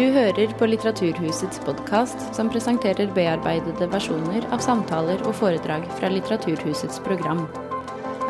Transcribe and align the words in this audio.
Du 0.00 0.06
hører 0.14 0.52
på 0.56 0.64
Litteraturhusets 0.64 1.58
podkast, 1.60 2.22
som 2.32 2.48
presenterer 2.48 3.10
bearbeidede 3.12 3.84
versjoner 3.92 4.46
av 4.48 4.62
samtaler 4.64 5.20
og 5.28 5.34
foredrag 5.36 5.84
fra 5.98 6.08
Litteraturhusets 6.08 7.02
program. 7.04 7.42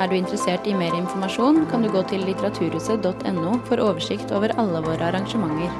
Er 0.03 0.11
du 0.11 0.17
interessert 0.17 0.67
i 0.67 0.75
mer 0.75 0.97
informasjon, 0.99 1.61
kan 1.71 1.87
du 1.87 1.93
gå 1.95 2.03
til 2.11 2.27
litteraturhuset.no 2.27 3.55
for 3.71 3.85
oversikt 3.87 4.35
over 4.35 4.57
alle 4.59 4.83
våre 4.83 5.13
arrangementer. 5.13 5.71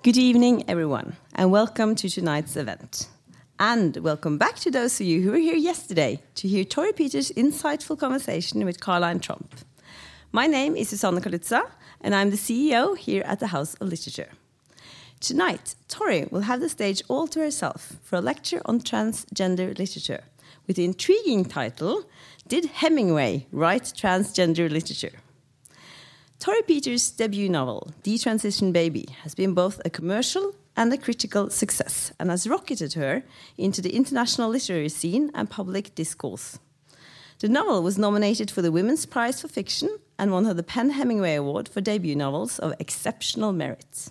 Good 0.00 0.16
evening, 0.16 0.64
everyone, 0.70 1.16
and 1.34 1.52
welcome 1.52 1.94
to 1.96 2.08
tonight's 2.08 2.56
event. 2.56 3.10
And 3.58 3.98
welcome 3.98 4.38
back 4.38 4.56
to 4.64 4.70
those 4.70 4.98
of 4.98 5.06
you 5.06 5.20
who 5.20 5.30
were 5.30 5.44
here 5.44 5.60
yesterday 5.60 6.22
to 6.36 6.48
hear 6.48 6.64
Tori 6.64 6.94
Peters' 6.94 7.30
insightful 7.36 7.98
conversation 7.98 8.64
with 8.64 8.80
Caroline 8.80 9.20
Trump. 9.20 9.52
My 10.36 10.46
name 10.46 10.76
is 10.76 10.90
Susanne 10.90 11.22
Kaluza, 11.22 11.62
and 12.02 12.14
I'm 12.14 12.28
the 12.28 12.36
CEO 12.36 12.94
here 12.94 13.22
at 13.24 13.40
the 13.40 13.46
House 13.46 13.72
of 13.76 13.88
Literature. 13.88 14.32
Tonight, 15.18 15.74
Torrey 15.88 16.28
will 16.30 16.42
have 16.42 16.60
the 16.60 16.68
stage 16.68 17.02
all 17.08 17.26
to 17.28 17.40
herself 17.40 17.96
for 18.02 18.16
a 18.16 18.20
lecture 18.20 18.60
on 18.66 18.80
transgender 18.80 19.78
literature 19.78 20.24
with 20.66 20.76
the 20.76 20.84
intriguing 20.84 21.46
title 21.46 22.04
Did 22.46 22.66
Hemingway 22.66 23.46
Write 23.50 23.94
Transgender 23.96 24.70
Literature? 24.70 25.18
Torrey 26.38 26.60
Peters' 26.66 27.10
debut 27.12 27.48
novel, 27.48 27.94
Detransition 28.02 28.74
Baby, 28.74 29.06
has 29.22 29.34
been 29.34 29.54
both 29.54 29.80
a 29.86 29.88
commercial 29.88 30.54
and 30.76 30.92
a 30.92 30.98
critical 30.98 31.48
success 31.48 32.12
and 32.20 32.28
has 32.28 32.46
rocketed 32.46 32.92
her 32.92 33.22
into 33.56 33.80
the 33.80 33.96
international 33.96 34.50
literary 34.50 34.90
scene 34.90 35.30
and 35.32 35.48
public 35.48 35.94
discourse. 35.94 36.58
The 37.38 37.48
novel 37.48 37.82
was 37.82 37.96
nominated 37.96 38.50
for 38.50 38.60
the 38.60 38.72
Women's 38.72 39.06
Prize 39.06 39.40
for 39.40 39.48
Fiction 39.48 39.88
and 40.18 40.32
won 40.32 40.44
her 40.44 40.54
the 40.54 40.62
PEN 40.62 40.90
Hemingway 40.90 41.34
Award 41.34 41.68
for 41.68 41.80
debut 41.80 42.16
novels 42.16 42.58
of 42.58 42.74
exceptional 42.78 43.52
merit. 43.52 44.10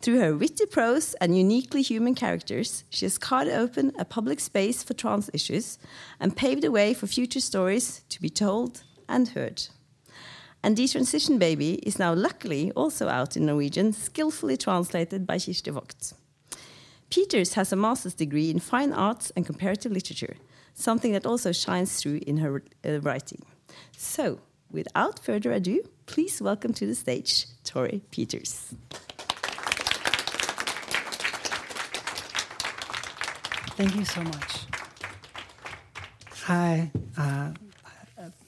Through 0.00 0.18
her 0.18 0.36
witty 0.36 0.66
prose 0.66 1.14
and 1.20 1.36
uniquely 1.36 1.80
human 1.80 2.16
characters, 2.16 2.82
she 2.90 3.04
has 3.04 3.18
carved 3.18 3.50
open 3.50 3.92
a 3.96 4.04
public 4.04 4.40
space 4.40 4.82
for 4.82 4.94
trans 4.94 5.30
issues 5.32 5.78
and 6.18 6.36
paved 6.36 6.62
the 6.62 6.72
way 6.72 6.92
for 6.92 7.06
future 7.06 7.40
stories 7.40 8.02
to 8.08 8.20
be 8.20 8.28
told 8.28 8.82
and 9.08 9.28
heard. 9.28 9.68
And 10.64 10.76
Detransition 10.76 11.38
Baby 11.38 11.74
is 11.86 12.00
now 12.00 12.14
luckily 12.14 12.72
also 12.72 13.08
out 13.08 13.36
in 13.36 13.46
Norwegian, 13.46 13.92
skillfully 13.92 14.56
translated 14.56 15.26
by 15.26 15.36
Kirsti 15.36 15.72
Vogt. 15.72 16.14
Peters 17.10 17.54
has 17.54 17.72
a 17.72 17.76
master's 17.76 18.14
degree 18.14 18.50
in 18.50 18.58
fine 18.58 18.92
arts 18.92 19.30
and 19.36 19.46
comparative 19.46 19.92
literature, 19.92 20.36
something 20.74 21.12
that 21.12 21.26
also 21.26 21.52
shines 21.52 22.00
through 22.00 22.20
in 22.26 22.38
her 22.38 22.62
uh, 22.84 23.00
writing. 23.00 23.42
So, 23.96 24.40
without 24.72 25.24
further 25.24 25.52
ado, 25.52 25.82
please 26.06 26.40
welcome 26.40 26.72
to 26.74 26.86
the 26.86 26.94
stage 26.94 27.46
Torrey 27.64 28.02
Peters. 28.10 28.74
Thank 33.76 33.96
you 33.96 34.04
so 34.04 34.22
much. 34.22 34.66
Hi. 36.44 36.90
Uh, 37.16 37.52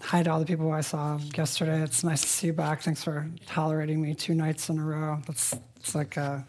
hi 0.00 0.22
to 0.22 0.30
all 0.30 0.39
the 0.39 0.47
people 0.47 0.70
I 0.70 0.80
saw 0.80 1.19
yesterday. 1.36 1.83
It's 1.83 2.05
nice 2.05 2.20
to 2.22 2.28
see 2.28 2.47
you 2.48 2.52
back. 2.52 2.83
Thanks 2.83 3.02
for 3.02 3.28
tolerating 3.47 4.02
me 4.02 4.14
two 4.14 4.34
nights 4.34 4.69
in 4.69 4.78
a 4.78 4.84
row. 4.84 5.20
That's 5.27 5.55
it's 5.77 5.95
like 5.95 6.17
a 6.17 6.47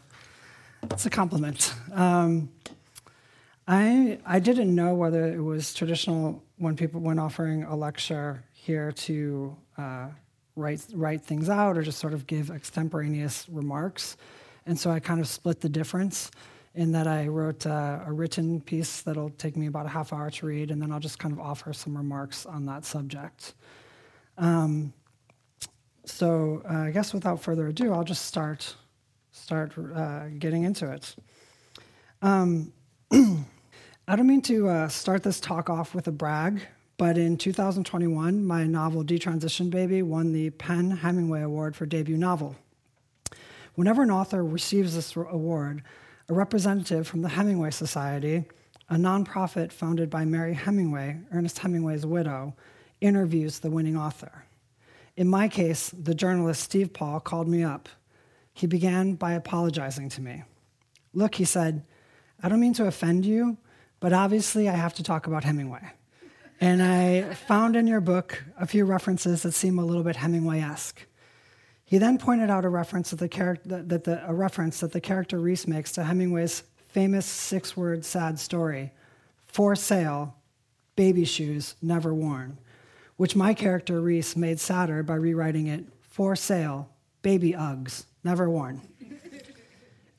it's 0.84 1.06
a 1.06 1.10
compliment. 1.10 1.74
Um, 1.94 2.50
I 3.68 4.20
I 4.26 4.40
didn't 4.40 4.74
know 4.74 4.94
whether 4.94 5.26
it 5.26 5.42
was 5.42 5.74
traditional 5.74 6.44
when 6.58 6.76
people 6.76 7.02
when 7.02 7.18
offering 7.18 7.64
a 7.64 7.76
lecture 7.76 8.44
here 8.54 8.92
to 8.92 9.56
uh, 9.78 10.08
write 10.56 10.86
write 10.94 11.24
things 11.24 11.50
out 11.50 11.78
or 11.78 11.82
just 11.82 12.00
sort 12.00 12.14
of 12.14 12.28
give 12.28 12.52
extemporaneous 12.52 13.48
remarks, 13.50 14.18
and 14.66 14.80
so 14.80 14.92
I 14.92 15.00
kind 15.00 15.20
of 15.20 15.28
split 15.28 15.62
the 15.62 15.70
difference 15.70 16.32
in 16.76 16.92
that 16.92 17.08
I 17.08 17.28
wrote 17.28 17.66
uh, 17.66 18.00
a 18.06 18.12
written 18.12 18.60
piece 18.60 19.02
that'll 19.02 19.30
take 19.32 19.56
me 19.56 19.68
about 19.68 19.86
a 19.86 19.90
half 19.90 20.12
hour 20.12 20.30
to 20.30 20.46
read, 20.46 20.72
and 20.72 20.82
then 20.82 20.92
I'll 20.92 21.00
just 21.00 21.20
kind 21.20 21.34
of 21.34 21.40
offer 21.40 21.72
some 21.72 21.96
remarks 21.96 22.46
on 22.46 22.66
that 22.66 22.84
subject. 22.84 23.54
Um, 24.38 24.94
so 26.04 26.62
uh, 26.70 26.80
I 26.80 26.92
guess 26.92 27.14
without 27.14 27.42
further 27.42 27.68
ado, 27.68 27.94
I'll 27.94 28.04
just 28.04 28.26
start 28.26 28.76
start 29.32 29.74
uh, 29.78 30.28
getting 30.40 30.64
into 30.64 30.92
it. 30.92 31.16
Um, 32.22 32.74
I 33.12 34.16
don't 34.16 34.28
mean 34.28 34.42
to 34.44 34.70
uh, 34.70 34.88
start 34.88 35.24
this 35.24 35.40
talk 35.40 35.70
off 35.70 35.96
with 35.96 36.08
a 36.08 36.12
brag, 36.12 36.62
but 36.98 37.18
in 37.18 37.38
2021, 37.38 38.46
my 38.46 38.64
novel 38.66 39.04
Detransition 39.04 39.70
Baby 39.70 40.02
won 40.02 40.32
the 40.32 40.50
PEN 40.52 40.92
Hemingway 40.92 41.42
Award 41.42 41.76
for 41.76 41.86
debut 41.86 42.18
novel. 42.18 42.56
Whenever 43.76 44.04
an 44.04 44.12
author 44.12 44.44
receives 44.44 44.96
this 44.96 45.16
award, 45.16 45.84
a 46.30 46.34
representative 46.34 47.08
from 47.08 47.22
the 47.22 47.30
Hemingway 47.30 47.72
Society, 47.72 48.46
a 48.90 48.96
nonprofit 48.96 49.72
founded 49.72 50.10
by 50.10 50.24
Mary 50.24 50.54
Hemingway, 50.54 51.20
Ernest 51.34 51.60
Hemingway's 51.60 52.06
widow, 52.06 52.56
interviews 53.02 53.60
the 53.60 53.70
winning 53.70 53.98
author. 53.98 54.46
In 55.18 55.28
my 55.28 55.48
case, 55.48 55.90
the 55.90 56.16
journalist 56.16 56.62
Steve 56.62 56.94
Paul 56.94 57.20
called 57.20 57.48
me 57.48 57.64
up. 57.64 57.90
He 58.54 58.68
began 58.68 59.16
by 59.16 59.34
apologizing 59.34 60.10
to 60.10 60.22
me. 60.22 60.44
Look, 61.14 61.36
he 61.36 61.46
said, 61.46 61.86
I 62.42 62.48
don't 62.48 62.60
mean 62.60 62.74
to 62.76 62.88
offend 62.88 63.26
you, 63.26 63.58
but 64.00 64.14
obviously 64.14 64.70
I 64.70 64.76
have 64.76 64.94
to 64.96 65.04
talk 65.04 65.28
about 65.28 65.44
Hemingway. 65.44 65.92
And 66.62 66.82
I 66.82 67.34
found 67.34 67.76
in 67.76 67.86
your 67.86 68.02
book 68.02 68.44
a 68.60 68.66
few 68.66 68.86
references 68.86 69.44
that 69.44 69.52
seem 69.54 69.78
a 69.78 69.86
little 69.86 70.04
bit 70.04 70.16
Hemingway 70.16 70.62
esque. 70.62 71.06
He 71.84 71.98
then 71.98 72.18
pointed 72.18 72.50
out 72.50 72.66
a 72.66 72.70
reference 72.70 73.12
that 73.12 73.18
the, 73.18 73.28
char- 73.28 73.60
that 73.66 74.06
the, 74.06 74.24
a 74.28 74.34
reference 74.34 74.80
that 74.80 74.92
the 74.92 75.02
character 75.02 75.38
Reese 75.40 75.68
makes 75.68 75.92
to 75.94 76.04
Hemingway's 76.04 76.64
famous 76.88 77.26
six 77.26 77.76
word 77.76 78.06
sad 78.06 78.40
story 78.40 78.92
For 79.48 79.76
sale, 79.76 80.36
baby 80.96 81.26
shoes 81.26 81.76
never 81.82 82.14
worn, 82.14 82.58
which 83.18 83.36
my 83.36 83.54
character 83.54 84.02
Reese 84.02 84.36
made 84.36 84.60
sadder 84.60 85.04
by 85.04 85.16
rewriting 85.16 85.68
it 85.68 85.86
For 86.02 86.36
sale, 86.36 86.90
baby 87.22 87.52
Uggs 87.52 88.06
never 88.24 88.50
worn. 88.50 88.82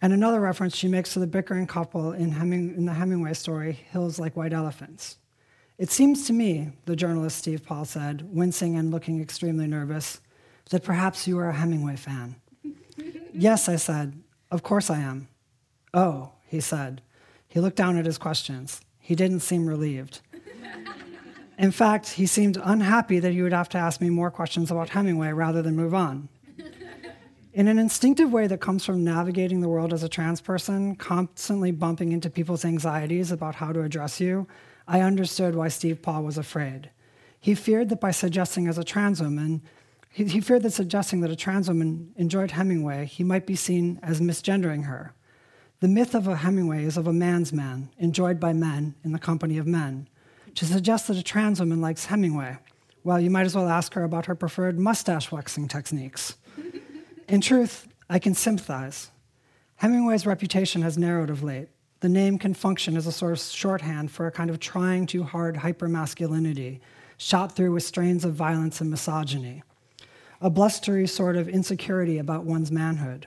and 0.02 0.12
another 0.12 0.38
reference 0.38 0.76
she 0.76 0.86
makes 0.86 1.14
to 1.14 1.18
the 1.18 1.26
bickering 1.26 1.66
couple 1.66 2.12
in, 2.12 2.30
Heming- 2.30 2.74
in 2.76 2.84
the 2.84 2.92
Hemingway 2.94 3.32
story, 3.32 3.72
Hills 3.90 4.18
Like 4.20 4.36
White 4.36 4.52
Elephants. 4.52 5.16
It 5.78 5.90
seems 5.90 6.26
to 6.26 6.32
me, 6.32 6.70
the 6.86 6.96
journalist 6.96 7.38
Steve 7.38 7.64
Paul 7.64 7.84
said, 7.84 8.34
wincing 8.34 8.76
and 8.76 8.90
looking 8.90 9.20
extremely 9.20 9.66
nervous, 9.66 10.20
that 10.70 10.82
perhaps 10.82 11.28
you 11.28 11.38
are 11.38 11.50
a 11.50 11.54
Hemingway 11.54 11.96
fan. 11.96 12.36
yes, 13.34 13.68
I 13.68 13.76
said, 13.76 14.18
of 14.50 14.62
course 14.62 14.88
I 14.88 15.00
am. 15.00 15.28
Oh, 15.92 16.30
he 16.46 16.60
said. 16.60 17.02
He 17.48 17.60
looked 17.60 17.76
down 17.76 17.98
at 17.98 18.06
his 18.06 18.16
questions. 18.16 18.80
He 18.98 19.14
didn't 19.14 19.40
seem 19.40 19.66
relieved. 19.66 20.20
In 21.58 21.70
fact, 21.70 22.10
he 22.10 22.26
seemed 22.26 22.58
unhappy 22.62 23.18
that 23.18 23.32
he 23.32 23.42
would 23.42 23.52
have 23.52 23.68
to 23.70 23.78
ask 23.78 24.00
me 24.00 24.08
more 24.08 24.30
questions 24.30 24.70
about 24.70 24.90
Hemingway 24.90 25.32
rather 25.32 25.60
than 25.60 25.76
move 25.76 25.94
on. 25.94 26.28
In 27.52 27.68
an 27.68 27.78
instinctive 27.78 28.32
way 28.32 28.46
that 28.46 28.60
comes 28.60 28.84
from 28.84 29.04
navigating 29.04 29.60
the 29.60 29.68
world 29.68 29.92
as 29.92 30.02
a 30.02 30.08
trans 30.08 30.40
person, 30.40 30.96
constantly 30.96 31.70
bumping 31.70 32.12
into 32.12 32.28
people's 32.30 32.64
anxieties 32.64 33.30
about 33.30 33.54
how 33.54 33.72
to 33.72 33.82
address 33.82 34.20
you, 34.20 34.46
I 34.88 35.00
understood 35.00 35.54
why 35.54 35.68
Steve 35.68 36.02
Paul 36.02 36.22
was 36.22 36.38
afraid. 36.38 36.90
He 37.40 37.54
feared 37.54 37.88
that 37.90 38.00
by 38.00 38.10
suggesting 38.10 38.68
as 38.68 38.78
a 38.78 38.84
trans 38.84 39.20
woman 39.20 39.62
he, 40.16 40.24
he 40.24 40.40
feared 40.40 40.62
that 40.62 40.72
suggesting 40.72 41.20
that 41.20 41.30
a 41.30 41.36
trans 41.36 41.68
woman 41.68 42.14
enjoyed 42.16 42.52
Hemingway, 42.52 43.04
he 43.04 43.22
might 43.22 43.46
be 43.46 43.54
seen 43.54 44.00
as 44.02 44.18
misgendering 44.18 44.86
her. 44.86 45.12
The 45.80 45.88
myth 45.88 46.14
of 46.14 46.26
a 46.26 46.36
Hemingway 46.36 46.84
is 46.84 46.96
of 46.96 47.06
a 47.06 47.12
man's 47.12 47.52
man, 47.52 47.90
enjoyed 47.98 48.40
by 48.40 48.54
men 48.54 48.94
in 49.04 49.12
the 49.12 49.18
company 49.18 49.58
of 49.58 49.66
men. 49.66 50.08
To 50.54 50.64
suggest 50.64 51.08
that 51.08 51.18
a 51.18 51.22
trans 51.22 51.60
woman 51.60 51.82
likes 51.82 52.06
Hemingway, 52.06 52.56
well, 53.04 53.20
you 53.20 53.28
might 53.28 53.44
as 53.44 53.54
well 53.54 53.68
ask 53.68 53.92
her 53.92 54.04
about 54.04 54.24
her 54.24 54.34
preferred 54.34 54.78
mustache 54.78 55.30
waxing 55.30 55.68
techniques. 55.68 56.36
in 57.28 57.42
truth, 57.42 57.86
I 58.08 58.18
can 58.18 58.32
sympathize. 58.32 59.10
Hemingway's 59.76 60.24
reputation 60.24 60.80
has 60.80 60.96
narrowed 60.96 61.28
of 61.28 61.42
late. 61.42 61.68
The 62.00 62.08
name 62.08 62.38
can 62.38 62.52
function 62.52 62.96
as 62.96 63.06
a 63.06 63.12
sort 63.12 63.32
of 63.32 63.40
shorthand 63.40 64.10
for 64.10 64.26
a 64.26 64.32
kind 64.32 64.50
of 64.50 64.60
trying 64.60 65.06
too 65.06 65.22
hard 65.22 65.56
hypermasculinity, 65.56 66.80
shot 67.16 67.56
through 67.56 67.72
with 67.72 67.82
strains 67.82 68.24
of 68.24 68.34
violence 68.34 68.80
and 68.80 68.90
misogyny. 68.90 69.62
A 70.40 70.50
blustery 70.50 71.06
sort 71.06 71.36
of 71.36 71.48
insecurity 71.48 72.18
about 72.18 72.44
one's 72.44 72.70
manhood, 72.70 73.26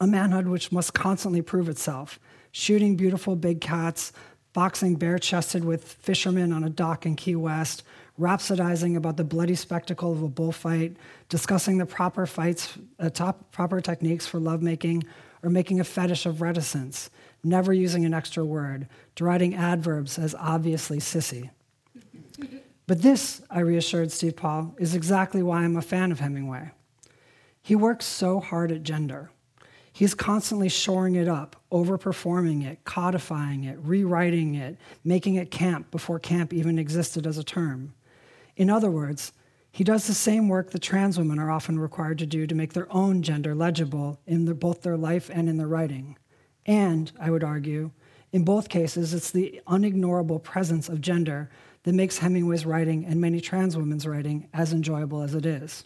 a 0.00 0.06
manhood 0.06 0.48
which 0.48 0.72
must 0.72 0.94
constantly 0.94 1.42
prove 1.42 1.68
itself, 1.68 2.18
shooting 2.50 2.96
beautiful 2.96 3.36
big 3.36 3.60
cats, 3.60 4.12
boxing 4.52 4.96
bare 4.96 5.18
chested 5.18 5.64
with 5.64 5.84
fishermen 5.84 6.52
on 6.52 6.64
a 6.64 6.70
dock 6.70 7.06
in 7.06 7.14
Key 7.14 7.36
West, 7.36 7.84
rhapsodizing 8.18 8.96
about 8.96 9.16
the 9.16 9.24
bloody 9.24 9.54
spectacle 9.54 10.10
of 10.10 10.22
a 10.22 10.28
bullfight, 10.28 10.96
discussing 11.28 11.78
the 11.78 11.86
proper 11.86 12.26
fights, 12.26 12.76
uh, 12.98 13.10
top, 13.10 13.52
proper 13.52 13.80
techniques 13.80 14.26
for 14.26 14.40
lovemaking, 14.40 15.04
or 15.46 15.48
making 15.48 15.78
a 15.78 15.84
fetish 15.84 16.26
of 16.26 16.42
reticence, 16.42 17.08
never 17.44 17.72
using 17.72 18.04
an 18.04 18.12
extra 18.12 18.44
word, 18.44 18.88
deriding 19.14 19.54
adverbs 19.54 20.18
as 20.18 20.34
obviously 20.40 20.98
sissy. 20.98 21.50
But 22.88 23.00
this, 23.00 23.42
I 23.48 23.60
reassured 23.60 24.10
Steve 24.10 24.34
Paul, 24.34 24.74
is 24.76 24.96
exactly 24.96 25.44
why 25.44 25.62
I'm 25.62 25.76
a 25.76 25.82
fan 25.82 26.10
of 26.10 26.18
Hemingway. 26.18 26.72
He 27.62 27.76
works 27.76 28.06
so 28.06 28.40
hard 28.40 28.72
at 28.72 28.82
gender. 28.82 29.30
He's 29.92 30.14
constantly 30.14 30.68
shoring 30.68 31.14
it 31.14 31.28
up, 31.28 31.54
overperforming 31.70 32.66
it, 32.66 32.84
codifying 32.84 33.62
it, 33.62 33.78
rewriting 33.80 34.56
it, 34.56 34.76
making 35.04 35.36
it 35.36 35.52
camp 35.52 35.92
before 35.92 36.18
camp 36.18 36.52
even 36.52 36.76
existed 36.76 37.24
as 37.24 37.38
a 37.38 37.44
term. 37.44 37.94
In 38.56 38.68
other 38.68 38.90
words, 38.90 39.32
he 39.76 39.84
does 39.84 40.06
the 40.06 40.14
same 40.14 40.48
work 40.48 40.70
that 40.70 40.80
trans 40.80 41.18
women 41.18 41.38
are 41.38 41.50
often 41.50 41.78
required 41.78 42.16
to 42.20 42.24
do 42.24 42.46
to 42.46 42.54
make 42.54 42.72
their 42.72 42.90
own 42.90 43.20
gender 43.20 43.54
legible 43.54 44.18
in 44.26 44.46
both 44.54 44.80
their 44.80 44.96
life 44.96 45.30
and 45.30 45.50
in 45.50 45.58
their 45.58 45.66
writing. 45.66 46.16
And, 46.64 47.12
I 47.20 47.30
would 47.30 47.44
argue, 47.44 47.90
in 48.32 48.42
both 48.42 48.70
cases, 48.70 49.12
it's 49.12 49.30
the 49.30 49.60
unignorable 49.66 50.42
presence 50.42 50.88
of 50.88 51.02
gender 51.02 51.50
that 51.82 51.92
makes 51.92 52.16
Hemingway's 52.16 52.64
writing 52.64 53.04
and 53.04 53.20
many 53.20 53.38
trans 53.38 53.76
women's 53.76 54.06
writing 54.06 54.48
as 54.54 54.72
enjoyable 54.72 55.20
as 55.20 55.34
it 55.34 55.44
is. 55.44 55.84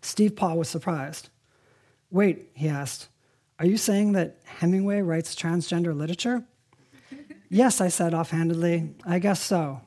Steve 0.00 0.36
Paul 0.36 0.58
was 0.58 0.68
surprised. 0.68 1.30
Wait, 2.12 2.48
he 2.54 2.68
asked, 2.68 3.08
are 3.58 3.66
you 3.66 3.76
saying 3.76 4.12
that 4.12 4.36
Hemingway 4.44 5.00
writes 5.00 5.34
transgender 5.34 5.96
literature? 5.96 6.44
yes, 7.48 7.80
I 7.80 7.88
said 7.88 8.14
offhandedly, 8.14 8.94
I 9.04 9.18
guess 9.18 9.40
so. 9.42 9.80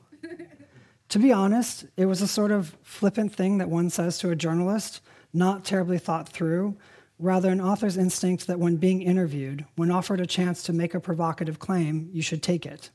To 1.12 1.18
be 1.18 1.30
honest, 1.30 1.84
it 1.98 2.06
was 2.06 2.22
a 2.22 2.26
sort 2.26 2.50
of 2.50 2.74
flippant 2.82 3.34
thing 3.34 3.58
that 3.58 3.68
one 3.68 3.90
says 3.90 4.16
to 4.16 4.30
a 4.30 4.34
journalist, 4.34 5.02
not 5.34 5.62
terribly 5.62 5.98
thought 5.98 6.26
through, 6.26 6.74
rather, 7.18 7.50
an 7.50 7.60
author's 7.60 7.98
instinct 7.98 8.46
that 8.46 8.58
when 8.58 8.76
being 8.76 9.02
interviewed, 9.02 9.66
when 9.76 9.90
offered 9.90 10.22
a 10.22 10.26
chance 10.26 10.62
to 10.62 10.72
make 10.72 10.94
a 10.94 11.00
provocative 11.00 11.58
claim, 11.58 12.08
you 12.14 12.22
should 12.22 12.42
take 12.42 12.64
it. 12.64 12.88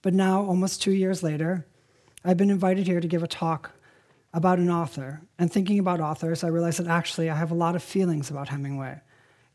But 0.00 0.14
now, 0.14 0.40
almost 0.40 0.80
two 0.80 0.92
years 0.92 1.22
later, 1.22 1.66
I've 2.24 2.38
been 2.38 2.48
invited 2.48 2.86
here 2.86 2.98
to 2.98 3.06
give 3.06 3.22
a 3.22 3.28
talk 3.28 3.72
about 4.32 4.58
an 4.58 4.70
author. 4.70 5.20
And 5.38 5.52
thinking 5.52 5.78
about 5.78 6.00
authors, 6.00 6.42
I 6.42 6.48
realized 6.48 6.78
that 6.78 6.86
actually 6.86 7.28
I 7.28 7.36
have 7.36 7.50
a 7.50 7.54
lot 7.54 7.76
of 7.76 7.82
feelings 7.82 8.30
about 8.30 8.48
Hemingway. 8.48 9.02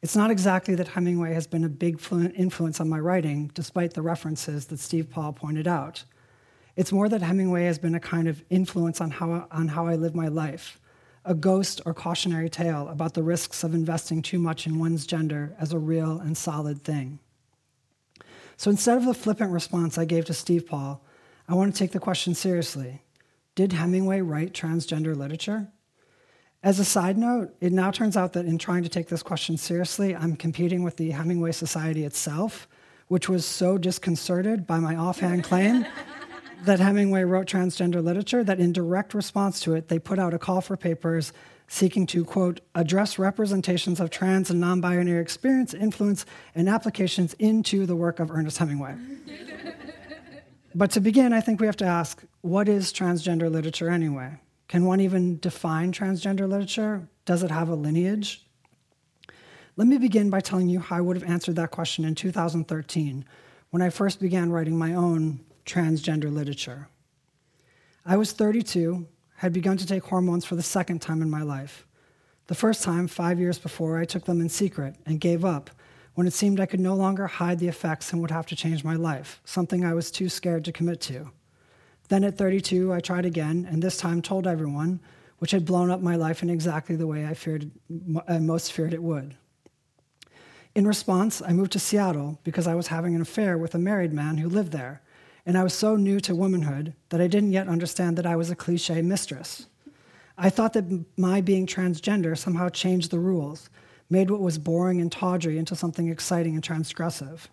It's 0.03 0.15
not 0.15 0.29
exactly 0.29 0.75
that 0.75 0.89
Hemingway 0.89 1.33
has 1.33 1.47
been 1.47 1.63
a 1.63 1.69
big 1.69 1.99
influence 2.35 2.79
on 2.79 2.87
my 2.87 2.99
writing, 2.99 3.49
despite 3.55 3.95
the 3.95 4.03
references 4.03 4.67
that 4.67 4.79
Steve 4.79 5.09
Paul 5.09 5.33
pointed 5.33 5.67
out. 5.67 6.03
It's 6.75 6.91
more 6.91 7.07
that 7.07 7.21
Hemingway 7.21 7.65
has 7.65 7.79
been 7.79 7.95
a 7.95 7.99
kind 7.99 8.27
of 8.27 8.43
influence 8.49 8.99
on 8.99 9.11
how, 9.11 9.47
on 9.49 9.69
how 9.69 9.87
I 9.87 9.95
live 9.95 10.13
my 10.13 10.27
life, 10.27 10.79
a 11.23 11.33
ghost 11.33 11.81
or 11.85 11.93
cautionary 11.93 12.49
tale 12.49 12.87
about 12.89 13.13
the 13.13 13.23
risks 13.23 13.63
of 13.63 13.73
investing 13.73 14.21
too 14.21 14.39
much 14.39 14.67
in 14.67 14.77
one's 14.77 15.05
gender 15.05 15.55
as 15.59 15.71
a 15.71 15.79
real 15.79 16.19
and 16.19 16.37
solid 16.37 16.83
thing. 16.83 17.19
So 18.57 18.69
instead 18.69 18.97
of 18.97 19.05
the 19.05 19.13
flippant 19.13 19.51
response 19.51 19.97
I 19.97 20.05
gave 20.05 20.25
to 20.25 20.33
Steve 20.33 20.67
Paul, 20.67 21.03
I 21.47 21.55
want 21.55 21.73
to 21.73 21.79
take 21.79 21.91
the 21.91 21.99
question 21.99 22.33
seriously 22.35 23.01
did 23.55 23.71
Hemingway 23.71 24.19
write 24.19 24.51
transgender 24.51 25.15
literature? 25.15 25.69
As 26.61 26.77
a 26.77 26.83
side 26.83 27.17
note, 27.17 27.55
it 27.61 27.71
now 27.71 27.89
turns 27.89 28.17
out 28.17 28.33
that 28.33 28.45
in 28.45 28.57
trying 28.57 28.83
to 28.83 28.89
take 28.89 29.07
this 29.07 29.23
question 29.23 29.55
seriously, 29.55 30.13
I'm 30.13 30.35
competing 30.35 30.83
with 30.83 30.97
the 30.97 31.11
Hemingway 31.11 31.53
Society 31.53 32.03
itself, 32.03 32.67
which 33.07 33.29
was 33.29 33.45
so 33.45 33.77
disconcerted 33.77 34.67
by 34.67 34.79
my 34.79 34.95
offhand 34.97 35.45
claim 35.45 35.85
that 36.65 36.79
Hemingway 36.79 37.23
wrote 37.23 37.47
transgender 37.47 38.03
literature 38.03 38.43
that 38.43 38.59
in 38.59 38.73
direct 38.73 39.13
response 39.13 39.59
to 39.61 39.73
it, 39.73 39.87
they 39.87 39.99
put 39.99 40.19
out 40.19 40.33
a 40.33 40.39
call 40.39 40.61
for 40.61 40.75
papers 40.77 41.31
seeking 41.67 42.05
to, 42.07 42.23
quote, 42.23 42.61
address 42.75 43.17
representations 43.17 43.99
of 43.99 44.09
trans 44.09 44.49
and 44.49 44.59
non 44.59 44.81
binary 44.81 45.21
experience, 45.21 45.73
influence, 45.73 46.25
and 46.53 46.69
applications 46.69 47.33
into 47.35 47.85
the 47.85 47.95
work 47.95 48.19
of 48.19 48.29
Ernest 48.29 48.57
Hemingway. 48.57 48.95
but 50.75 50.91
to 50.91 50.99
begin, 50.99 51.33
I 51.33 51.41
think 51.41 51.59
we 51.59 51.65
have 51.65 51.77
to 51.77 51.85
ask 51.85 52.23
what 52.41 52.67
is 52.69 52.93
transgender 52.93 53.49
literature 53.51 53.89
anyway? 53.89 54.39
Can 54.67 54.85
one 54.85 54.99
even 54.99 55.39
define 55.39 55.91
transgender 55.91 56.47
literature? 56.47 57.07
Does 57.25 57.43
it 57.43 57.51
have 57.51 57.69
a 57.69 57.75
lineage? 57.75 58.45
Let 59.77 59.87
me 59.87 59.97
begin 59.97 60.29
by 60.29 60.39
telling 60.39 60.69
you 60.69 60.79
how 60.79 60.97
I 60.97 61.01
would 61.01 61.17
have 61.17 61.29
answered 61.29 61.55
that 61.57 61.71
question 61.71 62.05
in 62.05 62.15
2013 62.15 63.25
when 63.71 63.81
I 63.81 63.89
first 63.89 64.19
began 64.19 64.51
writing 64.51 64.77
my 64.77 64.93
own 64.93 65.41
transgender 65.65 66.31
literature. 66.31 66.87
I 68.05 68.17
was 68.17 68.31
32, 68.31 69.07
had 69.37 69.51
begun 69.51 69.77
to 69.77 69.85
take 69.85 70.03
hormones 70.03 70.45
for 70.45 70.55
the 70.55 70.63
second 70.63 71.01
time 71.01 71.21
in 71.21 71.29
my 71.29 71.41
life. 71.41 71.85
The 72.47 72.55
first 72.55 72.83
time, 72.83 73.07
five 73.07 73.39
years 73.39 73.57
before, 73.57 73.97
I 73.97 74.05
took 74.05 74.25
them 74.25 74.39
in 74.39 74.49
secret 74.49 74.95
and 75.05 75.19
gave 75.19 75.43
up 75.43 75.71
when 76.13 76.27
it 76.27 76.33
seemed 76.33 76.59
I 76.59 76.65
could 76.65 76.79
no 76.79 76.95
longer 76.95 77.27
hide 77.27 77.59
the 77.59 77.67
effects 77.67 78.13
and 78.13 78.21
would 78.21 78.31
have 78.31 78.45
to 78.47 78.55
change 78.55 78.83
my 78.83 78.95
life, 78.95 79.41
something 79.43 79.83
I 79.83 79.93
was 79.93 80.11
too 80.11 80.29
scared 80.29 80.63
to 80.65 80.71
commit 80.71 81.01
to. 81.01 81.31
Then 82.07 82.23
at 82.23 82.37
32, 82.37 82.93
I 82.93 82.99
tried 82.99 83.25
again, 83.25 83.67
and 83.69 83.81
this 83.81 83.97
time 83.97 84.21
told 84.21 84.47
everyone, 84.47 84.99
which 85.39 85.51
had 85.51 85.65
blown 85.65 85.91
up 85.91 86.01
my 86.01 86.15
life 86.15 86.43
in 86.43 86.49
exactly 86.49 86.95
the 86.95 87.07
way 87.07 87.25
I 87.25 87.33
feared, 87.33 87.69
I 88.27 88.39
most 88.39 88.71
feared 88.71 88.93
it 88.93 89.03
would. 89.03 89.35
In 90.73 90.87
response, 90.87 91.41
I 91.41 91.51
moved 91.51 91.71
to 91.73 91.79
Seattle 91.79 92.39
because 92.43 92.67
I 92.67 92.75
was 92.75 92.87
having 92.87 93.15
an 93.15 93.21
affair 93.21 93.57
with 93.57 93.75
a 93.75 93.79
married 93.79 94.13
man 94.13 94.37
who 94.37 94.47
lived 94.47 94.71
there, 94.71 95.01
and 95.45 95.57
I 95.57 95.63
was 95.63 95.73
so 95.73 95.95
new 95.95 96.19
to 96.21 96.35
womanhood 96.35 96.93
that 97.09 97.21
I 97.21 97.27
didn't 97.27 97.51
yet 97.51 97.67
understand 97.67 98.17
that 98.17 98.25
I 98.25 98.35
was 98.35 98.49
a 98.49 98.55
cliche 98.55 99.01
mistress. 99.01 99.67
I 100.37 100.49
thought 100.49 100.73
that 100.73 101.05
my 101.17 101.39
being 101.39 101.67
transgender 101.67 102.37
somehow 102.37 102.69
changed 102.69 103.11
the 103.11 103.19
rules, 103.19 103.69
made 104.09 104.29
what 104.29 104.41
was 104.41 104.57
boring 104.57 104.99
and 104.99 105.11
tawdry 105.11 105.57
into 105.57 105.75
something 105.75 106.09
exciting 106.09 106.55
and 106.55 106.63
transgressive. 106.63 107.47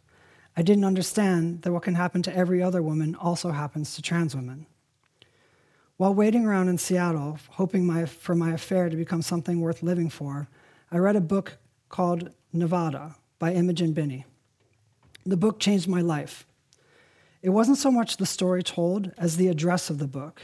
I 0.57 0.63
didn't 0.63 0.85
understand 0.85 1.63
that 1.63 1.73
what 1.73 1.83
can 1.83 1.95
happen 1.95 2.23
to 2.23 2.37
every 2.37 2.63
other 2.63 2.83
woman 2.83 3.15
also 3.15 3.51
happens 3.51 3.95
to 3.95 4.03
trans 4.03 4.35
women. 4.35 4.67
While 5.97 6.15
waiting 6.15 6.45
around 6.45 6.69
in 6.69 6.79
Seattle, 6.79 7.39
hoping 7.51 7.87
my, 7.87 8.07
for 8.07 8.35
my 8.35 8.53
affair 8.53 8.89
to 8.89 8.97
become 8.97 9.23
something 9.23 9.61
worth 9.61 9.83
living 9.83 10.11
for, 10.11 10.49
I 10.91 10.99
read 10.99 11.17
a 11.17 11.21
book 11.21 11.59
called 11.89 12.31
Nevada 12.53 13.17
by 13.39 13.53
Imogen 13.53 13.93
Binnie. 13.93 14.25
The 15.25 15.37
book 15.37 15.61
changed 15.61 15.89
my 15.89 16.01
life. 16.01 16.45
It 17.43 17.51
wasn't 17.51 17.79
so 17.79 17.91
much 17.91 18.17
the 18.17 18.27
story 18.27 18.63
told 18.63 19.11
as 19.19 19.37
the 19.37 19.49
address 19.49 19.91
of 19.91 19.99
the 19.99 20.07
book. 20.07 20.43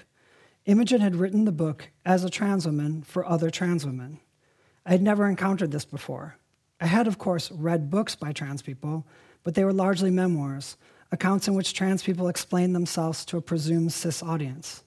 Imogen 0.66 1.00
had 1.00 1.14
written 1.14 1.44
the 1.44 1.52
book 1.52 1.90
as 2.04 2.24
a 2.24 2.30
trans 2.30 2.66
woman 2.66 3.02
for 3.02 3.24
other 3.24 3.50
trans 3.50 3.86
women. 3.86 4.18
I 4.84 4.90
had 4.90 5.02
never 5.02 5.28
encountered 5.28 5.70
this 5.70 5.84
before. 5.84 6.36
I 6.80 6.86
had, 6.86 7.06
of 7.06 7.16
course, 7.16 7.52
read 7.52 7.88
books 7.88 8.16
by 8.16 8.32
trans 8.32 8.62
people, 8.62 9.06
but 9.44 9.54
they 9.54 9.64
were 9.64 9.72
largely 9.72 10.10
memoirs, 10.10 10.76
accounts 11.12 11.46
in 11.46 11.54
which 11.54 11.72
trans 11.72 12.02
people 12.02 12.26
explained 12.26 12.74
themselves 12.74 13.24
to 13.26 13.36
a 13.36 13.42
presumed 13.42 13.92
cis 13.92 14.20
audience. 14.20 14.82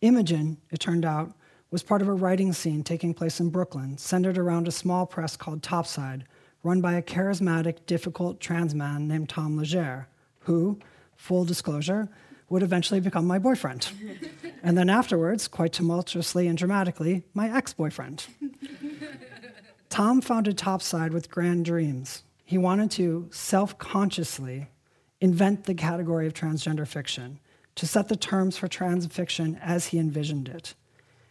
Imogen, 0.00 0.56
it 0.70 0.80
turned 0.80 1.04
out, 1.04 1.34
was 1.70 1.82
part 1.82 2.00
of 2.00 2.08
a 2.08 2.14
writing 2.14 2.54
scene 2.54 2.82
taking 2.82 3.12
place 3.12 3.40
in 3.40 3.50
Brooklyn, 3.50 3.98
centered 3.98 4.38
around 4.38 4.68
a 4.68 4.72
small 4.72 5.04
press 5.04 5.36
called 5.36 5.62
Topside, 5.62 6.24
run 6.62 6.80
by 6.80 6.94
a 6.94 7.02
charismatic, 7.02 7.84
difficult 7.84 8.40
trans 8.40 8.74
man 8.74 9.06
named 9.06 9.28
Tom 9.28 9.58
Léger, 9.58 10.06
who, 10.40 10.78
full 11.16 11.44
disclosure, 11.44 12.08
would 12.48 12.62
eventually 12.62 13.00
become 13.00 13.26
my 13.26 13.38
boyfriend. 13.38 13.90
and 14.62 14.78
then 14.78 14.88
afterwards, 14.88 15.48
quite 15.48 15.72
tumultuously 15.72 16.48
and 16.48 16.56
dramatically, 16.56 17.24
my 17.34 17.54
ex 17.54 17.72
boyfriend. 17.72 18.26
Tom 19.88 20.20
founded 20.20 20.56
Topside 20.56 21.12
with 21.12 21.30
grand 21.30 21.64
dreams 21.64 22.22
he 22.46 22.56
wanted 22.56 22.92
to 22.92 23.28
self 23.32 23.76
consciously 23.76 24.68
invent 25.20 25.64
the 25.64 25.74
category 25.74 26.26
of 26.26 26.32
transgender 26.32 26.86
fiction, 26.86 27.40
to 27.74 27.86
set 27.86 28.08
the 28.08 28.16
terms 28.16 28.56
for 28.56 28.68
trans 28.68 29.04
fiction 29.06 29.58
as 29.60 29.88
he 29.88 29.98
envisioned 29.98 30.48
it. 30.48 30.74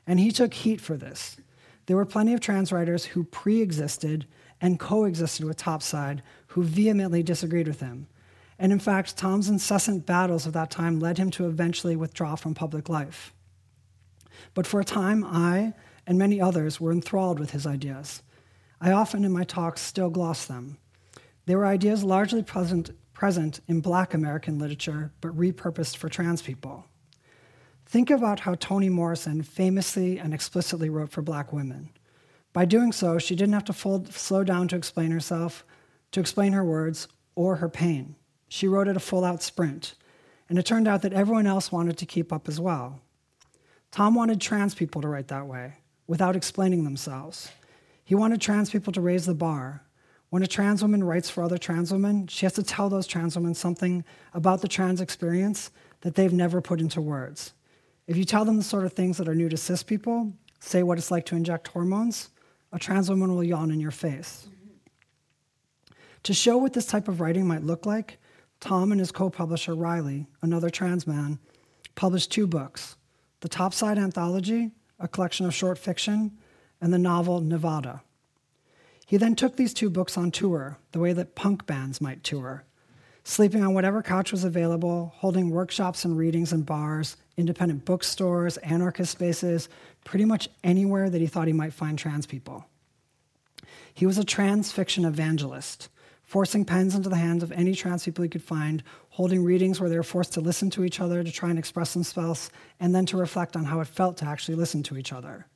And 0.05 0.19
he 0.19 0.31
took 0.31 0.53
heat 0.53 0.81
for 0.81 0.97
this. 0.97 1.37
There 1.85 1.95
were 1.95 2.05
plenty 2.05 2.33
of 2.33 2.41
trans 2.41 2.71
writers 2.71 3.05
who 3.05 3.23
pre 3.23 3.61
existed 3.61 4.27
and 4.59 4.79
coexisted 4.79 5.45
with 5.45 5.57
Topside 5.57 6.21
who 6.47 6.63
vehemently 6.63 7.23
disagreed 7.23 7.67
with 7.67 7.79
him. 7.79 8.07
And 8.57 8.71
in 8.71 8.79
fact, 8.79 9.17
Tom's 9.17 9.49
incessant 9.49 10.05
battles 10.05 10.45
of 10.45 10.53
that 10.53 10.71
time 10.71 10.99
led 10.99 11.17
him 11.17 11.29
to 11.31 11.47
eventually 11.47 11.95
withdraw 11.95 12.35
from 12.35 12.53
public 12.53 12.87
life. 12.87 13.33
But 14.53 14.65
for 14.65 14.79
a 14.79 14.85
time, 14.85 15.23
I 15.23 15.73
and 16.07 16.17
many 16.17 16.39
others 16.39 16.79
were 16.79 16.91
enthralled 16.91 17.39
with 17.39 17.51
his 17.51 17.65
ideas. 17.65 18.21
I 18.79 18.91
often 18.91 19.25
in 19.25 19.31
my 19.31 19.43
talks 19.43 19.81
still 19.81 20.09
gloss 20.09 20.45
them. 20.45 20.77
They 21.45 21.55
were 21.55 21.65
ideas 21.65 22.03
largely 22.03 22.43
present, 22.43 22.91
present 23.13 23.59
in 23.67 23.81
black 23.81 24.13
American 24.13 24.59
literature, 24.59 25.11
but 25.21 25.37
repurposed 25.37 25.97
for 25.97 26.09
trans 26.09 26.41
people. 26.41 26.85
Think 27.85 28.09
about 28.09 28.41
how 28.41 28.55
Toni 28.55 28.89
Morrison 28.89 29.43
famously 29.43 30.17
and 30.17 30.33
explicitly 30.33 30.89
wrote 30.89 31.11
for 31.11 31.21
black 31.21 31.53
women. 31.53 31.89
By 32.51 32.65
doing 32.65 32.91
so, 32.91 33.19
she 33.19 33.35
didn't 33.35 33.53
have 33.53 33.65
to 33.65 33.73
fold, 33.73 34.13
slow 34.13 34.43
down 34.43 34.67
to 34.69 34.75
explain 34.75 35.11
herself, 35.11 35.65
to 36.11 36.19
explain 36.19 36.53
her 36.53 36.63
words, 36.63 37.07
or 37.35 37.57
her 37.57 37.69
pain. 37.69 38.15
She 38.55 38.69
wrote 38.69 38.87
at 38.87 38.95
a 38.95 39.01
full 39.01 39.25
out 39.25 39.43
sprint, 39.43 39.95
and 40.47 40.57
it 40.57 40.65
turned 40.65 40.87
out 40.87 41.01
that 41.01 41.11
everyone 41.11 41.45
else 41.45 41.73
wanted 41.73 41.97
to 41.97 42.05
keep 42.05 42.31
up 42.31 42.47
as 42.47 42.57
well. 42.57 43.01
Tom 43.91 44.15
wanted 44.15 44.39
trans 44.39 44.73
people 44.73 45.01
to 45.01 45.09
write 45.09 45.27
that 45.27 45.45
way, 45.45 45.73
without 46.07 46.37
explaining 46.37 46.85
themselves. 46.85 47.51
He 48.05 48.15
wanted 48.15 48.39
trans 48.39 48.69
people 48.69 48.93
to 48.93 49.01
raise 49.01 49.25
the 49.25 49.33
bar, 49.33 49.83
when 50.29 50.41
a 50.41 50.47
trans 50.47 50.81
woman 50.81 51.03
writes 51.03 51.29
for 51.29 51.43
other 51.43 51.57
trans 51.57 51.91
women, 51.91 52.27
she 52.27 52.45
has 52.45 52.53
to 52.53 52.63
tell 52.63 52.87
those 52.87 53.07
trans 53.07 53.35
women 53.35 53.55
something 53.55 54.05
about 54.33 54.61
the 54.61 54.69
trans 54.69 55.01
experience 55.01 55.69
that 55.99 56.15
they've 56.15 56.31
never 56.31 56.61
put 56.61 56.79
into 56.79 57.01
words. 57.01 57.51
If 58.07 58.15
you 58.15 58.23
tell 58.23 58.45
them 58.45 58.55
the 58.55 58.63
sort 58.63 58.85
of 58.85 58.93
things 58.93 59.17
that 59.17 59.27
are 59.27 59.35
new 59.35 59.49
to 59.49 59.57
cis 59.57 59.83
people, 59.83 60.31
say 60.61 60.81
what 60.81 60.97
it's 60.97 61.11
like 61.11 61.25
to 61.25 61.35
inject 61.35 61.67
hormones, 61.67 62.29
a 62.71 62.79
trans 62.79 63.09
woman 63.09 63.35
will 63.35 63.43
yawn 63.43 63.69
in 63.69 63.81
your 63.81 63.91
face. 63.91 64.47
To 66.23 66.33
show 66.33 66.55
what 66.55 66.71
this 66.71 66.85
type 66.85 67.09
of 67.09 67.19
writing 67.19 67.45
might 67.45 67.65
look 67.65 67.85
like, 67.85 68.17
Tom 68.59 68.91
and 68.91 68.99
his 68.99 69.11
co 69.11 69.29
publisher 69.29 69.75
Riley, 69.75 70.27
another 70.41 70.69
trans 70.69 71.05
man, 71.05 71.39
published 71.95 72.31
two 72.31 72.47
books 72.47 72.95
The 73.41 73.49
Topside 73.49 73.97
Anthology, 73.97 74.71
a 74.99 75.07
collection 75.07 75.45
of 75.45 75.53
short 75.53 75.77
fiction, 75.77 76.37
and 76.81 76.93
the 76.93 76.97
novel 76.97 77.41
Nevada. 77.41 78.01
He 79.05 79.17
then 79.17 79.35
took 79.35 79.55
these 79.55 79.73
two 79.73 79.89
books 79.89 80.17
on 80.17 80.31
tour, 80.31 80.77
the 80.91 80.99
way 80.99 81.13
that 81.13 81.35
punk 81.35 81.65
bands 81.65 82.01
might 82.01 82.23
tour, 82.23 82.63
sleeping 83.23 83.63
on 83.63 83.73
whatever 83.73 84.01
couch 84.01 84.31
was 84.31 84.43
available, 84.43 85.13
holding 85.17 85.51
workshops 85.51 86.05
and 86.05 86.17
readings 86.17 86.51
in 86.51 86.63
bars, 86.63 87.17
independent 87.37 87.85
bookstores, 87.85 88.57
anarchist 88.57 89.11
spaces, 89.11 89.69
pretty 90.03 90.25
much 90.25 90.49
anywhere 90.63 91.09
that 91.09 91.21
he 91.21 91.27
thought 91.27 91.47
he 91.47 91.53
might 91.53 91.73
find 91.73 91.99
trans 91.99 92.25
people. 92.25 92.65
He 93.93 94.05
was 94.05 94.17
a 94.17 94.23
trans 94.23 94.71
fiction 94.71 95.05
evangelist, 95.05 95.89
forcing 96.35 96.65
pens 96.65 96.95
into 96.95 97.07
the 97.07 97.15
hands 97.15 97.43
of 97.43 97.51
any 97.53 97.73
trans 97.73 98.03
people 98.03 98.21
he 98.21 98.27
could 98.27 98.43
find, 98.43 98.83
holding 99.07 99.41
readings 99.41 99.79
where 99.79 99.89
they 99.89 99.95
were 99.95 100.03
forced 100.03 100.33
to 100.33 100.41
listen 100.41 100.69
to 100.69 100.83
each 100.83 100.99
other 100.99 101.23
to 101.23 101.31
try 101.31 101.49
and 101.49 101.57
express 101.57 101.93
themselves, 101.93 102.49
and 102.77 102.93
then 102.93 103.05
to 103.05 103.15
reflect 103.15 103.55
on 103.55 103.63
how 103.63 103.79
it 103.79 103.87
felt 103.87 104.17
to 104.17 104.25
actually 104.25 104.55
listen 104.55 104.83
to 104.83 104.97
each 104.97 105.13
other. 105.13 105.47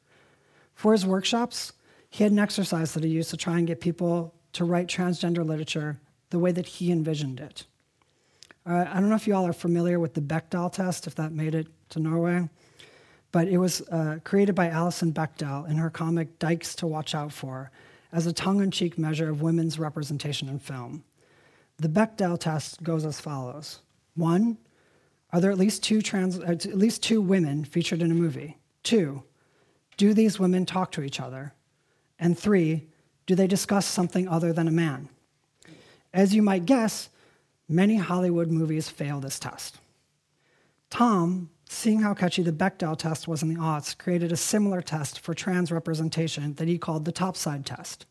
For 0.75 0.93
his 0.93 1.05
workshops, 1.05 1.73
he 2.09 2.23
had 2.23 2.31
an 2.31 2.39
exercise 2.39 2.93
that 2.93 3.03
he 3.03 3.09
used 3.09 3.29
to 3.31 3.35
try 3.35 3.57
and 3.57 3.67
get 3.67 3.81
people 3.81 4.33
to 4.53 4.63
write 4.63 4.87
transgender 4.87 5.45
literature 5.45 5.99
the 6.29 6.39
way 6.39 6.53
that 6.53 6.65
he 6.65 6.93
envisioned 6.93 7.41
it. 7.41 7.65
Uh, 8.65 8.85
I 8.87 9.01
don't 9.01 9.09
know 9.09 9.17
if 9.17 9.27
you 9.27 9.35
all 9.35 9.47
are 9.47 9.51
familiar 9.51 9.99
with 9.99 10.13
the 10.13 10.21
Bechdel 10.21 10.71
test, 10.71 11.07
if 11.07 11.15
that 11.15 11.33
made 11.33 11.55
it 11.55 11.67
to 11.89 11.99
Norway, 11.99 12.47
but 13.33 13.49
it 13.49 13.57
was 13.57 13.81
uh, 13.89 14.19
created 14.23 14.55
by 14.55 14.69
Alison 14.69 15.11
Bechdel 15.11 15.69
in 15.69 15.75
her 15.75 15.89
comic 15.89 16.39
Dykes 16.39 16.73
to 16.75 16.87
Watch 16.87 17.13
Out 17.13 17.33
For 17.33 17.69
as 18.11 18.25
a 18.25 18.33
tongue 18.33 18.61
in 18.61 18.71
cheek 18.71 18.97
measure 18.97 19.29
of 19.29 19.41
women's 19.41 19.79
representation 19.79 20.49
in 20.49 20.59
film. 20.59 21.03
The 21.77 21.89
Bechdel 21.89 22.39
test 22.39 22.83
goes 22.83 23.05
as 23.05 23.19
follows 23.19 23.79
One, 24.15 24.57
are 25.31 25.39
there 25.39 25.51
at 25.51 25.57
least 25.57 25.83
two, 25.83 26.01
trans, 26.01 26.39
uh, 26.39 26.43
at 26.43 26.65
least 26.65 27.03
two 27.03 27.21
women 27.21 27.63
featured 27.63 28.01
in 28.01 28.11
a 28.11 28.15
movie? 28.15 28.57
Two, 28.83 29.23
do 29.97 30.13
these 30.13 30.39
women 30.39 30.65
talk 30.65 30.91
to 30.93 31.03
each 31.03 31.19
other? 31.19 31.53
And 32.17 32.37
three, 32.37 32.87
do 33.27 33.35
they 33.35 33.47
discuss 33.47 33.85
something 33.85 34.27
other 34.27 34.51
than 34.51 34.67
a 34.67 34.71
man? 34.71 35.09
As 36.13 36.33
you 36.33 36.41
might 36.41 36.65
guess, 36.65 37.09
many 37.67 37.97
Hollywood 37.97 38.49
movies 38.49 38.89
fail 38.89 39.19
this 39.19 39.39
test. 39.39 39.77
Tom, 40.89 41.49
seeing 41.71 42.01
how 42.01 42.15
catchy 42.15 42.41
the 42.41 42.51
Bechdel 42.51 42.97
test 42.97 43.27
was 43.27 43.43
in 43.43 43.47
the 43.47 43.59
aughts, 43.59 43.95
created 43.95 44.31
a 44.31 44.37
similar 44.37 44.81
test 44.81 45.19
for 45.19 45.35
trans 45.35 45.71
representation 45.71 46.55
that 46.55 46.67
he 46.67 46.79
called 46.79 47.05
the 47.05 47.11
topside 47.11 47.63
test. 47.63 48.07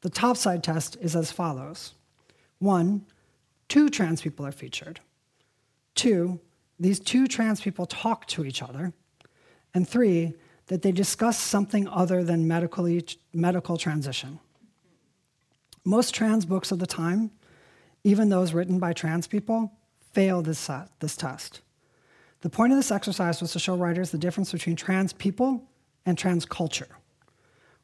The 0.00 0.08
topside 0.08 0.64
test 0.64 0.96
is 1.00 1.14
as 1.14 1.30
follows 1.30 1.92
one, 2.58 3.06
two 3.68 3.88
trans 3.88 4.22
people 4.22 4.46
are 4.46 4.52
featured. 4.52 5.00
Two, 5.94 6.40
these 6.78 6.98
two 6.98 7.26
trans 7.26 7.60
people 7.60 7.86
talk 7.86 8.26
to 8.28 8.44
each 8.44 8.62
other. 8.62 8.92
And 9.74 9.88
three, 9.88 10.34
that 10.66 10.82
they 10.82 10.92
discuss 10.92 11.38
something 11.38 11.88
other 11.88 12.22
than 12.22 12.46
medically, 12.46 13.04
medical 13.32 13.76
transition. 13.76 14.38
Most 15.84 16.14
trans 16.14 16.44
books 16.44 16.70
of 16.70 16.78
the 16.78 16.86
time, 16.86 17.30
even 18.04 18.28
those 18.28 18.52
written 18.52 18.78
by 18.78 18.92
trans 18.92 19.26
people, 19.26 19.72
fail 20.12 20.42
this, 20.42 20.68
uh, 20.70 20.86
this 21.00 21.16
test. 21.16 21.60
The 22.40 22.50
point 22.50 22.72
of 22.72 22.78
this 22.78 22.90
exercise 22.90 23.40
was 23.40 23.52
to 23.52 23.58
show 23.58 23.76
writers 23.76 24.10
the 24.10 24.18
difference 24.18 24.52
between 24.52 24.76
trans 24.76 25.12
people 25.12 25.68
and 26.06 26.16
trans 26.16 26.44
culture. 26.46 26.88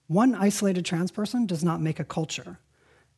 One 0.06 0.34
isolated 0.34 0.84
trans 0.84 1.10
person 1.10 1.46
does 1.46 1.62
not 1.62 1.80
make 1.80 2.00
a 2.00 2.04
culture. 2.04 2.58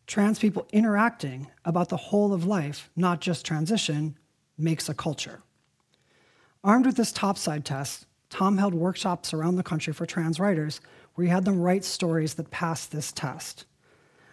Trans 0.06 0.38
people 0.38 0.66
interacting 0.72 1.48
about 1.64 1.90
the 1.90 1.96
whole 1.96 2.32
of 2.32 2.46
life, 2.46 2.90
not 2.96 3.20
just 3.20 3.44
transition, 3.44 4.16
makes 4.56 4.88
a 4.88 4.94
culture. 4.94 5.42
Armed 6.64 6.86
with 6.86 6.96
this 6.96 7.12
topside 7.12 7.64
test, 7.64 8.06
Tom 8.30 8.58
held 8.58 8.74
workshops 8.74 9.32
around 9.32 9.56
the 9.56 9.62
country 9.62 9.92
for 9.92 10.06
trans 10.06 10.40
writers 10.40 10.80
where 11.14 11.24
he 11.24 11.30
had 11.30 11.44
them 11.44 11.60
write 11.60 11.84
stories 11.84 12.34
that 12.34 12.50
passed 12.50 12.90
this 12.90 13.12
test. 13.12 13.64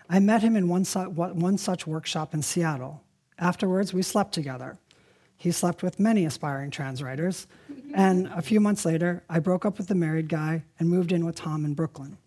I 0.09 0.19
met 0.19 0.41
him 0.41 0.55
in 0.55 0.67
one, 0.67 0.85
su- 0.85 1.09
one 1.09 1.57
such 1.57 1.85
workshop 1.85 2.33
in 2.33 2.41
Seattle. 2.41 3.03
Afterwards, 3.37 3.93
we 3.93 4.01
slept 4.01 4.33
together. 4.33 4.77
He 5.37 5.51
slept 5.51 5.83
with 5.83 5.99
many 5.99 6.25
aspiring 6.25 6.71
trans 6.71 7.03
writers, 7.03 7.47
and 7.93 8.27
a 8.27 8.41
few 8.41 8.59
months 8.59 8.85
later, 8.85 9.23
I 9.29 9.39
broke 9.39 9.65
up 9.65 9.77
with 9.77 9.87
the 9.87 9.95
married 9.95 10.29
guy 10.29 10.63
and 10.79 10.89
moved 10.89 11.11
in 11.11 11.25
with 11.25 11.35
Tom 11.35 11.65
in 11.65 11.73
Brooklyn. 11.73 12.17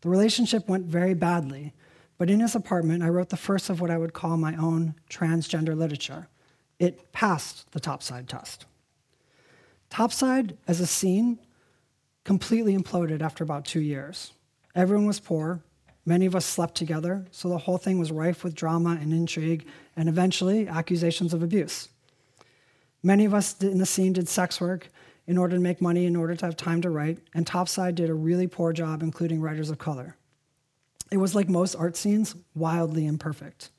The 0.00 0.08
relationship 0.08 0.68
went 0.68 0.86
very 0.86 1.14
badly, 1.14 1.74
but 2.18 2.30
in 2.30 2.40
his 2.40 2.54
apartment, 2.54 3.02
I 3.02 3.08
wrote 3.08 3.28
the 3.28 3.36
first 3.36 3.70
of 3.70 3.80
what 3.80 3.90
I 3.90 3.98
would 3.98 4.12
call 4.12 4.36
my 4.36 4.56
own 4.56 4.94
transgender 5.08 5.76
literature. 5.76 6.28
It 6.78 7.12
passed 7.12 7.70
the 7.72 7.80
topside 7.80 8.28
test. 8.28 8.66
Topside, 9.90 10.56
as 10.66 10.80
a 10.80 10.86
scene, 10.86 11.38
completely 12.24 12.76
imploded 12.76 13.22
after 13.22 13.44
about 13.44 13.64
two 13.64 13.80
years. 13.80 14.32
Everyone 14.74 15.06
was 15.06 15.20
poor, 15.20 15.62
Many 16.04 16.26
of 16.26 16.34
us 16.34 16.44
slept 16.44 16.74
together, 16.74 17.26
so 17.30 17.48
the 17.48 17.58
whole 17.58 17.78
thing 17.78 17.98
was 17.98 18.10
rife 18.10 18.42
with 18.42 18.56
drama 18.56 18.98
and 19.00 19.12
intrigue, 19.12 19.66
and 19.96 20.08
eventually 20.08 20.66
accusations 20.66 21.32
of 21.32 21.42
abuse. 21.42 21.88
Many 23.02 23.24
of 23.24 23.34
us 23.34 23.60
in 23.60 23.78
the 23.78 23.86
scene 23.86 24.12
did 24.12 24.28
sex 24.28 24.60
work 24.60 24.88
in 25.26 25.38
order 25.38 25.56
to 25.56 25.62
make 25.62 25.80
money, 25.80 26.06
in 26.06 26.16
order 26.16 26.34
to 26.34 26.46
have 26.46 26.56
time 26.56 26.80
to 26.82 26.90
write, 26.90 27.18
and 27.34 27.46
Topside 27.46 27.94
did 27.94 28.10
a 28.10 28.14
really 28.14 28.46
poor 28.46 28.72
job 28.72 29.02
including 29.02 29.40
writers 29.40 29.70
of 29.70 29.78
color. 29.78 30.16
It 31.10 31.18
was 31.18 31.34
like 31.34 31.48
most 31.48 31.74
art 31.74 31.96
scenes, 31.96 32.34
wildly 32.54 33.06
imperfect, 33.06 33.70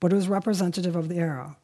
but 0.00 0.12
it 0.12 0.16
was 0.16 0.28
representative 0.28 0.96
of 0.96 1.08
the 1.08 1.16
era. 1.16 1.56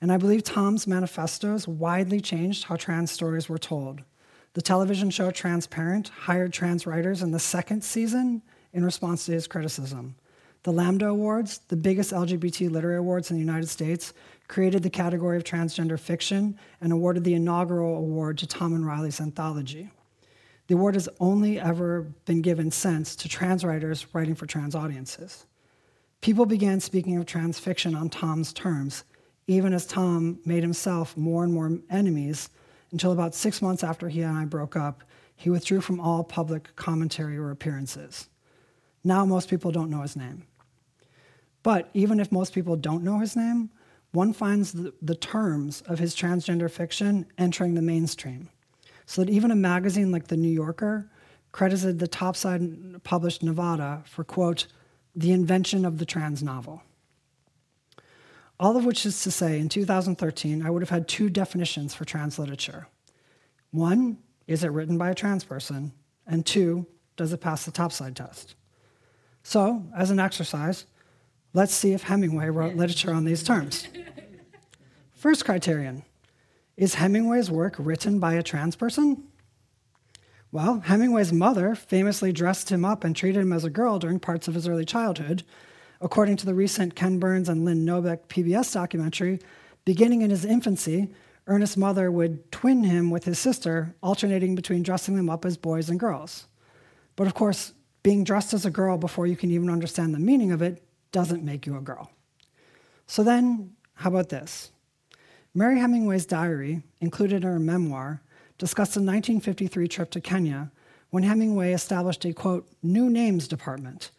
And 0.00 0.12
I 0.12 0.16
believe 0.16 0.44
Tom's 0.44 0.86
manifestos 0.86 1.66
widely 1.66 2.20
changed 2.20 2.64
how 2.64 2.76
trans 2.76 3.10
stories 3.10 3.48
were 3.48 3.58
told. 3.58 4.02
The 4.54 4.62
television 4.62 5.10
show 5.10 5.30
Transparent 5.30 6.08
hired 6.08 6.52
trans 6.52 6.86
writers 6.86 7.22
in 7.22 7.32
the 7.32 7.38
second 7.38 7.82
season 7.82 8.42
in 8.72 8.84
response 8.84 9.26
to 9.26 9.32
his 9.32 9.46
criticism. 9.46 10.14
The 10.62 10.72
Lambda 10.72 11.06
Awards, 11.06 11.58
the 11.68 11.76
biggest 11.76 12.12
LGBT 12.12 12.70
literary 12.70 12.98
awards 12.98 13.30
in 13.30 13.36
the 13.36 13.44
United 13.44 13.68
States, 13.68 14.12
created 14.48 14.82
the 14.82 14.90
category 14.90 15.36
of 15.36 15.44
transgender 15.44 16.00
fiction 16.00 16.58
and 16.80 16.92
awarded 16.92 17.22
the 17.22 17.34
inaugural 17.34 17.96
award 17.96 18.38
to 18.38 18.46
Tom 18.46 18.72
and 18.72 18.86
Riley's 18.86 19.20
anthology. 19.20 19.90
The 20.66 20.74
award 20.74 20.94
has 20.94 21.08
only 21.20 21.60
ever 21.60 22.02
been 22.24 22.42
given 22.42 22.70
since 22.70 23.14
to 23.16 23.28
trans 23.28 23.64
writers 23.64 24.06
writing 24.12 24.34
for 24.34 24.46
trans 24.46 24.74
audiences. 24.74 25.46
People 26.20 26.46
began 26.46 26.80
speaking 26.80 27.16
of 27.16 27.26
trans 27.26 27.58
fiction 27.58 27.94
on 27.94 28.08
Tom's 28.08 28.52
terms, 28.52 29.04
even 29.46 29.72
as 29.72 29.86
Tom 29.86 30.40
made 30.44 30.62
himself 30.62 31.16
more 31.16 31.44
and 31.44 31.52
more 31.52 31.78
enemies 31.90 32.50
until 32.90 33.12
about 33.12 33.34
six 33.34 33.62
months 33.62 33.84
after 33.84 34.08
he 34.08 34.22
and 34.22 34.36
I 34.36 34.44
broke 34.44 34.76
up, 34.76 35.04
he 35.36 35.50
withdrew 35.50 35.80
from 35.80 36.00
all 36.00 36.24
public 36.24 36.74
commentary 36.74 37.36
or 37.36 37.50
appearances. 37.50 38.28
Now 39.04 39.24
most 39.24 39.48
people 39.48 39.70
don't 39.70 39.90
know 39.90 40.02
his 40.02 40.16
name. 40.16 40.46
But 41.62 41.90
even 41.94 42.18
if 42.18 42.32
most 42.32 42.52
people 42.52 42.76
don't 42.76 43.04
know 43.04 43.18
his 43.18 43.36
name, 43.36 43.70
one 44.12 44.32
finds 44.32 44.72
the, 44.72 44.94
the, 45.02 45.14
terms 45.14 45.82
of 45.82 45.98
his 45.98 46.14
transgender 46.14 46.70
fiction 46.70 47.26
entering 47.36 47.74
the 47.74 47.82
mainstream. 47.82 48.48
So 49.06 49.22
that 49.22 49.30
even 49.30 49.50
a 49.50 49.56
magazine 49.56 50.10
like 50.10 50.28
The 50.28 50.36
New 50.36 50.48
Yorker 50.50 51.10
credited 51.52 51.98
the 51.98 52.08
topside 52.08 53.02
published 53.04 53.42
Nevada 53.42 54.02
for, 54.06 54.24
quote, 54.24 54.66
the 55.14 55.32
invention 55.32 55.84
of 55.84 55.98
the 55.98 56.06
trans 56.06 56.42
novel. 56.42 56.82
All 58.60 58.76
of 58.76 58.84
which 58.84 59.06
is 59.06 59.22
to 59.22 59.30
say, 59.30 59.58
in 59.58 59.68
2013, 59.68 60.64
I 60.64 60.70
would 60.70 60.82
have 60.82 60.90
had 60.90 61.08
two 61.08 61.30
definitions 61.30 61.94
for 61.94 62.04
trans 62.04 62.38
literature. 62.38 62.88
One, 63.70 64.18
is 64.46 64.64
it 64.64 64.72
written 64.72 64.98
by 64.98 65.10
a 65.10 65.14
trans 65.14 65.44
person? 65.44 65.92
And 66.26 66.44
two, 66.44 66.86
does 67.16 67.32
it 67.32 67.40
pass 67.40 67.64
the 67.64 67.70
topside 67.70 68.16
test? 68.16 68.54
So, 69.42 69.84
as 69.96 70.10
an 70.10 70.18
exercise, 70.18 70.86
let's 71.58 71.74
see 71.74 71.92
if 71.92 72.04
Hemingway 72.04 72.50
wrote 72.50 72.76
literature 72.76 73.12
on 73.12 73.24
these 73.24 73.42
terms. 73.42 73.88
First 75.10 75.44
criterion 75.44 76.04
Is 76.76 76.94
Hemingway's 76.94 77.50
work 77.50 77.74
written 77.78 78.20
by 78.20 78.34
a 78.34 78.44
trans 78.44 78.76
person? 78.76 79.24
Well, 80.52 80.78
Hemingway's 80.78 81.32
mother 81.32 81.74
famously 81.74 82.30
dressed 82.30 82.70
him 82.70 82.84
up 82.84 83.02
and 83.02 83.14
treated 83.14 83.42
him 83.42 83.52
as 83.52 83.64
a 83.64 83.70
girl 83.70 83.98
during 83.98 84.20
parts 84.20 84.46
of 84.46 84.54
his 84.54 84.68
early 84.68 84.84
childhood. 84.84 85.42
According 86.00 86.36
to 86.36 86.46
the 86.46 86.54
recent 86.54 86.94
Ken 86.94 87.18
Burns 87.18 87.48
and 87.48 87.64
Lynn 87.64 87.84
Novick 87.84 88.28
PBS 88.28 88.72
documentary, 88.72 89.40
beginning 89.84 90.22
in 90.22 90.30
his 90.30 90.44
infancy, 90.44 91.08
Ernest's 91.48 91.76
mother 91.76 92.08
would 92.08 92.52
twin 92.52 92.84
him 92.84 93.10
with 93.10 93.24
his 93.24 93.40
sister, 93.40 93.96
alternating 94.00 94.54
between 94.54 94.84
dressing 94.84 95.16
them 95.16 95.28
up 95.28 95.44
as 95.44 95.56
boys 95.56 95.90
and 95.90 95.98
girls. 95.98 96.46
But 97.16 97.26
of 97.26 97.34
course, 97.34 97.72
being 98.04 98.22
dressed 98.22 98.54
as 98.54 98.64
a 98.64 98.70
girl 98.70 98.96
before 98.96 99.26
you 99.26 99.36
can 99.36 99.50
even 99.50 99.68
understand 99.68 100.14
the 100.14 100.20
meaning 100.20 100.52
of 100.52 100.62
it 100.62 100.84
doesn't 101.12 101.44
make 101.44 101.66
you 101.66 101.76
a 101.76 101.80
girl. 101.80 102.10
So 103.06 103.22
then, 103.22 103.72
how 103.94 104.10
about 104.10 104.28
this? 104.28 104.70
Mary 105.54 105.80
Hemingway's 105.80 106.26
diary, 106.26 106.82
included 107.00 107.42
in 107.42 107.50
her 107.50 107.58
memoir, 107.58 108.22
discussed 108.58 108.96
a 108.96 109.00
1953 109.00 109.88
trip 109.88 110.10
to 110.10 110.20
Kenya 110.20 110.70
when 111.10 111.22
Hemingway 111.22 111.72
established 111.72 112.24
a 112.24 112.32
quote, 112.32 112.68
new 112.82 113.08
names 113.08 113.48
department, 113.48 114.10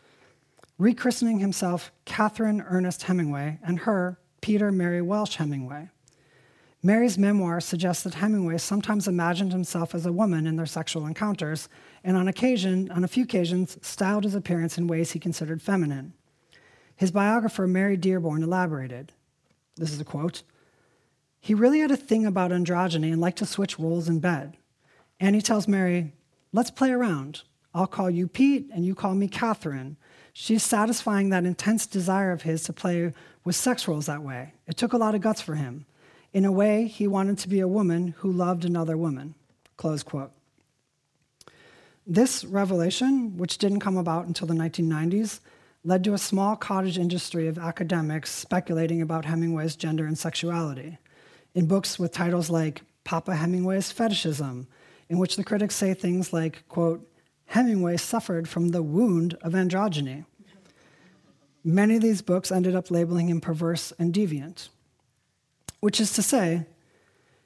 rechristening 0.79 1.39
himself 1.39 1.91
Catherine 2.05 2.61
Ernest 2.67 3.03
Hemingway 3.03 3.59
and 3.63 3.79
her 3.79 4.19
Peter 4.41 4.71
Mary 4.71 5.01
Welsh 5.01 5.35
Hemingway. 5.35 5.89
Mary's 6.81 7.17
memoir 7.17 7.59
suggests 7.59 8.03
that 8.03 8.13
Hemingway 8.15 8.57
sometimes 8.57 9.07
imagined 9.07 9.51
himself 9.51 9.93
as 9.93 10.05
a 10.05 10.13
woman 10.13 10.47
in 10.47 10.55
their 10.55 10.65
sexual 10.65 11.05
encounters, 11.05 11.67
and 12.05 12.15
on 12.15 12.29
occasion, 12.29 12.89
on 12.91 13.03
a 13.03 13.07
few 13.07 13.23
occasions, 13.23 13.77
styled 13.81 14.23
his 14.23 14.33
appearance 14.33 14.77
in 14.77 14.87
ways 14.87 15.11
he 15.11 15.19
considered 15.19 15.61
feminine. 15.61 16.13
His 16.99 17.11
biographer, 17.11 17.65
Mary 17.65 17.95
Dearborn, 17.95 18.43
elaborated. 18.43 19.13
This 19.77 19.93
is 19.93 20.01
a 20.01 20.03
quote. 20.03 20.43
He 21.39 21.53
really 21.53 21.79
had 21.79 21.91
a 21.91 21.95
thing 21.95 22.25
about 22.25 22.51
androgyny 22.51 23.13
and 23.13 23.21
liked 23.21 23.37
to 23.37 23.45
switch 23.45 23.79
roles 23.79 24.09
in 24.09 24.19
bed. 24.19 24.57
Annie 25.17 25.41
tells 25.41 25.65
Mary, 25.65 26.11
Let's 26.51 26.69
play 26.69 26.91
around. 26.91 27.43
I'll 27.73 27.87
call 27.87 28.09
you 28.09 28.27
Pete 28.27 28.69
and 28.73 28.85
you 28.85 28.95
call 28.95 29.15
me 29.15 29.29
Catherine. 29.29 29.95
She's 30.33 30.61
satisfying 30.61 31.29
that 31.29 31.45
intense 31.45 31.87
desire 31.87 32.33
of 32.33 32.41
his 32.41 32.63
to 32.63 32.73
play 32.73 33.13
with 33.45 33.55
sex 33.55 33.87
roles 33.87 34.07
that 34.07 34.21
way. 34.21 34.51
It 34.67 34.75
took 34.75 34.91
a 34.91 34.97
lot 34.97 35.15
of 35.15 35.21
guts 35.21 35.39
for 35.39 35.55
him. 35.55 35.85
In 36.33 36.43
a 36.43 36.51
way, 36.51 36.85
he 36.85 37.07
wanted 37.07 37.37
to 37.37 37.47
be 37.47 37.61
a 37.61 37.67
woman 37.67 38.13
who 38.17 38.29
loved 38.29 38.65
another 38.65 38.97
woman. 38.97 39.35
Close 39.77 40.03
quote. 40.03 40.33
This 42.05 42.43
revelation, 42.43 43.37
which 43.37 43.57
didn't 43.57 43.79
come 43.79 43.95
about 43.95 44.25
until 44.27 44.47
the 44.47 44.53
1990s, 44.53 45.39
led 45.83 46.03
to 46.03 46.13
a 46.13 46.17
small 46.17 46.55
cottage 46.55 46.97
industry 46.97 47.47
of 47.47 47.57
academics 47.57 48.31
speculating 48.31 49.01
about 49.01 49.25
Hemingway's 49.25 49.75
gender 49.75 50.05
and 50.05 50.17
sexuality. 50.17 50.97
In 51.55 51.67
books 51.67 51.97
with 51.97 52.11
titles 52.11 52.49
like 52.49 52.81
Papa 53.03 53.35
Hemingway's 53.35 53.91
Fetishism, 53.91 54.67
in 55.07 55.17
which 55.17 55.35
the 55.35 55.43
critics 55.43 55.75
say 55.75 55.93
things 55.93 56.31
like, 56.33 56.67
quote, 56.67 57.09
Hemingway 57.47 57.97
suffered 57.97 58.47
from 58.47 58.69
the 58.69 58.83
wound 58.83 59.35
of 59.41 59.53
androgyny. 59.53 60.25
Many 61.63 61.95
of 61.95 62.01
these 62.01 62.21
books 62.21 62.51
ended 62.51 62.75
up 62.75 62.91
labeling 62.91 63.29
him 63.29 63.41
perverse 63.41 63.91
and 63.97 64.13
deviant 64.13 64.69
which 65.79 65.99
is 65.99 66.13
to 66.13 66.21
say, 66.21 66.65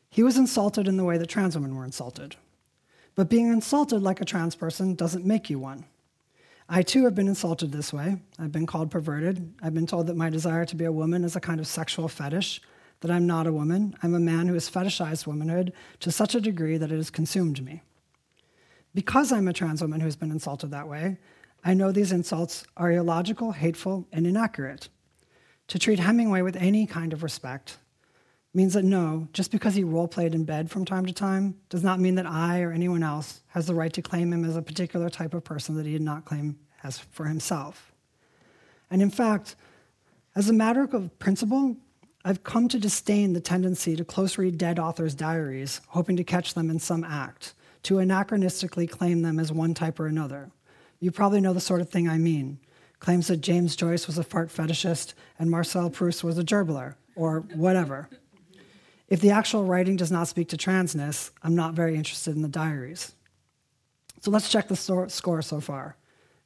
he 0.09 0.23
was 0.23 0.37
insulted 0.37 0.87
in 0.87 0.97
the 0.97 1.03
way 1.03 1.17
that 1.17 1.27
trans 1.27 1.55
women 1.55 1.75
were 1.75 1.85
insulted. 1.85 2.35
But 3.15 3.29
being 3.29 3.47
insulted 3.47 4.01
like 4.01 4.21
a 4.21 4.25
trans 4.25 4.55
person 4.55 4.95
doesn't 4.95 5.25
make 5.25 5.49
you 5.49 5.59
one. 5.59 5.85
I 6.75 6.82
too 6.82 7.03
have 7.03 7.13
been 7.13 7.27
insulted 7.27 7.72
this 7.72 7.94
way. 7.94 8.20
I've 8.39 8.51
been 8.51 8.65
called 8.65 8.89
perverted. 8.89 9.53
I've 9.62 9.75
been 9.75 9.86
told 9.86 10.08
that 10.08 10.18
my 10.18 10.32
desire 10.32 10.65
to 10.65 10.75
be 10.75 10.86
a 10.86 10.92
woman 10.92 11.24
is 11.24 11.36
a 11.36 11.39
kind 11.39 11.60
of 11.60 11.68
sexual 11.68 12.08
fetish, 12.08 12.62
that 13.01 13.12
I'm 13.12 13.27
not 13.27 13.46
a 13.46 13.53
woman. 13.53 13.96
I'm 14.01 14.15
a 14.15 14.20
man 14.20 14.48
who 14.48 14.56
has 14.56 14.72
fetishized 14.72 15.27
womanhood 15.27 15.72
to 16.00 16.12
such 16.12 16.34
a 16.34 16.42
degree 16.42 16.77
that 16.77 16.92
it 16.92 16.96
has 16.96 17.12
consumed 17.12 17.63
me. 17.63 17.84
Because 18.96 19.32
I'm 19.32 19.48
a 19.48 19.53
trans 19.53 19.84
woman 19.84 20.00
who 20.00 20.08
has 20.08 20.15
been 20.15 20.32
insulted 20.32 20.72
that 20.72 20.88
way, 20.88 21.20
I 21.63 21.75
know 21.75 21.92
these 21.92 22.12
insults 22.12 22.65
are 22.75 22.92
illogical, 22.92 23.51
hateful, 23.51 24.08
and 24.12 24.25
inaccurate. 24.25 24.89
To 25.68 25.77
treat 25.77 26.00
Hemingway 26.00 26.42
with 26.42 26.56
any 26.56 26.88
kind 26.88 27.13
of 27.13 27.22
respect 27.22 27.77
means 28.53 28.74
that 28.74 28.84
no, 28.84 29.27
just 29.34 29.51
because 29.51 29.75
he 29.75 29.84
role 29.84 30.08
played 30.08 30.36
in 30.36 30.44
bed 30.44 30.70
from 30.70 30.86
time 30.86 31.06
to 31.06 31.13
time 31.13 31.56
does 31.70 31.84
not 31.84 32.00
mean 32.00 32.15
that 32.15 32.25
I 32.25 32.62
or 32.62 32.72
anyone 32.72 33.03
else 33.03 33.42
has 33.48 33.65
the 33.65 33.75
right 33.75 33.92
to 33.94 34.01
claim 34.01 34.32
him 34.32 34.46
as 34.46 34.56
a 34.56 34.62
particular 34.62 35.10
type 35.10 35.34
of 35.34 35.44
person 35.44 35.75
that 35.75 35.86
he 35.86 35.94
did 35.94 36.01
not 36.01 36.25
claim 36.25 36.58
as 36.83 36.99
for 36.99 37.25
himself. 37.25 37.91
And 38.91 39.01
in 39.01 39.09
fact, 39.09 39.55
as 40.35 40.49
a 40.49 40.53
matter 40.53 40.83
of 40.83 41.19
principle, 41.19 41.77
I've 42.25 42.43
come 42.43 42.67
to 42.69 42.79
disdain 42.79 43.33
the 43.33 43.41
tendency 43.41 43.95
to 43.95 44.05
close 44.05 44.37
read 44.37 44.57
dead 44.57 44.79
authors' 44.79 45.15
diaries, 45.15 45.81
hoping 45.87 46.15
to 46.17 46.23
catch 46.23 46.53
them 46.53 46.69
in 46.69 46.79
some 46.79 47.03
act, 47.03 47.53
to 47.83 47.95
anachronistically 47.95 48.89
claim 48.89 49.21
them 49.21 49.39
as 49.39 49.51
one 49.51 49.74
type 49.74 50.00
or 50.00 50.07
another. 50.07 50.50
You 51.00 51.11
probably 51.11 51.41
know 51.41 51.53
the 51.53 51.59
sort 51.59 51.81
of 51.81 51.89
thing 51.89 52.07
I 52.07 52.17
mean. 52.17 52.59
Claims 53.00 53.27
that 53.27 53.41
James 53.41 53.75
Joyce 53.75 54.07
was 54.07 54.17
a 54.17 54.24
fart 54.24 54.50
fetishist 54.50 55.13
and 55.37 55.51
Marcel 55.51 55.89
Proust 55.89 56.24
was 56.24 56.37
a 56.37 56.43
gerbiler, 56.43 56.96
or 57.15 57.41
whatever. 57.53 58.09
If 59.09 59.19
the 59.19 59.31
actual 59.31 59.65
writing 59.65 59.98
does 59.98 60.11
not 60.11 60.29
speak 60.29 60.48
to 60.50 60.57
transness, 60.57 61.29
I'm 61.43 61.55
not 61.55 61.74
very 61.74 61.96
interested 61.96 62.35
in 62.35 62.41
the 62.41 62.48
diaries. 62.48 63.13
So 64.22 64.31
let's 64.31 64.50
check 64.50 64.69
the 64.69 64.77
score 65.09 65.41
so 65.41 65.59
far. 65.59 65.98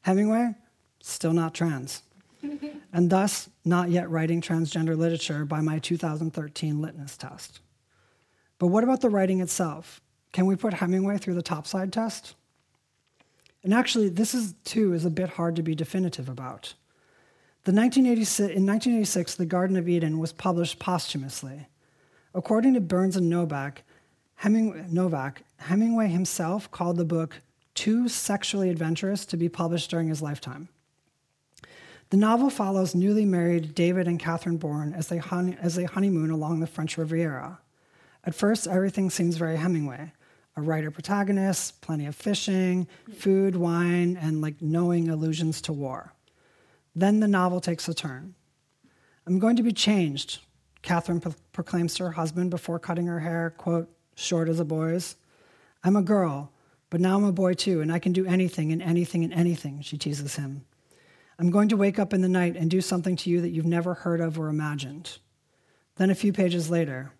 Hemingway, 0.07 0.55
still 1.01 1.33
not 1.33 1.53
trans, 1.53 2.01
and 2.93 3.09
thus 3.09 3.49
not 3.65 3.89
yet 3.89 4.09
writing 4.09 4.39
transgender 4.39 4.95
literature 4.95 5.43
by 5.43 5.59
my 5.59 5.79
2013 5.79 6.81
litmus 6.81 7.17
test. 7.17 7.59
But 8.57 8.67
what 8.67 8.85
about 8.85 9.01
the 9.01 9.09
writing 9.09 9.41
itself? 9.41 9.99
Can 10.31 10.45
we 10.45 10.55
put 10.55 10.75
Hemingway 10.75 11.17
through 11.17 11.33
the 11.33 11.41
topside 11.41 11.91
test? 11.91 12.35
And 13.65 13.73
actually, 13.73 14.07
this 14.07 14.33
is 14.33 14.55
too 14.63 14.93
is 14.93 15.03
a 15.03 15.09
bit 15.09 15.31
hard 15.31 15.57
to 15.57 15.61
be 15.61 15.75
definitive 15.75 16.29
about. 16.29 16.73
The 17.65 17.73
1986, 17.73 18.39
in 18.39 18.65
1986, 18.65 19.35
The 19.35 19.45
Garden 19.45 19.75
of 19.75 19.89
Eden 19.89 20.19
was 20.19 20.31
published 20.31 20.79
posthumously. 20.79 21.67
According 22.33 22.75
to 22.75 22.79
Burns 22.79 23.17
and 23.17 23.29
Novick, 23.29 23.79
Hemingway, 24.35 24.85
Novick, 24.89 25.39
Hemingway 25.57 26.07
himself 26.07 26.71
called 26.71 26.95
the 26.95 27.03
book 27.03 27.41
too 27.77 28.09
sexually 28.09 28.71
adventurous 28.71 29.23
to 29.27 29.37
be 29.37 29.47
published 29.47 29.91
during 29.91 30.07
his 30.07 30.19
lifetime. 30.19 30.67
The 32.09 32.17
novel 32.17 32.49
follows 32.49 32.95
newly 32.95 33.23
married 33.23 33.75
David 33.75 34.07
and 34.07 34.19
Catherine 34.19 34.57
Bourne 34.57 34.93
as 34.93 35.09
they, 35.09 35.19
honey, 35.19 35.55
as 35.61 35.75
they 35.75 35.83
honeymoon 35.83 36.31
along 36.31 36.59
the 36.59 36.65
French 36.65 36.97
Riviera. 36.97 37.59
At 38.23 38.33
first, 38.33 38.65
everything 38.65 39.11
seems 39.11 39.37
very 39.37 39.57
Hemingway 39.57 40.11
a 40.55 40.61
writer 40.61 40.89
protagonist, 40.89 41.79
plenty 41.81 42.07
of 42.07 42.15
fishing, 42.15 42.87
food, 43.15 43.55
wine, 43.55 44.17
and 44.19 44.41
like 44.41 44.59
knowing 44.59 45.07
allusions 45.07 45.61
to 45.61 45.71
war. 45.71 46.13
Then 46.95 47.19
the 47.19 47.27
novel 47.27 47.61
takes 47.61 47.87
a 47.87 47.93
turn. 47.93 48.33
I'm 49.27 49.37
going 49.37 49.55
to 49.57 49.61
be 49.61 49.71
changed, 49.71 50.39
Catherine 50.81 51.19
pro- 51.19 51.35
proclaims 51.53 51.93
to 51.95 52.05
her 52.05 52.11
husband 52.13 52.49
before 52.49 52.79
cutting 52.79 53.05
her 53.05 53.19
hair, 53.19 53.53
quote, 53.55 53.87
short 54.15 54.49
as 54.49 54.59
a 54.59 54.65
boy's. 54.65 55.15
I'm 55.83 55.95
a 55.95 56.01
girl, 56.01 56.51
but 56.89 57.01
now 57.01 57.17
I'm 57.17 57.23
a 57.23 57.31
boy 57.31 57.53
too, 57.53 57.81
and 57.81 57.91
I 57.91 57.99
can 57.99 58.13
do 58.13 58.25
anything 58.25 58.71
and 58.71 58.81
anything 58.81 59.23
and 59.23 59.33
anything, 59.33 59.81
she 59.81 59.97
teases 59.97 60.35
him. 60.35 60.65
I'm 61.39 61.51
going 61.51 61.69
to 61.69 61.77
wake 61.77 61.99
up 61.99 62.13
in 62.13 62.21
the 62.21 62.29
night 62.29 62.55
and 62.55 62.69
do 62.69 62.81
something 62.81 63.15
to 63.17 63.29
you 63.29 63.41
that 63.41 63.49
you've 63.49 63.65
never 63.65 63.93
heard 63.93 64.21
of 64.21 64.39
or 64.39 64.47
imagined. 64.47 65.19
Then 65.97 66.09
a 66.09 66.15
few 66.15 66.33
pages 66.33 66.69
later, 66.69 67.11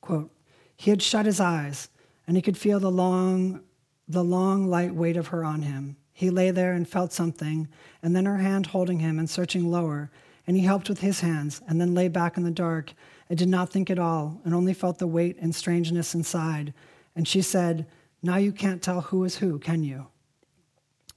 quote, 0.00 0.30
he 0.76 0.90
had 0.90 1.02
shut 1.02 1.26
his 1.26 1.40
eyes, 1.40 1.88
and 2.26 2.36
he 2.36 2.42
could 2.42 2.58
feel 2.58 2.80
the 2.80 2.90
long, 2.90 3.60
the 4.06 4.24
long 4.24 4.66
light 4.66 4.94
weight 4.94 5.16
of 5.16 5.28
her 5.28 5.44
on 5.44 5.62
him. 5.62 5.96
He 6.12 6.30
lay 6.30 6.50
there 6.50 6.72
and 6.72 6.88
felt 6.88 7.12
something, 7.12 7.68
and 8.02 8.14
then 8.14 8.26
her 8.26 8.38
hand 8.38 8.66
holding 8.66 9.00
him 9.00 9.18
and 9.18 9.28
searching 9.28 9.70
lower, 9.70 10.10
and 10.46 10.56
he 10.56 10.62
helped 10.62 10.88
with 10.88 11.00
his 11.00 11.20
hands, 11.20 11.60
and 11.68 11.80
then 11.80 11.94
lay 11.94 12.08
back 12.08 12.36
in 12.36 12.42
the 12.42 12.50
dark 12.50 12.92
and 13.28 13.38
did 13.38 13.48
not 13.48 13.70
think 13.70 13.90
at 13.90 13.98
all, 13.98 14.40
and 14.44 14.54
only 14.54 14.72
felt 14.72 14.98
the 14.98 15.06
weight 15.06 15.36
and 15.40 15.54
strangeness 15.54 16.14
inside. 16.14 16.72
And 17.14 17.26
she 17.26 17.42
said, 17.42 17.86
Now 18.22 18.36
you 18.36 18.52
can't 18.52 18.82
tell 18.82 19.00
who 19.02 19.24
is 19.24 19.36
who, 19.36 19.58
can 19.58 19.82
you? 19.82 20.06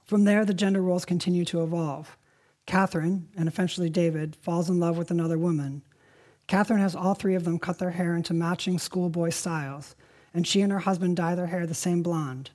From 0.04 0.24
there, 0.24 0.44
the 0.44 0.54
gender 0.54 0.82
roles 0.82 1.04
continue 1.04 1.44
to 1.46 1.62
evolve. 1.62 2.16
Catherine, 2.66 3.28
and 3.36 3.48
eventually 3.48 3.90
David, 3.90 4.36
falls 4.36 4.68
in 4.68 4.78
love 4.78 4.98
with 4.98 5.10
another 5.10 5.38
woman. 5.38 5.82
Catherine 6.46 6.80
has 6.80 6.96
all 6.96 7.14
three 7.14 7.34
of 7.34 7.44
them 7.44 7.58
cut 7.58 7.78
their 7.78 7.90
hair 7.90 8.16
into 8.16 8.34
matching 8.34 8.78
schoolboy 8.78 9.30
styles, 9.30 9.94
and 10.34 10.46
she 10.46 10.60
and 10.60 10.72
her 10.72 10.80
husband 10.80 11.16
dye 11.16 11.34
their 11.34 11.46
hair 11.46 11.66
the 11.66 11.74
same 11.74 12.02
blonde. 12.02 12.50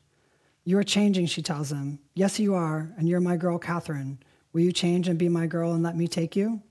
You 0.63 0.77
are 0.77 0.83
changing, 0.83 1.27
she 1.27 1.41
tells 1.41 1.71
him. 1.71 1.99
Yes, 2.13 2.39
you 2.39 2.55
are, 2.55 2.91
and 2.97 3.07
you're 3.07 3.19
my 3.19 3.37
girl, 3.37 3.57
Catherine. 3.57 4.19
Will 4.51 4.61
you 4.61 4.71
change 4.71 5.07
and 5.07 5.19
be 5.19 5.29
my 5.29 5.47
girl 5.47 5.73
and 5.73 5.83
let 5.83 5.95
me 5.95 6.07
take 6.07 6.35
you? 6.35 6.61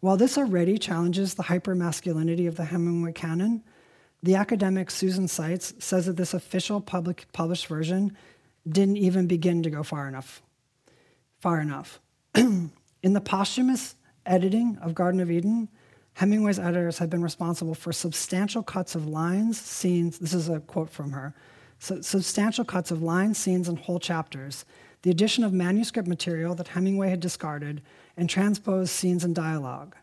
While 0.00 0.16
this 0.16 0.38
already 0.38 0.78
challenges 0.78 1.34
the 1.34 1.42
hypermasculinity 1.42 2.48
of 2.48 2.56
the 2.56 2.64
Hemingway 2.64 3.12
canon, 3.12 3.62
the 4.22 4.34
academic 4.34 4.90
Susan 4.90 5.28
Seitz 5.28 5.74
says 5.78 6.06
that 6.06 6.16
this 6.16 6.34
official 6.34 6.80
public 6.80 7.26
published 7.32 7.66
version 7.66 8.16
didn't 8.68 8.98
even 8.98 9.26
begin 9.26 9.62
to 9.62 9.70
go 9.70 9.82
far 9.82 10.08
enough. 10.08 10.42
Far 11.38 11.60
enough. 11.60 12.00
In 12.34 12.70
the 13.02 13.20
posthumous 13.20 13.96
editing 14.26 14.76
of 14.82 14.94
Garden 14.94 15.20
of 15.20 15.30
Eden, 15.30 15.68
Hemingway's 16.14 16.58
editors 16.58 16.98
have 16.98 17.08
been 17.08 17.22
responsible 17.22 17.74
for 17.74 17.92
substantial 17.92 18.62
cuts 18.62 18.94
of 18.94 19.06
lines, 19.06 19.58
scenes. 19.58 20.18
This 20.18 20.34
is 20.34 20.48
a 20.48 20.60
quote 20.60 20.90
from 20.90 21.12
her. 21.12 21.34
So, 21.78 22.02
substantial 22.02 22.64
cuts 22.64 22.90
of 22.90 23.02
lines, 23.02 23.38
scenes, 23.38 23.68
and 23.68 23.78
whole 23.78 23.98
chapters 23.98 24.66
the 25.02 25.10
addition 25.10 25.44
of 25.44 25.52
manuscript 25.52 26.08
material 26.08 26.54
that 26.54 26.68
Hemingway 26.68 27.08
had 27.10 27.20
discarded, 27.20 27.82
and 28.16 28.28
transposed 28.28 28.90
scenes 28.90 29.24
and 29.24 29.34
dialogue. 29.34 29.96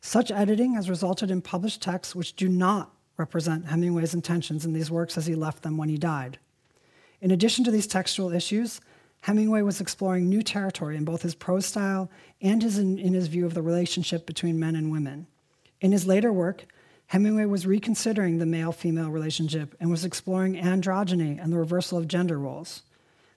Such 0.00 0.30
editing 0.30 0.74
has 0.74 0.88
resulted 0.88 1.30
in 1.30 1.42
published 1.42 1.82
texts 1.82 2.14
which 2.14 2.36
do 2.36 2.48
not 2.48 2.93
represent 3.16 3.66
Hemingway's 3.66 4.14
intentions 4.14 4.64
in 4.64 4.72
these 4.72 4.90
works 4.90 5.16
as 5.16 5.26
he 5.26 5.34
left 5.34 5.62
them 5.62 5.76
when 5.76 5.88
he 5.88 5.98
died. 5.98 6.38
In 7.20 7.30
addition 7.30 7.64
to 7.64 7.70
these 7.70 7.86
textual 7.86 8.32
issues, 8.32 8.80
Hemingway 9.22 9.62
was 9.62 9.80
exploring 9.80 10.28
new 10.28 10.42
territory 10.42 10.96
in 10.96 11.04
both 11.04 11.22
his 11.22 11.34
prose 11.34 11.64
style 11.64 12.10
and 12.42 12.62
his, 12.62 12.76
in, 12.76 12.98
in 12.98 13.14
his 13.14 13.28
view 13.28 13.46
of 13.46 13.54
the 13.54 13.62
relationship 13.62 14.26
between 14.26 14.60
men 14.60 14.76
and 14.76 14.92
women. 14.92 15.26
In 15.80 15.92
his 15.92 16.06
later 16.06 16.32
work, 16.32 16.66
Hemingway 17.06 17.46
was 17.46 17.66
reconsidering 17.66 18.38
the 18.38 18.46
male 18.46 18.72
female 18.72 19.10
relationship 19.10 19.74
and 19.80 19.90
was 19.90 20.04
exploring 20.04 20.56
androgyny 20.56 21.42
and 21.42 21.52
the 21.52 21.58
reversal 21.58 21.98
of 21.98 22.08
gender 22.08 22.38
roles. 22.38 22.82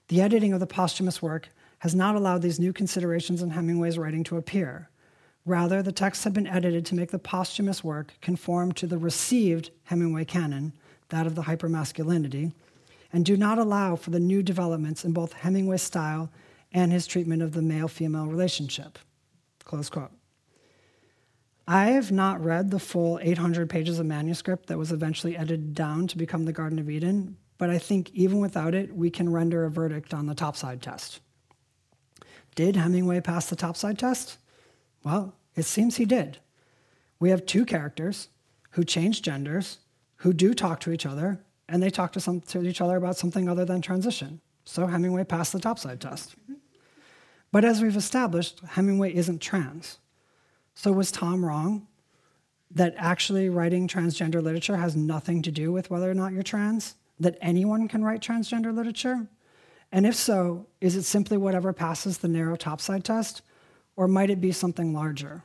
The 0.08 0.20
editing 0.20 0.52
of 0.52 0.60
the 0.60 0.66
posthumous 0.66 1.22
work 1.22 1.48
has 1.78 1.94
not 1.94 2.16
allowed 2.16 2.42
these 2.42 2.58
new 2.58 2.72
considerations 2.72 3.40
in 3.40 3.50
Hemingway's 3.50 3.98
writing 3.98 4.24
to 4.24 4.36
appear. 4.36 4.90
Rather, 5.48 5.82
the 5.82 5.92
texts 5.92 6.24
have 6.24 6.34
been 6.34 6.46
edited 6.46 6.84
to 6.84 6.94
make 6.94 7.10
the 7.10 7.18
posthumous 7.18 7.82
work 7.82 8.12
conform 8.20 8.70
to 8.70 8.86
the 8.86 8.98
received 8.98 9.70
Hemingway 9.84 10.26
canon, 10.26 10.74
that 11.08 11.26
of 11.26 11.36
the 11.36 11.44
hypermasculinity, 11.44 12.52
and 13.14 13.24
do 13.24 13.34
not 13.34 13.56
allow 13.56 13.96
for 13.96 14.10
the 14.10 14.20
new 14.20 14.42
developments 14.42 15.06
in 15.06 15.12
both 15.12 15.32
Hemingway's 15.32 15.80
style 15.80 16.30
and 16.70 16.92
his 16.92 17.06
treatment 17.06 17.40
of 17.40 17.52
the 17.52 17.62
male 17.62 17.88
female 17.88 18.26
relationship. 18.26 18.98
Close 19.64 19.88
quote. 19.88 20.10
I 21.66 21.92
have 21.92 22.12
not 22.12 22.44
read 22.44 22.70
the 22.70 22.78
full 22.78 23.18
800 23.22 23.70
pages 23.70 23.98
of 23.98 24.04
manuscript 24.04 24.66
that 24.66 24.76
was 24.76 24.92
eventually 24.92 25.34
edited 25.34 25.74
down 25.74 26.08
to 26.08 26.18
become 26.18 26.44
the 26.44 26.52
Garden 26.52 26.78
of 26.78 26.90
Eden, 26.90 27.38
but 27.56 27.70
I 27.70 27.78
think 27.78 28.10
even 28.12 28.40
without 28.40 28.74
it, 28.74 28.94
we 28.94 29.08
can 29.08 29.32
render 29.32 29.64
a 29.64 29.70
verdict 29.70 30.12
on 30.12 30.26
the 30.26 30.34
topside 30.34 30.82
test. 30.82 31.20
Did 32.54 32.76
Hemingway 32.76 33.22
pass 33.22 33.46
the 33.46 33.56
topside 33.56 33.98
test? 33.98 34.36
Well, 35.02 35.34
it 35.58 35.64
seems 35.64 35.96
he 35.96 36.04
did. 36.04 36.38
We 37.20 37.30
have 37.30 37.44
two 37.44 37.64
characters 37.64 38.28
who 38.70 38.84
change 38.84 39.22
genders, 39.22 39.78
who 40.16 40.32
do 40.32 40.54
talk 40.54 40.80
to 40.80 40.92
each 40.92 41.06
other, 41.06 41.40
and 41.68 41.82
they 41.82 41.90
talk 41.90 42.12
to, 42.12 42.20
some, 42.20 42.40
to 42.42 42.62
each 42.62 42.80
other 42.80 42.96
about 42.96 43.16
something 43.16 43.48
other 43.48 43.64
than 43.64 43.82
transition. 43.82 44.40
So 44.64 44.86
Hemingway 44.86 45.24
passed 45.24 45.52
the 45.52 45.60
topside 45.60 46.00
test. 46.00 46.36
But 47.50 47.64
as 47.64 47.82
we've 47.82 47.96
established, 47.96 48.60
Hemingway 48.60 49.14
isn't 49.14 49.40
trans. 49.40 49.98
So 50.74 50.92
was 50.92 51.10
Tom 51.10 51.44
wrong 51.44 51.86
that 52.70 52.94
actually 52.96 53.48
writing 53.48 53.88
transgender 53.88 54.42
literature 54.42 54.76
has 54.76 54.94
nothing 54.94 55.42
to 55.42 55.50
do 55.50 55.72
with 55.72 55.90
whether 55.90 56.10
or 56.10 56.14
not 56.14 56.32
you're 56.32 56.42
trans? 56.42 56.94
That 57.18 57.38
anyone 57.40 57.88
can 57.88 58.04
write 58.04 58.20
transgender 58.20 58.72
literature? 58.72 59.26
And 59.90 60.06
if 60.06 60.14
so, 60.14 60.66
is 60.80 60.94
it 60.94 61.02
simply 61.02 61.36
whatever 61.36 61.72
passes 61.72 62.18
the 62.18 62.28
narrow 62.28 62.54
topside 62.54 63.04
test? 63.04 63.42
Or 63.96 64.06
might 64.06 64.30
it 64.30 64.40
be 64.40 64.52
something 64.52 64.92
larger? 64.92 65.42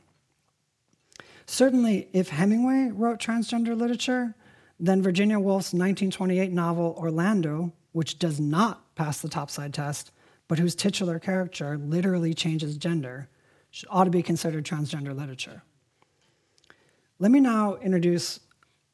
Certainly, 1.46 2.08
if 2.12 2.30
Hemingway 2.30 2.90
wrote 2.92 3.18
transgender 3.20 3.76
literature, 3.76 4.34
then 4.80 5.02
Virginia 5.02 5.38
Woolf's 5.38 5.72
1928 5.72 6.52
novel 6.52 6.94
Orlando, 6.98 7.72
which 7.92 8.18
does 8.18 8.40
not 8.40 8.94
pass 8.94 9.20
the 9.20 9.28
topside 9.28 9.74
test, 9.74 10.10
but 10.48 10.58
whose 10.58 10.74
titular 10.74 11.18
character 11.18 11.78
literally 11.78 12.34
changes 12.34 12.76
gender, 12.76 13.28
ought 13.88 14.04
to 14.04 14.10
be 14.10 14.22
considered 14.22 14.64
transgender 14.64 15.16
literature. 15.16 15.62
Let 17.18 17.30
me 17.30 17.40
now 17.40 17.76
introduce 17.76 18.40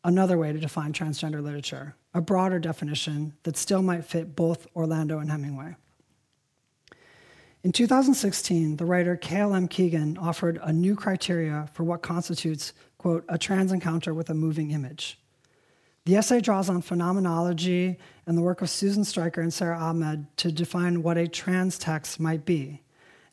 another 0.05 0.39
way 0.39 0.53
to 0.53 0.59
define 0.59 0.93
transgender 0.93 1.43
literature, 1.43 1.95
a 2.15 2.21
broader 2.21 2.59
definition 2.59 3.35
that 3.43 3.57
still 3.57 3.83
might 3.83 4.05
fit 4.05 4.37
both 4.37 4.67
Orlando 4.75 5.19
and 5.19 5.31
Hemingway. 5.31 5.77
In 7.63 7.73
2016, 7.73 8.77
the 8.77 8.87
writer 8.87 9.19
Cael 9.19 9.55
M. 9.55 9.69
Keegan 9.69 10.17
offered 10.17 10.59
a 10.63 10.73
new 10.73 10.97
criteria 10.97 11.69
for 11.75 11.85
what 11.85 12.01
constitutes, 12.01 12.73
quote, 12.97 13.23
a 13.29 13.37
trans 13.37 13.71
encounter 13.71 14.15
with 14.15 14.31
a 14.31 14.35
moving 14.35 14.71
image. 14.71 15.19
The 16.07 16.17
essay 16.17 16.41
draws 16.41 16.71
on 16.71 16.81
phenomenology 16.81 17.99
and 18.27 18.39
the 18.39 18.43
work 18.43 18.63
of 18.63 18.71
Susan 18.71 19.05
Stryker 19.05 19.43
and 19.43 19.53
Sara 19.53 19.79
Ahmed 19.79 20.27
to 20.39 20.51
define 20.51 21.03
what 21.03 21.19
a 21.19 21.29
trans 21.29 21.77
text 21.77 22.19
might 22.19 22.47
be. 22.47 22.81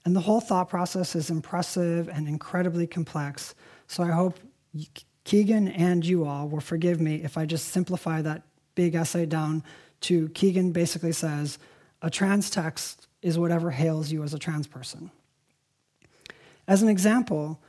And 0.04 0.14
the 0.14 0.20
whole 0.20 0.42
thought 0.42 0.68
process 0.68 1.16
is 1.16 1.30
impressive 1.30 2.10
and 2.10 2.28
incredibly 2.28 2.86
complex. 2.86 3.56
So 3.88 4.04
I 4.04 4.12
hope 4.12 4.40
Keegan 5.24 5.70
and 5.70 6.06
you 6.06 6.26
all 6.26 6.50
will 6.50 6.60
forgive 6.60 7.00
me 7.00 7.24
if 7.24 7.38
I 7.38 7.46
just 7.46 7.70
simplify 7.70 8.22
that 8.24 8.44
big 8.76 8.94
essay 8.94 9.26
down 9.26 9.64
to 10.02 10.28
Keegan 10.30 10.74
basically 10.74 11.14
says 11.14 11.60
a 12.02 12.10
trans 12.10 12.50
text 12.50 13.08
is 13.22 13.38
whatever 13.38 13.72
hails 13.72 14.12
you 14.12 14.24
as 14.24 14.34
a 14.34 14.40
trans 14.40 14.68
person. 14.68 15.12
As 16.68 16.82
an 16.82 16.90
example, 16.90 17.60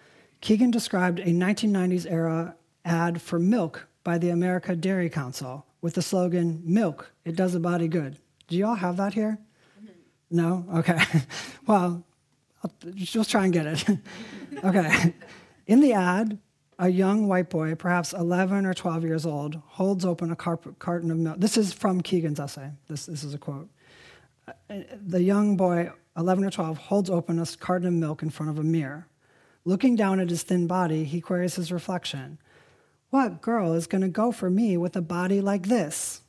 Keegan 0.40 0.70
described 0.70 1.20
a 1.20 1.26
1990s 1.26 2.10
era 2.10 2.56
ad 2.84 3.20
for 3.20 3.38
milk 3.38 3.86
by 4.04 4.18
the 4.18 4.30
America 4.30 4.74
Dairy 4.74 5.10
Council 5.10 5.66
with 5.80 5.94
the 5.94 6.02
slogan, 6.02 6.62
Milk, 6.64 7.12
it 7.24 7.36
does 7.36 7.54
a 7.54 7.60
body 7.60 7.88
good. 7.88 8.18
Do 8.48 8.56
you 8.56 8.66
all 8.66 8.74
have 8.74 8.96
that 8.96 9.14
here? 9.14 9.38
Mm-hmm. 9.78 9.92
No? 10.30 10.66
Okay. 10.76 10.98
well, 11.66 12.04
I'll 12.62 12.72
just 12.94 13.30
try 13.30 13.44
and 13.44 13.52
get 13.52 13.66
it. 13.66 13.84
okay. 14.64 15.14
In 15.66 15.80
the 15.80 15.92
ad, 15.92 16.38
a 16.78 16.88
young 16.88 17.28
white 17.28 17.50
boy, 17.50 17.74
perhaps 17.74 18.12
11 18.12 18.66
or 18.66 18.74
12 18.74 19.04
years 19.04 19.26
old, 19.26 19.60
holds 19.66 20.04
open 20.04 20.30
a 20.30 20.36
carton 20.36 21.10
of 21.10 21.18
milk. 21.18 21.38
This 21.38 21.56
is 21.56 21.72
from 21.72 22.00
Keegan's 22.00 22.40
essay. 22.40 22.70
This, 22.88 23.06
this 23.06 23.22
is 23.22 23.34
a 23.34 23.38
quote. 23.38 23.68
The 24.68 25.22
young 25.22 25.56
boy, 25.56 25.90
11 26.16 26.44
or 26.44 26.50
12, 26.50 26.78
holds 26.78 27.10
open 27.10 27.38
a 27.38 27.46
carton 27.46 27.88
of 27.88 27.94
milk 27.94 28.22
in 28.22 28.30
front 28.30 28.50
of 28.50 28.58
a 28.58 28.62
mirror. 28.62 29.06
Looking 29.64 29.96
down 29.96 30.20
at 30.20 30.30
his 30.30 30.42
thin 30.42 30.66
body, 30.66 31.04
he 31.04 31.20
queries 31.20 31.56
his 31.56 31.72
reflection 31.72 32.38
What 33.10 33.42
girl 33.42 33.74
is 33.74 33.86
going 33.86 34.02
to 34.02 34.08
go 34.08 34.32
for 34.32 34.50
me 34.50 34.76
with 34.76 34.96
a 34.96 35.02
body 35.02 35.40
like 35.40 35.66
this? 35.66 36.22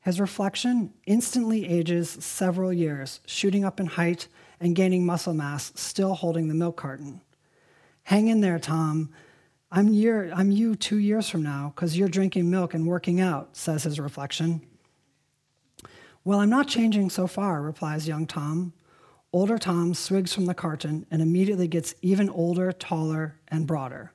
His 0.00 0.20
reflection 0.20 0.92
instantly 1.06 1.68
ages 1.68 2.10
several 2.10 2.72
years, 2.72 3.20
shooting 3.24 3.64
up 3.64 3.78
in 3.78 3.86
height 3.86 4.26
and 4.58 4.74
gaining 4.74 5.06
muscle 5.06 5.34
mass, 5.34 5.72
still 5.76 6.14
holding 6.14 6.48
the 6.48 6.54
milk 6.54 6.76
carton. 6.76 7.20
Hang 8.04 8.28
in 8.28 8.40
there, 8.40 8.58
Tom. 8.58 9.10
I'm, 9.70 9.88
year, 9.88 10.32
I'm 10.34 10.50
you 10.50 10.74
two 10.74 10.98
years 10.98 11.28
from 11.28 11.42
now 11.42 11.72
because 11.74 11.96
you're 11.96 12.08
drinking 12.08 12.50
milk 12.50 12.74
and 12.74 12.86
working 12.86 13.20
out, 13.20 13.56
says 13.56 13.84
his 13.84 14.00
reflection. 14.00 14.60
Well, 16.24 16.38
I'm 16.38 16.50
not 16.50 16.68
changing 16.68 17.10
so 17.10 17.26
far, 17.26 17.60
replies 17.60 18.06
young 18.06 18.26
Tom. 18.26 18.72
Older 19.32 19.58
Tom 19.58 19.92
swigs 19.92 20.32
from 20.32 20.46
the 20.46 20.54
carton 20.54 21.04
and 21.10 21.20
immediately 21.20 21.66
gets 21.66 21.94
even 22.00 22.28
older, 22.28 22.70
taller, 22.70 23.36
and 23.48 23.66
broader. 23.66 24.12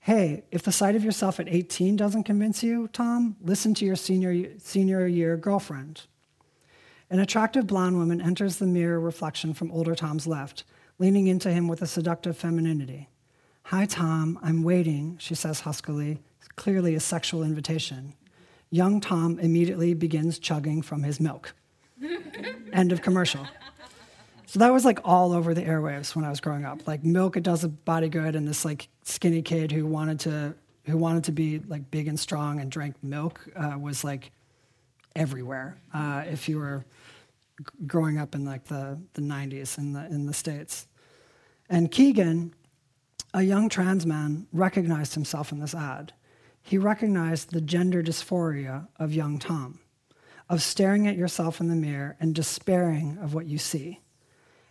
Hey, 0.00 0.44
if 0.50 0.62
the 0.62 0.72
sight 0.72 0.96
of 0.96 1.04
yourself 1.04 1.40
at 1.40 1.48
18 1.48 1.96
doesn't 1.96 2.24
convince 2.24 2.62
you, 2.62 2.88
Tom, 2.88 3.36
listen 3.40 3.72
to 3.74 3.86
your 3.86 3.96
senior, 3.96 4.50
senior 4.58 5.06
year 5.06 5.38
girlfriend. 5.38 6.02
An 7.08 7.20
attractive 7.20 7.66
blonde 7.66 7.96
woman 7.96 8.20
enters 8.20 8.56
the 8.56 8.66
mirror 8.66 9.00
reflection 9.00 9.54
from 9.54 9.70
older 9.70 9.94
Tom's 9.94 10.26
left, 10.26 10.64
leaning 10.98 11.26
into 11.26 11.50
him 11.50 11.68
with 11.68 11.80
a 11.80 11.86
seductive 11.86 12.36
femininity. 12.36 13.08
Hi, 13.68 13.86
Tom, 13.86 14.38
I'm 14.42 14.62
waiting, 14.62 15.16
she 15.18 15.34
says 15.34 15.60
huskily, 15.60 16.20
clearly 16.56 16.94
a 16.94 17.00
sexual 17.00 17.42
invitation. 17.42 18.12
Young 18.74 19.00
Tom 19.00 19.38
immediately 19.38 19.94
begins 19.94 20.40
chugging 20.40 20.82
from 20.82 21.04
his 21.04 21.20
milk. 21.20 21.54
End 22.72 22.90
of 22.90 23.02
commercial. 23.02 23.46
So 24.46 24.58
that 24.58 24.72
was 24.72 24.84
like 24.84 24.98
all 25.04 25.32
over 25.32 25.54
the 25.54 25.62
airwaves 25.62 26.16
when 26.16 26.24
I 26.24 26.28
was 26.28 26.40
growing 26.40 26.64
up. 26.64 26.84
Like 26.84 27.04
milk, 27.04 27.36
it 27.36 27.44
does 27.44 27.62
a 27.62 27.68
body 27.68 28.08
good, 28.08 28.34
and 28.34 28.48
this 28.48 28.64
like 28.64 28.88
skinny 29.04 29.42
kid 29.42 29.70
who 29.70 29.86
wanted 29.86 30.18
to 30.20 30.56
who 30.86 30.96
wanted 30.96 31.22
to 31.24 31.30
be 31.32 31.60
like 31.60 31.88
big 31.92 32.08
and 32.08 32.18
strong 32.18 32.58
and 32.58 32.68
drank 32.68 32.96
milk 33.00 33.46
uh, 33.54 33.78
was 33.78 34.02
like 34.02 34.32
everywhere. 35.14 35.78
Uh, 35.94 36.24
if 36.26 36.48
you 36.48 36.58
were 36.58 36.84
g- 37.60 37.64
growing 37.86 38.18
up 38.18 38.34
in 38.34 38.44
like 38.44 38.64
the, 38.64 38.98
the 39.12 39.22
90s 39.22 39.78
in 39.78 39.92
the 39.92 40.04
in 40.06 40.26
the 40.26 40.34
states, 40.34 40.88
and 41.70 41.92
Keegan 41.92 42.52
a 43.32 43.42
young 43.42 43.68
trans 43.68 44.04
man 44.04 44.48
recognized 44.52 45.14
himself 45.14 45.52
in 45.52 45.60
this 45.60 45.76
ad. 45.76 46.12
He 46.66 46.78
recognized 46.78 47.52
the 47.52 47.60
gender 47.60 48.02
dysphoria 48.02 48.88
of 48.98 49.12
young 49.12 49.38
Tom, 49.38 49.80
of 50.48 50.62
staring 50.62 51.06
at 51.06 51.16
yourself 51.16 51.60
in 51.60 51.68
the 51.68 51.76
mirror 51.76 52.16
and 52.18 52.34
despairing 52.34 53.18
of 53.20 53.34
what 53.34 53.44
you 53.44 53.58
see. 53.58 54.00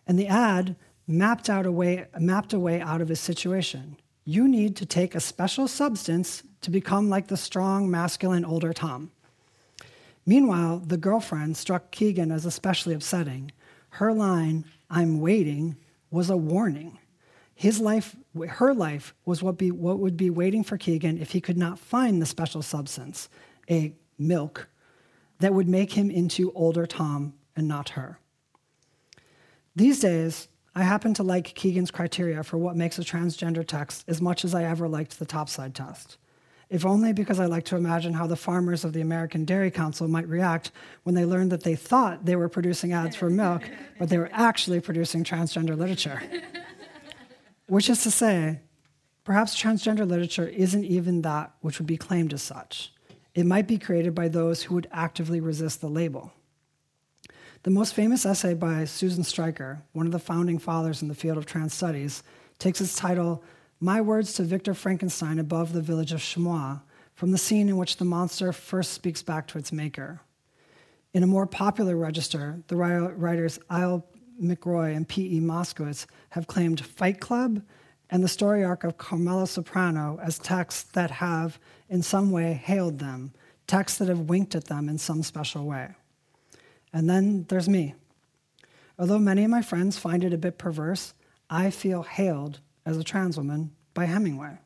And 0.07 0.17
the 0.17 0.27
ad 0.27 0.75
mapped 1.05 1.51
out 1.51 1.67
a 1.67 1.71
way, 1.71 2.07
mapped 2.19 2.51
a 2.51 2.59
way 2.59 2.81
out 2.81 2.99
of 2.99 3.09
his 3.09 3.19
situation. 3.19 3.95
You 4.25 4.47
need 4.47 4.75
to 4.77 4.87
take 4.87 5.13
a 5.13 5.19
special 5.19 5.67
substance 5.67 6.41
to 6.61 6.71
become 6.71 7.09
like 7.09 7.27
the 7.27 7.37
strong, 7.37 7.91
masculine 7.91 8.43
older 8.43 8.73
Tom. 8.73 9.11
Meanwhile, 10.25 10.79
the 10.79 10.97
girlfriend 10.97 11.57
struck 11.57 11.91
Keegan 11.91 12.31
as 12.31 12.43
especially 12.43 12.95
upsetting. 12.95 13.51
Her 13.89 14.11
line, 14.11 14.65
I'm 14.89 15.19
waiting, 15.19 15.75
was 16.09 16.31
a 16.31 16.37
warning. 16.37 16.97
His 17.53 17.79
life, 17.79 18.15
her 18.49 18.73
life, 18.73 19.13
was 19.25 19.43
what, 19.43 19.57
be, 19.57 19.71
what 19.71 19.99
would 19.99 20.17
be 20.17 20.29
waiting 20.29 20.63
for 20.63 20.77
Keegan 20.77 21.19
if 21.19 21.31
he 21.31 21.41
could 21.41 21.57
not 21.57 21.79
find 21.79 22.21
the 22.21 22.25
special 22.25 22.61
substance, 22.61 23.29
a 23.69 23.93
milk, 24.17 24.67
that 25.39 25.53
would 25.53 25.67
make 25.67 25.93
him 25.93 26.09
into 26.09 26.51
older 26.53 26.85
Tom 26.85 27.33
and 27.55 27.67
not 27.67 27.89
her. 27.89 28.19
These 29.75 29.99
days, 29.99 30.47
I 30.75 30.83
happen 30.83 31.13
to 31.15 31.23
like 31.23 31.53
Keegan's 31.53 31.91
criteria 31.91 32.43
for 32.43 32.57
what 32.57 32.75
makes 32.75 32.97
a 32.97 33.03
transgender 33.03 33.65
text 33.65 34.03
as 34.07 34.21
much 34.21 34.43
as 34.43 34.55
I 34.55 34.63
ever 34.63 34.87
liked 34.87 35.19
the 35.19 35.25
topside 35.25 35.75
test. 35.75 36.17
If 36.69 36.85
only 36.85 37.13
because 37.13 37.39
I 37.39 37.45
like 37.45 37.65
to 37.65 37.75
imagine 37.75 38.13
how 38.13 38.25
the 38.25 38.35
farmers 38.35 38.83
of 38.83 38.93
the 38.93 39.01
American 39.01 39.45
Dairy 39.45 39.69
Council 39.69 40.07
might 40.07 40.27
react 40.27 40.71
when 41.03 41.13
they 41.13 41.25
learned 41.25 41.51
that 41.51 41.63
they 41.63 41.75
thought 41.75 42.25
they 42.25 42.35
were 42.35 42.49
producing 42.49 42.93
ads 42.93 43.15
for 43.15 43.29
milk, 43.29 43.61
but 43.99 44.09
they 44.09 44.17
were 44.17 44.29
actually 44.31 44.79
producing 44.79 45.23
transgender 45.23 45.77
literature. 45.77 46.23
Which 47.73 47.89
is 47.89 48.03
to 48.03 48.11
say, 48.11 48.59
Perhaps 49.23 49.59
transgender 49.59 50.07
literature 50.07 50.47
isn't 50.47 50.83
even 50.83 51.23
that 51.23 51.55
which 51.61 51.79
would 51.79 51.87
be 51.87 51.97
claimed 51.97 52.31
as 52.31 52.43
such. 52.43 52.93
It 53.33 53.47
might 53.47 53.67
be 53.67 53.79
created 53.79 54.13
by 54.13 54.27
those 54.27 54.61
who 54.61 54.75
would 54.75 54.87
actively 54.91 55.39
resist 55.39 55.81
the 55.81 55.89
label. 55.89 56.33
The 57.63 57.71
most 57.71 57.95
famous 57.95 58.27
essay 58.27 58.53
by 58.53 58.85
Susan 58.85 59.23
Stryker, 59.23 59.81
one 59.91 60.05
of 60.05 60.11
the 60.11 60.19
founding 60.19 60.59
fathers 60.59 61.01
in 61.01 61.07
the 61.07 61.15
field 61.15 61.39
of 61.39 61.47
trans 61.47 61.73
studies, 61.73 62.21
takes 62.59 62.79
its 62.79 62.95
title, 62.95 63.43
My 63.79 64.01
Words 64.01 64.33
to 64.33 64.43
Victor 64.43 64.75
Frankenstein 64.75 65.39
Above 65.39 65.73
the 65.73 65.81
Village 65.81 66.11
of 66.11 66.19
Chamounix, 66.19 66.83
from 67.15 67.31
the 67.31 67.39
scene 67.39 67.69
in 67.69 67.77
which 67.77 67.97
the 67.97 68.05
monster 68.05 68.53
first 68.53 68.91
speaks 68.91 69.23
back 69.23 69.47
to 69.47 69.57
its 69.57 69.71
maker. 69.71 70.21
In 71.11 71.23
a 71.23 71.27
more 71.27 71.47
popular 71.47 71.97
register, 71.97 72.61
the 72.67 72.75
writers 72.75 73.57
Isle 73.67 74.05
McElroy 74.41 74.95
and 74.95 75.07
P.E. 75.07 75.39
Moskowitz 75.39 76.05
have 76.29 76.47
claimed 76.47 76.83
Fight 76.83 77.19
Club 77.19 77.61
and 78.09 78.23
the 78.23 78.27
story 78.27 78.63
arc 78.63 78.83
of 78.83 78.97
Carmela 78.97 79.47
Soprano 79.47 80.19
as 80.21 80.37
texts 80.37 80.83
that 80.91 81.11
have, 81.11 81.59
in 81.89 82.03
some 82.03 82.31
way, 82.31 82.53
hailed 82.53 82.99
them, 82.99 83.33
texts 83.67 83.97
that 83.97 84.07
have 84.07 84.29
winked 84.29 84.55
at 84.55 84.65
them 84.65 84.89
in 84.89 84.97
some 84.97 85.23
special 85.23 85.65
way. 85.65 85.89
And 86.93 87.09
then 87.09 87.45
there's 87.49 87.67
me. 87.67 87.95
Although 88.99 89.19
many 89.19 89.43
of 89.43 89.49
my 89.49 89.61
friends 89.61 89.97
find 89.97 90.23
it 90.23 90.33
a 90.33 90.37
bit 90.37 90.57
perverse, 90.57 91.13
I 91.49 91.71
feel 91.71 92.03
hailed 92.03 92.59
as 92.85 92.97
a 92.97 93.03
trans 93.03 93.37
woman 93.37 93.71
by 93.93 94.05
Hemingway. 94.05 94.59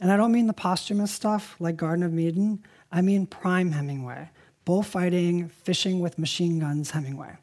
And 0.00 0.12
I 0.12 0.16
don't 0.16 0.32
mean 0.32 0.46
the 0.46 0.52
posthumous 0.52 1.10
stuff 1.10 1.56
like 1.58 1.76
Garden 1.76 2.04
of 2.04 2.18
Eden, 2.18 2.62
I 2.92 3.00
mean 3.00 3.26
prime 3.26 3.72
Hemingway, 3.72 4.30
bullfighting, 4.64 5.48
fishing 5.48 6.00
with 6.00 6.18
machine 6.18 6.58
guns 6.58 6.92
Hemingway. 6.92 7.36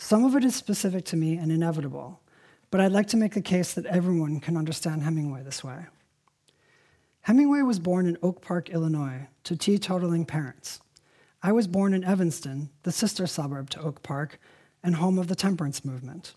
Some 0.00 0.24
of 0.24 0.36
it 0.36 0.44
is 0.44 0.54
specific 0.54 1.04
to 1.06 1.16
me 1.16 1.36
and 1.36 1.50
inevitable, 1.50 2.20
but 2.70 2.80
I'd 2.80 2.92
like 2.92 3.08
to 3.08 3.16
make 3.16 3.34
the 3.34 3.42
case 3.42 3.74
that 3.74 3.84
everyone 3.86 4.38
can 4.38 4.56
understand 4.56 5.02
Hemingway 5.02 5.42
this 5.42 5.64
way. 5.64 5.86
Hemingway 7.22 7.62
was 7.62 7.80
born 7.80 8.06
in 8.06 8.16
Oak 8.22 8.40
Park, 8.40 8.70
Illinois, 8.70 9.26
to 9.42 9.56
teetotaling 9.56 10.26
parents. 10.26 10.80
I 11.42 11.50
was 11.50 11.66
born 11.66 11.92
in 11.92 12.04
Evanston, 12.04 12.70
the 12.84 12.92
sister 12.92 13.26
suburb 13.26 13.70
to 13.70 13.82
Oak 13.82 14.04
Park, 14.04 14.38
and 14.84 14.94
home 14.94 15.18
of 15.18 15.26
the 15.26 15.34
temperance 15.34 15.84
movement. 15.84 16.34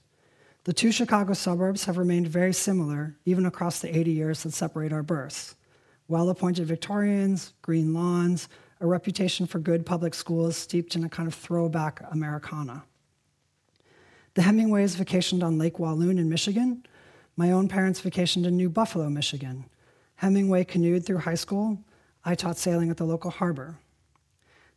The 0.64 0.74
two 0.74 0.92
Chicago 0.92 1.34
suburbs 1.34 1.86
have 1.86 2.00
remained 2.00 2.28
very 2.28 2.54
similar 2.54 3.16
even 3.26 3.46
across 3.46 3.80
the 3.80 3.96
80 3.96 4.12
years 4.12 4.44
that 4.44 4.54
separate 4.54 4.92
our 4.92 5.04
births. 5.04 5.56
Well 6.08 6.30
appointed 6.30 6.66
Victorians, 6.66 7.54
green 7.62 7.94
lawns, 7.94 8.50
a 8.80 8.88
reputation 8.88 9.46
for 9.46 9.60
good 9.60 9.86
public 9.86 10.16
schools 10.16 10.58
steeped 10.58 10.96
in 10.96 11.04
a 11.04 11.10
kind 11.10 11.28
of 11.28 11.36
throwback 11.36 12.02
Americana. 12.12 12.84
The 14.34 14.44
Hemingways 14.44 14.96
vacationed 14.96 15.44
on 15.44 15.58
Lake 15.58 15.78
Walloon 15.78 16.18
in 16.18 16.30
Michigan. 16.30 16.86
My 17.36 17.52
own 17.52 17.68
parents 17.68 18.00
vacationed 18.00 18.46
in 18.46 18.56
New 18.56 18.70
Buffalo, 18.70 19.10
Michigan. 19.10 19.66
Hemingway 20.16 20.64
canoed 20.64 21.06
through 21.06 21.18
high 21.18 21.36
school. 21.36 21.80
I 22.24 22.36
taught 22.36 22.58
sailing 22.58 22.90
at 22.90 22.96
the 22.96 23.04
local 23.04 23.30
harbor. 23.30 23.78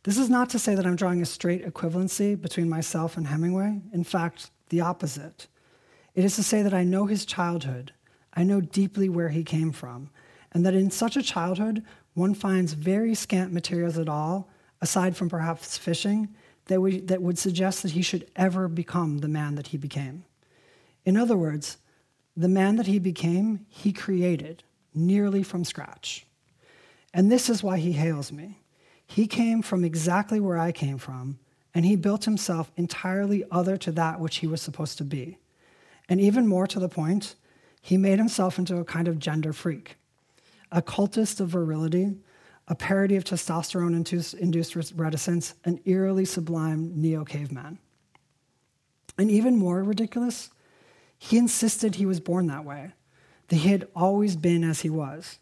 This 0.03 0.17
is 0.17 0.29
not 0.29 0.49
to 0.49 0.59
say 0.59 0.75
that 0.75 0.85
I'm 0.85 0.97
drawing 0.97 1.21
a 1.21 1.25
straight 1.25 1.65
equivalency 1.65 2.39
between 2.39 2.69
myself 2.69 3.15
and 3.15 3.27
Hemingway. 3.27 3.81
In 3.93 4.03
fact, 4.03 4.51
the 4.69 4.81
opposite. 4.81 5.47
It 6.15 6.25
is 6.25 6.35
to 6.35 6.43
say 6.43 6.61
that 6.61 6.73
I 6.73 6.83
know 6.83 7.05
his 7.05 7.25
childhood, 7.25 7.93
I 8.33 8.43
know 8.43 8.59
deeply 8.59 9.07
where 9.07 9.29
he 9.29 9.43
came 9.43 9.71
from, 9.71 10.09
and 10.51 10.65
that 10.65 10.73
in 10.73 10.91
such 10.91 11.15
a 11.15 11.23
childhood, 11.23 11.83
one 12.13 12.33
finds 12.33 12.73
very 12.73 13.15
scant 13.15 13.53
materials 13.53 13.97
at 13.97 14.09
all, 14.09 14.49
aside 14.81 15.15
from 15.15 15.29
perhaps 15.29 15.77
fishing, 15.77 16.35
that, 16.67 16.81
we, 16.81 16.99
that 17.01 17.21
would 17.21 17.37
suggest 17.37 17.83
that 17.83 17.91
he 17.91 18.01
should 18.01 18.29
ever 18.35 18.67
become 18.67 19.19
the 19.19 19.27
man 19.27 19.55
that 19.55 19.67
he 19.67 19.77
became. 19.77 20.25
In 21.03 21.17
other 21.17 21.37
words, 21.37 21.77
the 22.35 22.49
man 22.49 22.75
that 22.77 22.87
he 22.87 22.99
became, 22.99 23.65
he 23.69 23.93
created 23.93 24.63
nearly 24.93 25.43
from 25.43 25.63
scratch. 25.63 26.25
And 27.13 27.31
this 27.31 27.49
is 27.49 27.63
why 27.63 27.77
he 27.77 27.93
hails 27.93 28.31
me. 28.31 28.59
He 29.07 29.27
came 29.27 29.61
from 29.61 29.85
exactly 29.85 30.39
where 30.39 30.57
I 30.57 30.71
came 30.71 30.97
from, 30.97 31.37
and 31.73 31.85
he 31.85 31.95
built 31.95 32.25
himself 32.25 32.71
entirely 32.75 33.43
other 33.51 33.77
to 33.77 33.91
that 33.93 34.19
which 34.19 34.37
he 34.37 34.47
was 34.47 34.61
supposed 34.61 34.97
to 34.97 35.03
be. 35.03 35.37
And 36.09 36.19
even 36.19 36.47
more 36.47 36.67
to 36.67 36.79
the 36.79 36.89
point, 36.89 37.35
he 37.81 37.97
made 37.97 38.17
himself 38.17 38.57
into 38.57 38.77
a 38.77 38.85
kind 38.85 39.07
of 39.07 39.19
gender 39.19 39.53
freak, 39.53 39.97
a 40.71 40.81
cultist 40.81 41.39
of 41.39 41.49
virility, 41.49 42.15
a 42.67 42.75
parody 42.75 43.15
of 43.15 43.23
testosterone 43.23 43.95
induced 44.33 44.93
reticence, 44.95 45.53
an 45.65 45.79
eerily 45.85 46.25
sublime 46.25 46.91
neo 46.95 47.23
caveman. 47.23 47.77
And 49.17 49.29
even 49.29 49.55
more 49.55 49.83
ridiculous, 49.83 50.49
he 51.17 51.37
insisted 51.37 51.95
he 51.95 52.05
was 52.05 52.19
born 52.19 52.47
that 52.47 52.65
way, 52.65 52.91
that 53.47 53.57
he 53.57 53.69
had 53.69 53.87
always 53.95 54.35
been 54.35 54.63
as 54.63 54.81
he 54.81 54.89
was. 54.89 55.39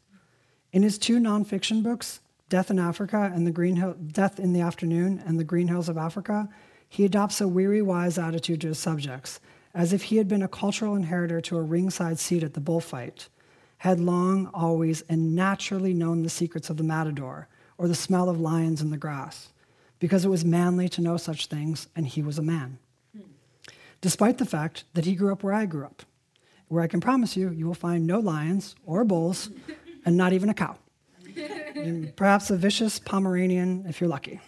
In 0.71 0.83
his 0.83 0.97
two 0.97 1.19
nonfiction 1.19 1.81
books, 1.81 2.19
Death 2.49 2.69
in 2.69 2.77
Africa 2.77 3.31
and 3.33 3.47
the 3.47 3.51
Green 3.51 3.77
Hill, 3.77 3.93
Death 3.93 4.39
in 4.39 4.53
the 4.53 4.62
Afternoon 4.62 5.23
and 5.25 5.39
the 5.39 5.43
Green 5.43 5.69
Hills 5.69 5.89
of 5.89 5.97
Africa, 5.97 6.49
he 6.88 7.05
adopts 7.05 7.41
a 7.41 7.47
weary 7.47 7.81
wise 7.81 8.17
attitude 8.17 8.62
to 8.62 8.67
his 8.67 8.79
subjects, 8.79 9.39
as 9.73 9.93
if 9.93 10.03
he 10.03 10.17
had 10.17 10.27
been 10.27 10.43
a 10.43 10.47
cultural 10.47 10.95
inheritor 10.95 11.41
to 11.41 11.57
a 11.57 11.62
ringside 11.62 12.19
seat 12.19 12.43
at 12.43 12.53
the 12.53 12.59
bullfight, 12.59 13.27
had 13.84 14.00
long, 14.00 14.50
always, 14.54 15.02
and 15.10 15.36
naturally 15.36 15.93
known 15.93 16.24
the 16.24 16.30
secrets 16.30 16.69
of 16.69 16.78
the 16.78 16.84
matador 16.86 17.50
or 17.78 17.86
the 17.86 17.93
smell 17.93 18.30
of 18.30 18.39
lions 18.39 18.82
in 18.82 18.91
the 18.91 18.98
grass, 18.98 19.50
because 20.00 20.24
it 20.24 20.30
was 20.30 20.46
manly 20.46 20.88
to 20.88 21.02
know 21.02 21.17
such 21.17 21.48
things, 21.48 21.89
and 21.93 22.08
he 22.08 22.22
was 22.22 22.39
a 22.39 22.41
man. 22.41 22.80
Despite 24.00 24.38
the 24.38 24.46
fact 24.46 24.86
that 24.93 25.04
he 25.04 25.15
grew 25.15 25.34
up 25.34 25.43
where 25.43 25.54
I 25.54 25.65
grew 25.65 25.84
up, 25.84 26.04
where 26.69 26.82
I 26.82 26.88
can 26.88 27.02
promise 27.02 27.36
you, 27.36 27.50
you 27.50 27.67
will 27.67 27.74
find 27.74 28.08
no 28.08 28.22
lions 28.22 28.74
or 28.86 29.04
bulls, 29.04 29.50
and 30.06 30.15
not 30.15 30.32
even 30.32 30.48
a 30.48 30.54
cow 30.54 30.78
And 31.76 32.15
perhaps 32.15 32.50
a 32.50 32.56
vicious 32.56 33.00
Pomeranian 33.00 33.84
if 33.86 34.00
you're 34.00 34.10
lucky. 34.10 34.39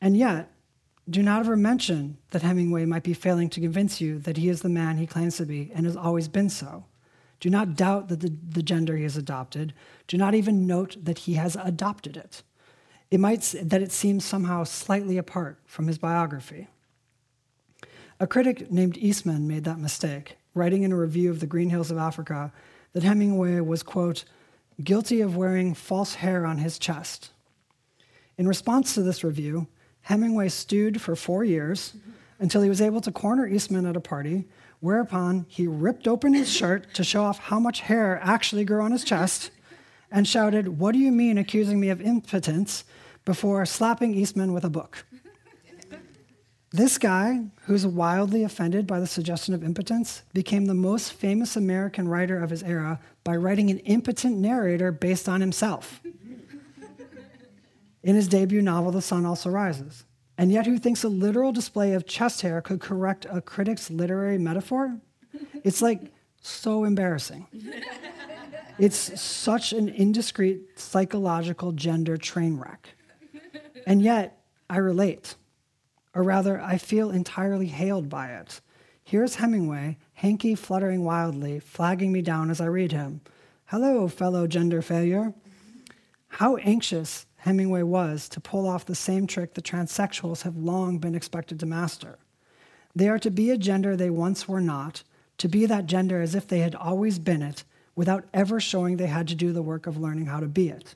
And 0.00 0.16
yet, 0.16 0.50
do 1.10 1.22
not 1.22 1.40
ever 1.40 1.58
mention 1.58 2.16
that 2.30 2.40
Hemingway 2.40 2.86
might 2.86 3.02
be 3.02 3.12
failing 3.12 3.50
to 3.50 3.60
convince 3.60 4.00
you 4.00 4.18
that 4.20 4.38
he 4.38 4.48
is 4.48 4.62
the 4.62 4.70
man 4.70 4.96
he 4.96 5.06
claims 5.06 5.36
to 5.36 5.44
be 5.44 5.70
and 5.74 5.84
has 5.84 5.94
always 5.94 6.26
been 6.26 6.48
so. 6.48 6.86
Do 7.44 7.50
not 7.50 7.76
doubt 7.76 8.08
that 8.08 8.20
the, 8.20 8.32
the 8.48 8.62
gender 8.62 8.96
he 8.96 9.02
has 9.02 9.18
adopted. 9.18 9.74
Do 10.06 10.16
not 10.16 10.34
even 10.34 10.66
note 10.66 10.96
that 11.04 11.18
he 11.18 11.34
has 11.34 11.58
adopted 11.62 12.16
it. 12.16 12.42
It 13.10 13.20
might 13.20 13.54
that 13.62 13.82
it 13.82 13.92
seems 13.92 14.24
somehow 14.24 14.64
slightly 14.64 15.18
apart 15.18 15.58
from 15.66 15.86
his 15.86 15.98
biography. 15.98 16.68
A 18.18 18.26
critic 18.26 18.72
named 18.72 18.96
Eastman 18.96 19.46
made 19.46 19.64
that 19.64 19.78
mistake, 19.78 20.38
writing 20.54 20.84
in 20.84 20.92
a 20.92 20.96
review 20.96 21.30
of 21.30 21.40
the 21.40 21.46
Green 21.46 21.68
Hills 21.68 21.90
of 21.90 21.98
Africa 21.98 22.50
that 22.94 23.02
Hemingway 23.02 23.60
was, 23.60 23.82
quote, 23.82 24.24
guilty 24.82 25.20
of 25.20 25.36
wearing 25.36 25.74
false 25.74 26.14
hair 26.14 26.46
on 26.46 26.56
his 26.56 26.78
chest. 26.78 27.28
In 28.38 28.48
response 28.48 28.94
to 28.94 29.02
this 29.02 29.22
review, 29.22 29.66
Hemingway 30.00 30.48
stewed 30.48 30.98
for 30.98 31.14
four 31.14 31.44
years 31.44 31.92
mm-hmm. 31.94 32.10
until 32.38 32.62
he 32.62 32.70
was 32.70 32.80
able 32.80 33.02
to 33.02 33.12
corner 33.12 33.46
Eastman 33.46 33.84
at 33.84 33.98
a 33.98 34.00
party, 34.00 34.46
whereupon 34.80 35.46
he 35.48 35.66
ripped 35.66 36.06
open 36.06 36.34
his 36.34 36.52
shirt 36.52 36.92
to 36.94 37.04
show 37.04 37.22
off 37.22 37.38
how 37.38 37.58
much 37.58 37.80
hair 37.80 38.20
actually 38.22 38.64
grew 38.64 38.82
on 38.82 38.92
his 38.92 39.04
chest 39.04 39.50
and 40.10 40.28
shouted, 40.28 40.78
What 40.78 40.92
do 40.92 40.98
you 40.98 41.12
mean 41.12 41.38
accusing 41.38 41.80
me 41.80 41.88
of 41.88 42.00
impotence? 42.00 42.84
before 43.24 43.64
slapping 43.64 44.14
Eastman 44.14 44.52
with 44.52 44.64
a 44.64 44.70
book. 44.70 45.06
This 46.70 46.98
guy, 46.98 47.46
who's 47.62 47.86
wildly 47.86 48.42
offended 48.42 48.86
by 48.86 48.98
the 48.98 49.06
suggestion 49.06 49.54
of 49.54 49.62
impotence, 49.62 50.22
became 50.32 50.66
the 50.66 50.74
most 50.74 51.12
famous 51.12 51.56
American 51.56 52.08
writer 52.08 52.36
of 52.42 52.50
his 52.50 52.64
era 52.64 52.98
by 53.22 53.36
writing 53.36 53.70
an 53.70 53.78
impotent 53.80 54.38
narrator 54.38 54.90
based 54.90 55.28
on 55.28 55.40
himself. 55.40 56.00
In 58.02 58.16
his 58.16 58.28
debut 58.28 58.60
novel, 58.60 58.90
The 58.90 59.00
Sun 59.00 59.24
Also 59.24 59.50
Rises. 59.50 60.04
And 60.36 60.50
yet, 60.50 60.66
who 60.66 60.78
thinks 60.78 61.04
a 61.04 61.08
literal 61.08 61.52
display 61.52 61.94
of 61.94 62.06
chest 62.06 62.42
hair 62.42 62.60
could 62.60 62.80
correct 62.80 63.26
a 63.30 63.40
critic's 63.40 63.90
literary 63.90 64.38
metaphor? 64.38 64.98
It's 65.64 65.80
like 65.82 66.12
so 66.42 66.84
embarrassing. 66.84 67.46
It's 68.78 69.20
such 69.20 69.72
an 69.72 69.88
indiscreet 69.88 70.78
psychological 70.78 71.72
gender 71.72 72.16
train 72.16 72.58
wreck. 72.58 72.90
And 73.86 74.02
yet, 74.02 74.38
I 74.68 74.76
relate 74.76 75.34
or 76.14 76.22
rather, 76.22 76.60
I 76.60 76.78
feel 76.78 77.10
entirely 77.10 77.66
hailed 77.66 78.08
by 78.08 78.28
it. 78.32 78.60
Here's 79.02 79.36
Hemingway, 79.36 79.98
hanky 80.14 80.54
fluttering 80.54 81.04
wildly, 81.04 81.58
flagging 81.58 82.12
me 82.12 82.22
down 82.22 82.50
as 82.50 82.60
I 82.60 82.66
read 82.66 82.92
him. 82.92 83.20
Hello, 83.66 84.06
fellow 84.08 84.46
gender 84.46 84.80
failure. 84.80 85.34
How 86.28 86.56
anxious 86.56 87.26
Hemingway 87.44 87.82
was 87.82 88.26
to 88.30 88.40
pull 88.40 88.66
off 88.66 88.86
the 88.86 88.94
same 88.94 89.26
trick 89.26 89.52
that 89.52 89.64
transsexuals 89.64 90.42
have 90.44 90.56
long 90.56 90.96
been 90.96 91.14
expected 91.14 91.60
to 91.60 91.66
master. 91.66 92.18
They 92.96 93.06
are 93.06 93.18
to 93.18 93.30
be 93.30 93.50
a 93.50 93.58
gender 93.58 93.96
they 93.96 94.08
once 94.08 94.48
were 94.48 94.62
not, 94.62 95.02
to 95.36 95.46
be 95.46 95.66
that 95.66 95.84
gender 95.84 96.22
as 96.22 96.34
if 96.34 96.48
they 96.48 96.60
had 96.60 96.74
always 96.74 97.18
been 97.18 97.42
it, 97.42 97.64
without 97.94 98.24
ever 98.32 98.60
showing 98.60 98.96
they 98.96 99.08
had 99.08 99.28
to 99.28 99.34
do 99.34 99.52
the 99.52 99.60
work 99.60 99.86
of 99.86 99.98
learning 99.98 100.24
how 100.24 100.40
to 100.40 100.46
be 100.46 100.70
it. 100.70 100.94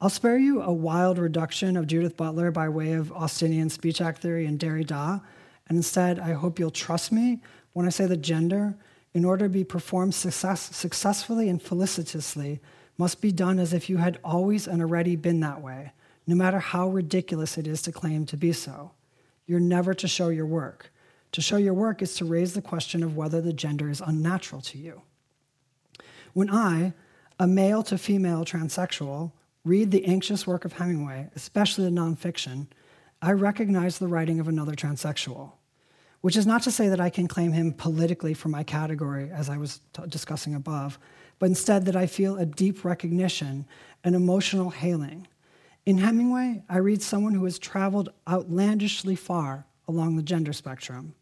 I'll 0.00 0.10
spare 0.10 0.36
you 0.36 0.62
a 0.62 0.72
wild 0.72 1.16
reduction 1.16 1.76
of 1.76 1.86
Judith 1.86 2.16
Butler 2.16 2.50
by 2.50 2.68
way 2.68 2.94
of 2.94 3.12
Austinian 3.12 3.70
speech 3.70 4.00
act 4.00 4.22
theory 4.22 4.46
and 4.46 4.58
Derrida, 4.58 5.22
and 5.68 5.76
instead, 5.76 6.18
I 6.18 6.32
hope 6.32 6.58
you'll 6.58 6.72
trust 6.72 7.12
me 7.12 7.40
when 7.72 7.86
I 7.86 7.90
say 7.90 8.06
that 8.06 8.16
gender, 8.16 8.76
in 9.14 9.24
order 9.24 9.44
to 9.44 9.48
be 9.48 9.62
performed 9.62 10.12
success, 10.12 10.74
successfully 10.74 11.48
and 11.48 11.62
felicitously, 11.62 12.60
must 13.00 13.22
be 13.22 13.32
done 13.32 13.58
as 13.58 13.72
if 13.72 13.88
you 13.88 13.96
had 13.96 14.18
always 14.22 14.68
and 14.68 14.82
already 14.82 15.16
been 15.16 15.40
that 15.40 15.62
way, 15.62 15.90
no 16.26 16.34
matter 16.34 16.58
how 16.58 16.86
ridiculous 16.86 17.56
it 17.56 17.66
is 17.66 17.80
to 17.80 17.90
claim 17.90 18.26
to 18.26 18.36
be 18.36 18.52
so. 18.52 18.90
You're 19.46 19.58
never 19.58 19.94
to 19.94 20.06
show 20.06 20.28
your 20.28 20.44
work. 20.44 20.92
To 21.32 21.40
show 21.40 21.56
your 21.56 21.72
work 21.72 22.02
is 22.02 22.14
to 22.16 22.26
raise 22.26 22.52
the 22.52 22.60
question 22.60 23.02
of 23.02 23.16
whether 23.16 23.40
the 23.40 23.54
gender 23.54 23.88
is 23.88 24.02
unnatural 24.02 24.60
to 24.60 24.76
you. 24.76 25.00
When 26.34 26.50
I, 26.50 26.92
a 27.38 27.46
male 27.46 27.82
to 27.84 27.96
female 27.96 28.44
transsexual, 28.44 29.32
read 29.64 29.92
the 29.92 30.04
anxious 30.04 30.46
work 30.46 30.66
of 30.66 30.74
Hemingway, 30.74 31.30
especially 31.34 31.84
the 31.84 31.90
nonfiction, 31.90 32.66
I 33.22 33.32
recognize 33.32 33.96
the 33.96 34.08
writing 34.08 34.40
of 34.40 34.48
another 34.48 34.74
transsexual, 34.74 35.52
which 36.20 36.36
is 36.36 36.46
not 36.46 36.64
to 36.64 36.70
say 36.70 36.90
that 36.90 37.00
I 37.00 37.08
can 37.08 37.28
claim 37.28 37.52
him 37.52 37.72
politically 37.72 38.34
for 38.34 38.50
my 38.50 38.62
category, 38.62 39.30
as 39.30 39.48
I 39.48 39.56
was 39.56 39.80
t- 39.94 40.02
discussing 40.06 40.54
above, 40.54 40.98
but 41.40 41.46
instead 41.46 41.86
that 41.86 41.96
I 41.96 42.06
feel 42.06 42.36
a 42.36 42.46
deep 42.46 42.84
recognition, 42.84 43.66
an 44.04 44.14
emotional 44.14 44.70
hailing. 44.70 45.26
In 45.84 45.98
Hemingway, 45.98 46.62
I 46.68 46.76
read 46.76 47.02
someone 47.02 47.34
who 47.34 47.44
has 47.44 47.58
traveled 47.58 48.10
outlandishly 48.28 49.16
far 49.16 49.66
along 49.88 50.14
the 50.14 50.22
gender 50.22 50.52
spectrum. 50.52 51.14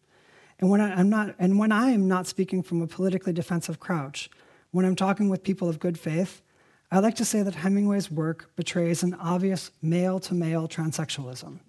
And 0.58 0.68
when 0.68 0.80
I, 0.80 1.00
am 1.00 1.08
not, 1.08 1.36
and 1.38 1.58
when 1.58 1.72
I 1.72 1.92
am 1.92 2.08
not 2.08 2.26
speaking 2.26 2.62
from 2.62 2.82
a 2.82 2.86
politically 2.86 3.32
defensive 3.32 3.78
crouch, 3.78 4.28
when 4.72 4.84
I'm 4.84 4.96
talking 4.96 5.28
with 5.28 5.44
people 5.44 5.68
of 5.68 5.78
good 5.78 5.98
faith, 5.98 6.42
I 6.90 6.98
like 6.98 7.14
to 7.16 7.24
say 7.24 7.42
that 7.42 7.54
Hemingway's 7.54 8.10
work 8.10 8.50
betrays 8.56 9.04
an 9.04 9.14
obvious 9.14 9.70
male 9.80 10.18
to 10.20 10.34
male 10.34 10.66
transsexualism. 10.66 11.60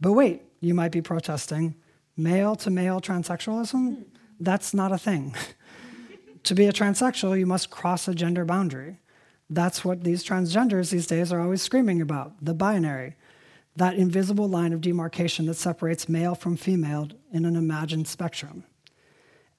But 0.00 0.12
wait, 0.12 0.42
you 0.60 0.74
might 0.74 0.92
be 0.92 1.00
protesting 1.00 1.74
male 2.16 2.54
to 2.56 2.68
male 2.68 3.00
transsexualism? 3.00 4.04
That's 4.40 4.74
not 4.74 4.92
a 4.92 4.98
thing. 4.98 5.34
to 6.48 6.54
be 6.54 6.66
a 6.66 6.72
transsexual, 6.72 7.38
you 7.38 7.46
must 7.46 7.70
cross 7.70 8.08
a 8.08 8.14
gender 8.14 8.44
boundary. 8.44 8.98
That's 9.48 9.84
what 9.84 10.04
these 10.04 10.24
transgenders 10.24 10.90
these 10.90 11.06
days 11.06 11.32
are 11.32 11.40
always 11.40 11.62
screaming 11.62 12.02
about 12.02 12.44
the 12.44 12.54
binary, 12.54 13.14
that 13.76 13.94
invisible 13.94 14.48
line 14.48 14.72
of 14.72 14.80
demarcation 14.80 15.46
that 15.46 15.54
separates 15.54 16.08
male 16.08 16.34
from 16.34 16.56
female 16.56 17.08
in 17.32 17.44
an 17.44 17.56
imagined 17.56 18.08
spectrum. 18.08 18.64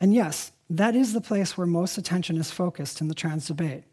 And 0.02 0.13
yes, 0.13 0.52
that 0.69 0.95
is 0.95 1.13
the 1.13 1.21
place 1.21 1.58
where 1.58 1.67
most 1.67 1.97
attention 1.97 2.38
is 2.38 2.52
focused 2.52 3.02
in 3.02 3.08
the 3.08 3.15
trans 3.15 3.47
debate 3.47 3.86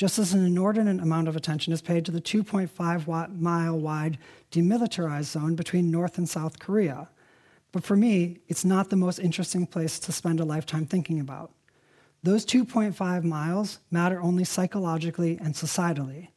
just 0.00 0.18
as 0.18 0.32
an 0.32 0.46
inordinate 0.46 0.98
amount 0.98 1.28
of 1.28 1.36
attention 1.36 1.74
is 1.74 1.82
paid 1.82 2.06
to 2.06 2.10
the 2.10 2.22
2.5 2.22 3.38
mile 3.38 3.78
wide 3.78 4.16
demilitarized 4.50 5.24
zone 5.24 5.54
between 5.54 5.90
North 5.90 6.16
and 6.16 6.26
South 6.26 6.58
Korea. 6.58 7.10
But 7.70 7.84
for 7.84 7.96
me, 7.96 8.38
it's 8.48 8.64
not 8.64 8.88
the 8.88 8.96
most 8.96 9.18
interesting 9.18 9.66
place 9.66 9.98
to 9.98 10.10
spend 10.10 10.40
a 10.40 10.44
lifetime 10.46 10.86
thinking 10.86 11.20
about. 11.20 11.52
Those 12.22 12.44
2.5 12.44 13.24
miles 13.24 13.78
matter 13.90 14.20
only 14.20 14.44
psychologically 14.44 15.38
and 15.38 15.54
societally. 15.54 16.28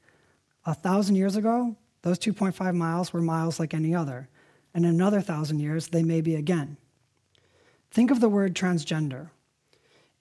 A 0.65 0.73
thousand 0.73 1.17
years 1.17 1.35
ago, 1.35 1.75
those 2.03 2.17
2.5 2.19 2.75
miles 2.75 3.11
were 3.11 3.21
miles 3.21 3.59
like 3.59 3.73
any 3.73 3.93
other, 3.93 4.29
and 4.73 4.85
in 4.85 4.91
another 4.91 5.21
thousand 5.21 5.59
years, 5.59 5.87
they 5.87 6.03
may 6.03 6.21
be 6.21 6.35
again. 6.35 6.77
Think 7.91 8.11
of 8.11 8.21
the 8.21 8.29
word 8.29 8.55
transgender. 8.55 9.29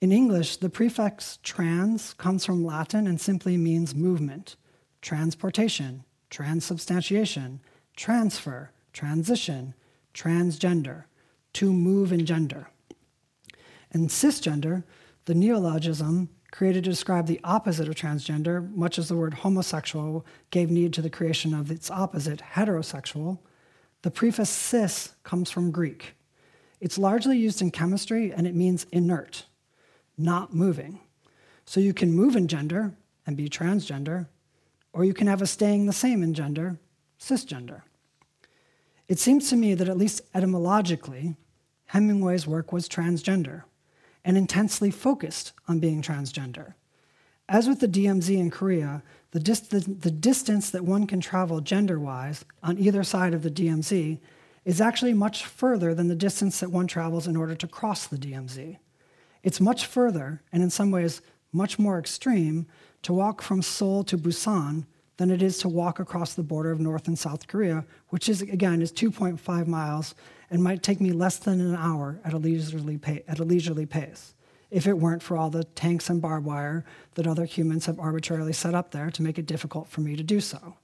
In 0.01 0.11
English, 0.11 0.57
the 0.57 0.69
prefix 0.69 1.39
trans 1.43 2.13
comes 2.13 2.45
from 2.45 2.65
Latin 2.65 3.07
and 3.07 3.19
simply 3.19 3.55
means 3.55 3.95
movement, 3.95 4.57
transportation, 5.01 6.03
transubstantiation, 6.29 7.61
transfer, 7.95 8.71
transition, 8.91 9.73
transgender, 10.13 11.05
to 11.53 11.71
move 11.71 12.11
in 12.11 12.25
gender. 12.25 12.67
And 13.91 14.09
cisgender, 14.09 14.83
the 15.25 15.33
neologism 15.33 16.29
created 16.51 16.83
to 16.83 16.89
describe 16.89 17.25
the 17.25 17.39
opposite 17.43 17.87
of 17.87 17.95
transgender, 17.95 18.71
much 18.75 18.99
as 18.99 19.07
the 19.07 19.15
word 19.15 19.33
homosexual 19.33 20.25
gave 20.51 20.69
need 20.69 20.93
to 20.93 21.01
the 21.01 21.09
creation 21.09 21.53
of 21.53 21.71
its 21.71 21.89
opposite, 21.89 22.41
heterosexual, 22.53 23.39
the 24.03 24.11
prefix 24.11 24.49
cis 24.49 25.13
comes 25.23 25.49
from 25.49 25.71
Greek. 25.71 26.15
It's 26.79 26.97
largely 26.97 27.37
used 27.37 27.61
in 27.61 27.71
chemistry 27.71 28.31
and 28.31 28.45
it 28.45 28.53
means 28.53 28.85
inert 28.91 29.45
not 30.17 30.53
moving. 30.53 30.99
So 31.65 31.79
you 31.79 31.93
can 31.93 32.11
move 32.11 32.35
in 32.35 32.47
gender 32.47 32.93
and 33.25 33.37
be 33.37 33.49
transgender, 33.49 34.27
or 34.91 35.05
you 35.05 35.13
can 35.13 35.27
have 35.27 35.41
a 35.41 35.47
staying 35.47 35.85
the 35.85 35.93
same 35.93 36.21
in 36.21 36.33
gender, 36.33 36.77
cisgender. 37.19 37.81
It 39.07 39.19
seems 39.19 39.49
to 39.49 39.55
me 39.55 39.73
that, 39.73 39.89
at 39.89 39.97
least 39.97 40.21
etymologically, 40.33 41.35
Hemingway's 41.87 42.45
work 42.45 42.71
was 42.71 42.87
transgender 42.87 43.63
and 44.25 44.37
intensely 44.37 44.91
focused 44.91 45.53
on 45.67 45.79
being 45.79 46.01
transgender. 46.01 46.73
As 47.49 47.67
with 47.67 47.79
the 47.81 47.87
DMZ 47.87 48.37
in 48.37 48.49
Korea, 48.49 49.03
the, 49.31 49.39
dis- 49.39 49.59
the, 49.59 49.79
the 49.79 50.11
distance 50.11 50.69
that 50.69 50.85
one 50.85 51.07
can 51.07 51.19
travel 51.19 51.59
gender 51.59 51.99
wise 51.99 52.45
on 52.61 52.77
either 52.77 53.03
side 53.03 53.33
of 53.33 53.43
the 53.43 53.51
DMZ 53.51 54.19
is 54.63 54.79
actually 54.79 55.13
much 55.13 55.45
further 55.45 55.93
than 55.93 56.07
the 56.07 56.15
distance 56.15 56.59
that 56.61 56.71
one 56.71 56.87
travels 56.87 57.27
in 57.27 57.35
order 57.35 57.55
to 57.55 57.67
cross 57.67 58.07
the 58.07 58.17
DMZ. 58.17 58.77
It's 59.43 59.59
much 59.59 59.85
further, 59.85 60.41
and 60.53 60.63
in 60.63 60.69
some 60.69 60.89
ways 60.89 61.21
much 61.51 61.77
more 61.77 61.99
extreme, 61.99 62.65
to 63.01 63.13
walk 63.13 63.41
from 63.41 63.61
Seoul 63.61 64.03
to 64.05 64.17
Busan 64.17 64.85
than 65.17 65.29
it 65.29 65.43
is 65.43 65.57
to 65.59 65.69
walk 65.69 65.99
across 65.99 66.33
the 66.33 66.43
border 66.43 66.71
of 66.71 66.79
North 66.79 67.07
and 67.07 67.19
South 67.19 67.47
Korea, 67.47 67.85
which 68.09 68.29
is, 68.29 68.41
again, 68.41 68.81
is 68.81 68.91
2.5 68.91 69.67
miles 69.67 70.15
and 70.53 70.63
might 70.63 70.83
take 70.83 71.01
me 71.01 71.11
less 71.11 71.37
than 71.37 71.59
an 71.59 71.75
hour 71.75 72.19
at 72.23 72.31
a 72.31 72.37
leisurely, 72.37 72.99
at 73.27 73.39
a 73.39 73.43
leisurely 73.43 73.87
pace 73.87 74.35
if 74.69 74.85
it 74.85 74.99
weren't 74.99 75.23
for 75.23 75.35
all 75.35 75.49
the 75.49 75.63
tanks 75.63 76.11
and 76.11 76.21
barbed 76.21 76.45
wire 76.45 76.85
that 77.15 77.25
other 77.25 77.45
humans 77.45 77.87
have 77.87 77.99
arbitrarily 77.99 78.53
set 78.53 78.75
up 78.75 78.91
there 78.91 79.09
to 79.09 79.23
make 79.23 79.39
it 79.39 79.47
difficult 79.47 79.87
for 79.87 80.01
me 80.01 80.15
to 80.15 80.21
do 80.21 80.39
so. 80.39 80.75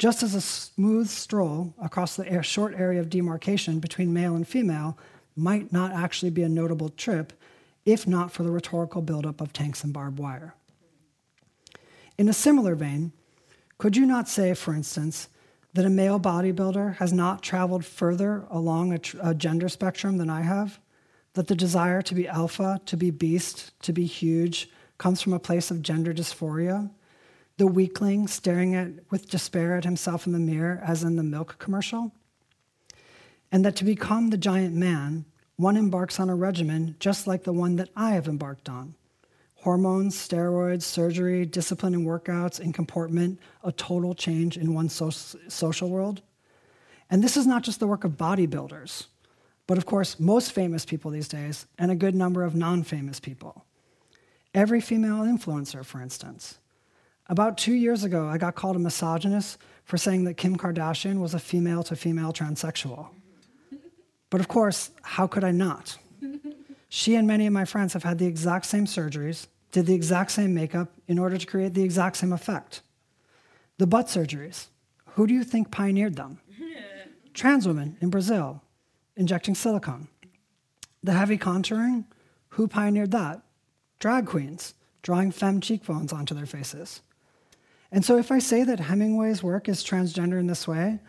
Just 0.00 0.24
as 0.24 0.34
a 0.34 0.40
smooth 0.40 1.08
stroll 1.08 1.72
across 1.80 2.16
the 2.16 2.42
short 2.42 2.74
area 2.74 2.98
of 2.98 3.08
demarcation 3.08 3.78
between 3.78 4.12
male 4.12 4.34
and 4.34 4.46
female 4.46 4.98
might 5.36 5.72
not 5.72 5.92
actually 5.92 6.30
be 6.30 6.42
a 6.42 6.48
notable 6.48 6.88
trip 6.88 7.32
if 7.86 8.08
not 8.08 8.32
for 8.32 8.42
the 8.42 8.50
rhetorical 8.50 9.02
buildup 9.02 9.40
of 9.40 9.52
tanks 9.52 9.84
and 9.84 9.92
barbed 9.92 10.18
wire. 10.18 10.54
In 12.18 12.28
a 12.28 12.32
similar 12.32 12.74
vein, 12.74 13.12
could 13.78 13.96
you 13.96 14.04
not 14.04 14.28
say, 14.28 14.52
for 14.54 14.74
instance, 14.74 15.28
that 15.72 15.84
a 15.84 15.90
male 15.90 16.18
bodybuilder 16.18 16.96
has 16.96 17.12
not 17.12 17.42
traveled 17.42 17.84
further 17.84 18.44
along 18.50 18.92
a, 18.92 18.98
tr- 18.98 19.18
a, 19.22 19.34
gender 19.34 19.68
spectrum 19.68 20.18
than 20.18 20.30
I 20.30 20.42
have? 20.42 20.80
That 21.34 21.46
the 21.46 21.54
desire 21.54 22.02
to 22.02 22.14
be 22.14 22.26
alpha, 22.26 22.80
to 22.86 22.96
be 22.96 23.10
beast, 23.10 23.72
to 23.82 23.92
be 23.92 24.04
huge 24.04 24.68
comes 24.98 25.22
from 25.22 25.32
a 25.32 25.38
place 25.38 25.70
of 25.70 25.82
gender 25.82 26.12
dysphoria? 26.12 26.90
The 27.56 27.66
weakling 27.66 28.26
staring 28.26 28.74
at, 28.74 28.88
with 29.10 29.30
despair 29.30 29.76
at 29.76 29.84
himself 29.84 30.26
in 30.26 30.32
the 30.32 30.38
mirror, 30.38 30.82
as 30.84 31.04
in 31.04 31.16
the 31.16 31.22
milk 31.22 31.56
commercial? 31.58 32.12
And 33.52 33.64
that 33.64 33.76
to 33.76 33.84
become 33.84 34.30
the 34.30 34.36
giant 34.36 34.74
man 34.74 35.24
one 35.56 35.76
embarks 35.76 36.18
on 36.18 36.30
a 36.30 36.34
regimen 36.34 36.96
just 36.98 37.26
like 37.26 37.44
the 37.44 37.52
one 37.52 37.76
that 37.76 37.90
I 37.94 38.12
have 38.12 38.28
embarked 38.28 38.68
on 38.68 38.94
hormones, 39.62 40.16
steroids, 40.16 40.82
surgery, 40.82 41.44
discipline 41.44 41.94
and 41.94 42.06
workouts, 42.06 42.60
and 42.60 42.72
comportment, 42.72 43.38
a 43.62 43.72
total 43.72 44.14
change 44.14 44.56
in 44.56 44.74
one's 44.74 44.92
so- 44.94 45.10
social 45.48 45.90
world. 45.90 46.22
And 47.10 47.22
this 47.22 47.36
is 47.36 47.46
not 47.46 47.62
just 47.62 47.80
the 47.80 47.86
work 47.86 48.04
of 48.04 48.12
bodybuilders, 48.12 49.06
but 49.66 49.76
of 49.76 49.86
course, 49.86 50.18
most 50.18 50.52
famous 50.52 50.84
people 50.84 51.10
these 51.10 51.28
days, 51.28 51.66
and 51.78 51.90
a 51.90 51.96
good 51.96 52.14
number 52.14 52.42
of 52.42 52.54
non 52.54 52.82
famous 52.82 53.20
people. 53.20 53.64
Every 54.54 54.80
female 54.80 55.18
influencer, 55.18 55.84
for 55.84 56.00
instance. 56.00 56.58
About 57.28 57.58
two 57.58 57.74
years 57.74 58.02
ago, 58.02 58.26
I 58.26 58.38
got 58.38 58.56
called 58.56 58.76
a 58.76 58.80
misogynist 58.80 59.58
for 59.84 59.96
saying 59.96 60.24
that 60.24 60.34
Kim 60.34 60.56
Kardashian 60.56 61.20
was 61.20 61.34
a 61.34 61.38
female 61.38 61.82
to 61.84 61.94
female 61.94 62.32
transsexual. 62.32 63.08
But 64.30 64.40
of 64.40 64.48
course, 64.48 64.90
how 65.02 65.26
could 65.26 65.44
I 65.44 65.50
not? 65.50 65.98
she 66.88 67.14
and 67.14 67.26
many 67.26 67.46
of 67.46 67.52
my 67.52 67.64
friends 67.64 67.92
have 67.92 68.02
had 68.02 68.18
the 68.18 68.26
exact 68.26 68.66
same 68.66 68.86
surgeries, 68.86 69.46
did 69.70 69.86
the 69.86 69.94
exact 69.94 70.30
same 70.32 70.54
makeup 70.54 70.92
in 71.06 71.18
order 71.18 71.36
to 71.38 71.46
create 71.46 71.74
the 71.74 71.82
exact 71.82 72.16
same 72.16 72.32
effect. 72.32 72.82
The 73.78 73.86
butt 73.86 74.06
surgeries, 74.06 74.66
who 75.06 75.26
do 75.26 75.34
you 75.34 75.44
think 75.44 75.70
pioneered 75.70 76.16
them? 76.16 76.40
Trans 77.34 77.66
women 77.66 77.96
in 78.00 78.10
Brazil 78.10 78.62
injecting 79.16 79.54
silicone. 79.54 80.08
The 81.02 81.12
heavy 81.12 81.38
contouring, 81.38 82.04
who 82.50 82.68
pioneered 82.68 83.12
that? 83.12 83.42
Drag 83.98 84.26
queens 84.26 84.74
drawing 85.02 85.30
femme 85.30 85.60
cheekbones 85.60 86.12
onto 86.12 86.34
their 86.34 86.46
faces. 86.46 87.00
And 87.92 88.04
so, 88.04 88.16
if 88.16 88.30
I 88.30 88.38
say 88.38 88.62
that 88.64 88.80
Hemingway's 88.80 89.42
work 89.42 89.68
is 89.68 89.82
transgender 89.82 90.38
in 90.38 90.46
this 90.46 90.68
way, 90.68 91.00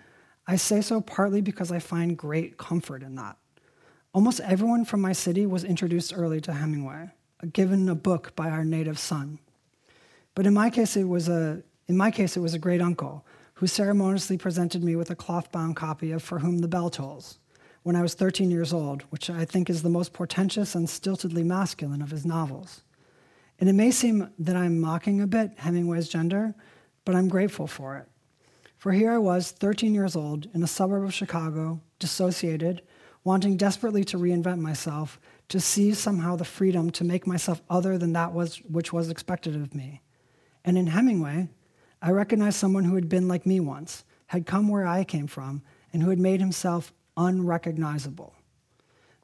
I 0.47 0.55
say 0.55 0.81
so 0.81 1.01
partly 1.01 1.41
because 1.41 1.71
I 1.71 1.79
find 1.79 2.17
great 2.17 2.57
comfort 2.57 3.03
in 3.03 3.15
that. 3.15 3.37
Almost 4.13 4.39
everyone 4.41 4.85
from 4.85 4.99
my 4.99 5.13
city 5.13 5.45
was 5.45 5.63
introduced 5.63 6.13
early 6.15 6.41
to 6.41 6.53
Hemingway, 6.53 7.11
given 7.51 7.89
a 7.89 7.95
book 7.95 8.35
by 8.35 8.49
our 8.49 8.63
native 8.63 8.99
son. 8.99 9.39
But 10.35 10.45
in 10.45 10.53
my 10.53 10.69
case, 10.69 10.95
it 10.95 11.03
was 11.03 11.27
a, 11.27 11.63
in 11.87 11.97
my 11.97 12.11
case, 12.11 12.37
it 12.37 12.41
was 12.41 12.53
a 12.53 12.59
great 12.59 12.81
uncle 12.81 13.25
who 13.55 13.67
ceremoniously 13.67 14.37
presented 14.37 14.83
me 14.83 14.95
with 14.95 15.09
a 15.11 15.15
cloth 15.15 15.51
bound 15.51 15.75
copy 15.75 16.11
of 16.11 16.23
For 16.23 16.39
Whom 16.39 16.59
the 16.59 16.67
Bell 16.67 16.89
Tolls, 16.89 17.37
when 17.83 17.95
I 17.95 18.01
was 18.01 18.13
13 18.13 18.49
years 18.49 18.73
old, 18.73 19.03
which 19.11 19.29
I 19.29 19.45
think 19.45 19.69
is 19.69 19.81
the 19.81 19.89
most 19.89 20.13
portentous 20.13 20.73
and 20.73 20.87
stiltedly 20.87 21.43
masculine 21.43 22.01
of 22.01 22.11
his 22.11 22.25
novels. 22.25 22.81
And 23.59 23.69
it 23.69 23.73
may 23.73 23.91
seem 23.91 24.31
that 24.39 24.55
I'm 24.55 24.79
mocking 24.79 25.21
a 25.21 25.27
bit 25.27 25.59
Hemingway's 25.59 26.09
gender, 26.09 26.55
but 27.05 27.15
I'm 27.15 27.27
grateful 27.27 27.67
for 27.67 27.97
it. 27.97 28.07
For 28.77 28.91
here 28.91 29.11
I 29.11 29.19
was, 29.19 29.51
13 29.51 29.93
years 29.93 30.15
old, 30.15 30.47
in 30.55 30.63
a 30.63 30.67
suburb 30.67 31.03
of 31.03 31.13
Chicago, 31.13 31.79
dissociated, 31.99 32.81
wanting 33.23 33.57
desperately 33.57 34.03
to 34.05 34.17
reinvent 34.17 34.59
myself, 34.59 35.19
to 35.51 35.59
seize 35.59 35.99
somehow 35.99 36.37
the 36.37 36.45
freedom 36.45 36.89
to 36.91 37.03
make 37.03 37.27
myself 37.27 37.61
other 37.69 37.97
than 37.97 38.13
that 38.13 38.31
was, 38.31 38.57
which 38.69 38.93
was 38.93 39.09
expected 39.09 39.53
of 39.53 39.75
me. 39.75 40.01
And 40.63 40.77
in 40.77 40.87
Hemingway, 40.87 41.49
I 42.01 42.11
recognized 42.11 42.55
someone 42.55 42.85
who 42.85 42.95
had 42.95 43.09
been 43.09 43.27
like 43.27 43.45
me 43.45 43.59
once, 43.59 44.05
had 44.27 44.45
come 44.45 44.69
where 44.69 44.87
I 44.87 45.03
came 45.03 45.27
from, 45.27 45.61
and 45.91 46.01
who 46.01 46.09
had 46.09 46.19
made 46.19 46.39
himself 46.39 46.93
unrecognizable. 47.17 48.33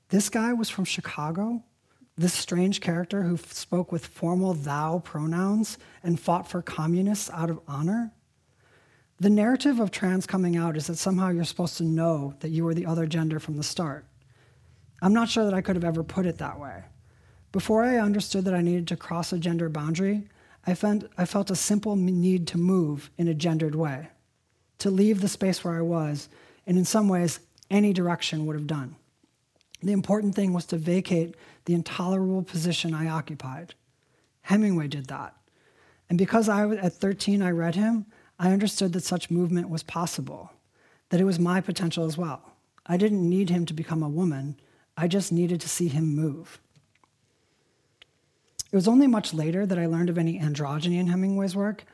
This 0.10 0.28
guy 0.28 0.52
was 0.52 0.70
from 0.70 0.84
Chicago, 0.84 1.64
this 2.18 2.34
strange 2.34 2.82
character 2.82 3.24
who 3.24 3.38
spoke 3.38 3.94
with 3.94 4.06
formal 4.06 4.54
thou 4.54 5.00
pronouns 5.00 5.78
and 6.04 6.20
fought 6.20 6.50
for 6.50 6.62
communists 6.62 7.30
out 7.32 7.50
of 7.50 7.62
honor. 7.70 8.12
The 9.22 9.30
narrative 9.30 9.80
of 9.80 9.92
trans 9.92 10.26
coming 10.26 10.58
out 10.58 10.76
is 10.76 10.88
that 10.88 10.98
somehow 10.98 11.30
you're 11.30 11.46
supposed 11.46 11.78
to 11.78 11.84
know 11.86 12.34
that 12.42 12.50
you 12.50 12.66
were 12.66 12.74
the 12.74 12.86
other 12.86 13.06
gender 13.06 13.40
from 13.40 13.56
the 13.56 13.64
start. 13.64 14.06
I'm 15.02 15.14
not 15.14 15.30
sure 15.30 15.46
that 15.46 15.54
I 15.54 15.62
could 15.62 15.76
have 15.76 15.86
ever 15.86 16.04
put 16.04 16.26
it 16.26 16.38
that 16.40 16.60
way. 16.60 16.84
Before 17.52 17.84
I 17.84 17.98
understood 17.98 18.46
that 18.46 18.54
I 18.54 18.62
needed 18.62 18.88
to 18.90 18.98
cross 18.98 19.32
a 19.32 19.38
gender 19.38 19.70
boundary, 19.70 20.28
I, 20.66 20.74
felt, 20.74 21.06
I 21.18 21.26
felt 21.26 21.50
a 21.50 21.56
simple 21.56 21.96
need 21.96 22.48
to 22.48 22.58
move 22.58 23.10
in 23.18 23.28
a 23.28 23.34
gendered 23.34 23.76
way, 23.76 24.10
to 24.80 24.90
leave 24.90 25.22
the 25.22 25.30
space 25.30 25.64
where 25.64 25.76
I 25.76 25.82
was, 25.82 26.30
and 26.66 26.78
in 26.78 26.86
some 26.86 27.08
ways, 27.08 27.40
any 27.70 27.94
direction 27.94 28.46
would 28.46 28.56
have 28.56 28.68
done. 28.68 28.96
The 29.82 29.94
important 29.94 30.36
thing 30.36 30.54
was 30.54 30.66
to 30.68 30.78
vacate 30.78 31.36
the 31.66 31.74
intolerable 31.74 32.44
position 32.44 32.94
I 32.94 33.08
occupied. 33.08 33.76
Hemingway 34.42 34.88
did 34.88 35.08
that. 35.08 35.36
And 36.10 36.18
because 36.18 36.50
I 36.50 36.66
was 36.66 36.80
at 36.80 36.94
13 36.94 37.42
I 37.42 37.52
read 37.52 37.76
him, 37.76 38.06
I 38.40 38.52
understood 38.52 38.94
that 38.94 39.04
such 39.04 39.32
movement 39.32 39.70
was 39.70 39.84
possible, 39.84 40.52
that 41.10 41.22
it 41.22 41.26
was 41.26 41.40
my 41.40 41.62
potential 41.62 42.06
as 42.06 42.18
well. 42.18 42.54
I 42.86 42.98
didn't 42.98 43.28
need 43.28 43.50
him 43.50 43.66
to 43.66 43.74
become 43.74 44.04
a 44.04 44.10
woman, 44.10 44.60
I 44.98 45.08
just 45.08 45.32
needed 45.32 45.62
to 45.62 45.70
see 45.70 45.88
him 45.88 46.16
move. 46.16 46.60
It 48.72 48.76
was 48.76 48.88
only 48.88 49.08
much 49.08 49.34
later 49.34 49.66
that 49.66 49.78
I 49.78 49.86
learned 49.86 50.10
of 50.10 50.18
any 50.18 50.40
androgyny 50.40 51.00
in 51.00 51.08
Hemingway's 51.08 51.56
work, 51.56 51.86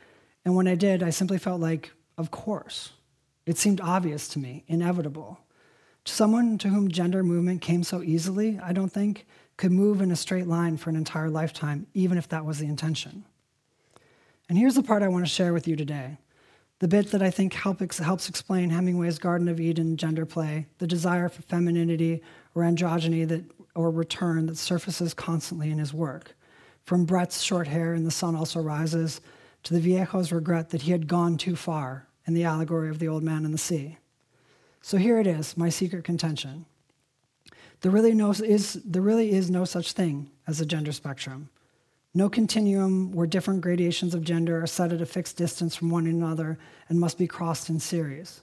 and 0.45 0.55
when 0.55 0.67
I 0.67 0.75
did, 0.75 1.03
I 1.03 1.09
simply 1.11 1.37
felt 1.37 1.61
like, 1.61 1.91
of 2.17 2.31
course. 2.31 2.93
It 3.45 3.57
seemed 3.57 3.81
obvious 3.81 4.27
to 4.29 4.39
me, 4.39 4.63
inevitable. 4.67 5.39
Someone 6.05 6.57
to 6.59 6.69
whom 6.69 6.89
gender 6.89 7.23
movement 7.23 7.61
came 7.61 7.83
so 7.83 8.01
easily, 8.01 8.59
I 8.63 8.73
don't 8.73 8.91
think, 8.91 9.25
could 9.57 9.71
move 9.71 10.01
in 10.01 10.11
a 10.11 10.15
straight 10.15 10.47
line 10.47 10.77
for 10.77 10.89
an 10.89 10.95
entire 10.95 11.29
lifetime, 11.29 11.87
even 11.93 12.17
if 12.17 12.27
that 12.29 12.45
was 12.45 12.59
the 12.59 12.67
intention. 12.67 13.25
And 14.49 14.57
here's 14.57 14.75
the 14.75 14.83
part 14.83 15.03
I 15.03 15.07
want 15.09 15.25
to 15.25 15.31
share 15.31 15.53
with 15.53 15.67
you 15.67 15.75
today 15.75 16.17
the 16.79 16.87
bit 16.89 17.11
that 17.11 17.21
I 17.21 17.29
think 17.29 17.53
help 17.53 17.79
helps 17.79 18.27
explain 18.27 18.69
Hemingway's 18.69 19.17
Garden 19.17 19.47
of 19.47 19.59
Eden 19.59 19.95
gender 19.95 20.25
play, 20.25 20.67
the 20.79 20.87
desire 20.87 21.29
for 21.29 21.41
femininity 21.43 22.21
or 22.55 22.63
androgyny 22.63 23.27
that, 23.27 23.43
or 23.75 23.89
return 23.89 24.45
that 24.47 24.57
surfaces 24.57 25.13
constantly 25.13 25.71
in 25.71 25.77
his 25.77 25.93
work. 25.93 26.35
From 26.85 27.05
Brett's 27.05 27.41
short 27.41 27.67
hair 27.67 27.93
in 27.93 28.03
The 28.03 28.11
Sun 28.11 28.35
Also 28.35 28.59
Rises 28.59 29.21
to 29.63 29.73
the 29.73 29.79
Viejo's 29.79 30.31
regret 30.31 30.69
that 30.69 30.83
he 30.83 30.91
had 30.91 31.07
gone 31.07 31.37
too 31.37 31.55
far 31.55 32.07
in 32.25 32.33
the 32.33 32.43
allegory 32.43 32.89
of 32.89 32.99
the 32.99 33.07
old 33.07 33.23
man 33.23 33.45
and 33.45 33.53
the 33.53 33.57
sea. 33.57 33.97
So 34.81 34.97
here 34.97 35.19
it 35.19 35.27
is, 35.27 35.55
my 35.55 35.69
secret 35.69 36.03
contention. 36.03 36.65
There 37.81 37.91
really, 37.91 38.13
no, 38.13 38.31
is, 38.31 38.73
there 38.85 39.01
really 39.01 39.31
is 39.31 39.49
no 39.49 39.65
such 39.65 39.93
thing 39.93 40.29
as 40.47 40.59
a 40.59 40.65
gender 40.65 40.91
spectrum. 40.91 41.49
No 42.13 42.29
continuum 42.29 43.11
where 43.11 43.25
different 43.25 43.61
gradations 43.61 44.13
of 44.13 44.23
gender 44.23 44.61
are 44.61 44.67
set 44.67 44.93
at 44.93 45.01
a 45.01 45.05
fixed 45.05 45.35
distance 45.35 45.75
from 45.75 45.89
one 45.89 46.05
another 46.05 46.59
and 46.87 46.99
must 46.99 47.17
be 47.17 47.27
crossed 47.27 47.69
in 47.69 47.79
series. 47.79 48.41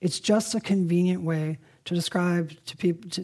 It's 0.00 0.20
just 0.20 0.54
a 0.54 0.60
convenient 0.60 1.22
way 1.22 1.58
to 1.84 1.94
describe 1.94 2.52
to 2.64 2.74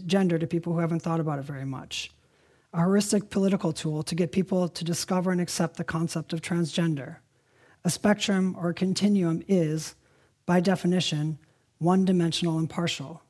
gender 0.01 0.39
to 0.39 0.47
people 0.47 0.73
who 0.73 0.81
haven't 0.81 1.01
thought 1.01 1.21
about 1.21 1.39
it 1.39 1.45
very 1.45 1.65
much. 1.65 2.11
A 2.73 2.79
heuristic 2.79 3.31
political 3.31 3.73
tool 3.73 4.03
to 4.05 4.15
get 4.15 4.33
people 4.33 4.69
to 4.69 4.85
discover 4.85 5.33
and 5.33 5.41
accept 5.41 5.77
the 5.77 5.85
concept 5.85 6.33
of 6.33 6.41
transgender. 6.41 7.17
A 7.85 7.91
spectrum 7.91 8.55
or 8.59 8.69
a 8.69 8.75
continuum 8.75 9.43
is, 9.49 9.95
by 10.47 10.61
definition, 10.61 11.39
one 11.79 12.05
dimensional 12.05 12.59
and 12.59 12.69
partial. 12.69 13.23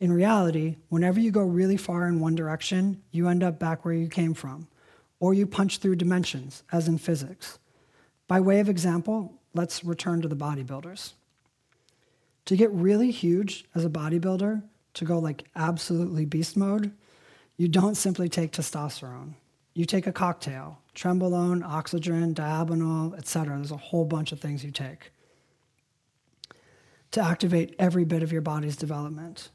In 0.00 0.12
reality, 0.12 0.76
whenever 0.88 1.20
you 1.20 1.30
go 1.30 1.42
really 1.42 1.76
far 1.76 2.08
in 2.08 2.18
one 2.18 2.34
direction, 2.34 3.02
you 3.10 3.28
end 3.28 3.42
up 3.42 3.58
back 3.58 3.84
where 3.84 3.94
you 3.94 4.08
came 4.08 4.34
from, 4.34 4.66
or 5.20 5.34
you 5.34 5.46
punch 5.46 5.78
through 5.78 5.96
dimensions, 5.96 6.62
as 6.72 6.88
in 6.88 6.98
physics. 6.98 7.58
By 8.26 8.40
way 8.40 8.58
of 8.60 8.68
example, 8.68 9.34
let's 9.52 9.84
return 9.84 10.20
to 10.22 10.28
the 10.28 10.36
bodybuilders. 10.36 11.12
To 12.46 12.56
get 12.56 12.70
really 12.72 13.10
huge 13.10 13.64
as 13.74 13.84
a 13.84 13.90
bodybuilder, 13.90 14.62
to 14.94 15.04
go 15.04 15.18
like 15.18 15.44
absolutely 15.56 16.24
beast 16.24 16.56
mode, 16.56 16.92
you 17.56 17.68
don't 17.68 17.94
simply 17.94 18.28
take 18.28 18.52
testosterone. 18.52 19.34
You 19.72 19.84
take 19.84 20.06
a 20.06 20.12
cocktail, 20.12 20.78
trenbolone, 20.94 21.64
oxygen, 21.64 22.34
Dianabol, 22.34 23.16
etc. 23.18 23.56
There's 23.56 23.70
a 23.70 23.76
whole 23.76 24.04
bunch 24.04 24.30
of 24.30 24.40
things 24.40 24.64
you 24.64 24.70
take 24.70 25.10
to 27.14 27.20
activate 27.20 27.76
every 27.78 28.04
bit 28.04 28.24
of 28.24 28.32
your 28.32 28.40
body's 28.40 28.76
development. 28.76 29.50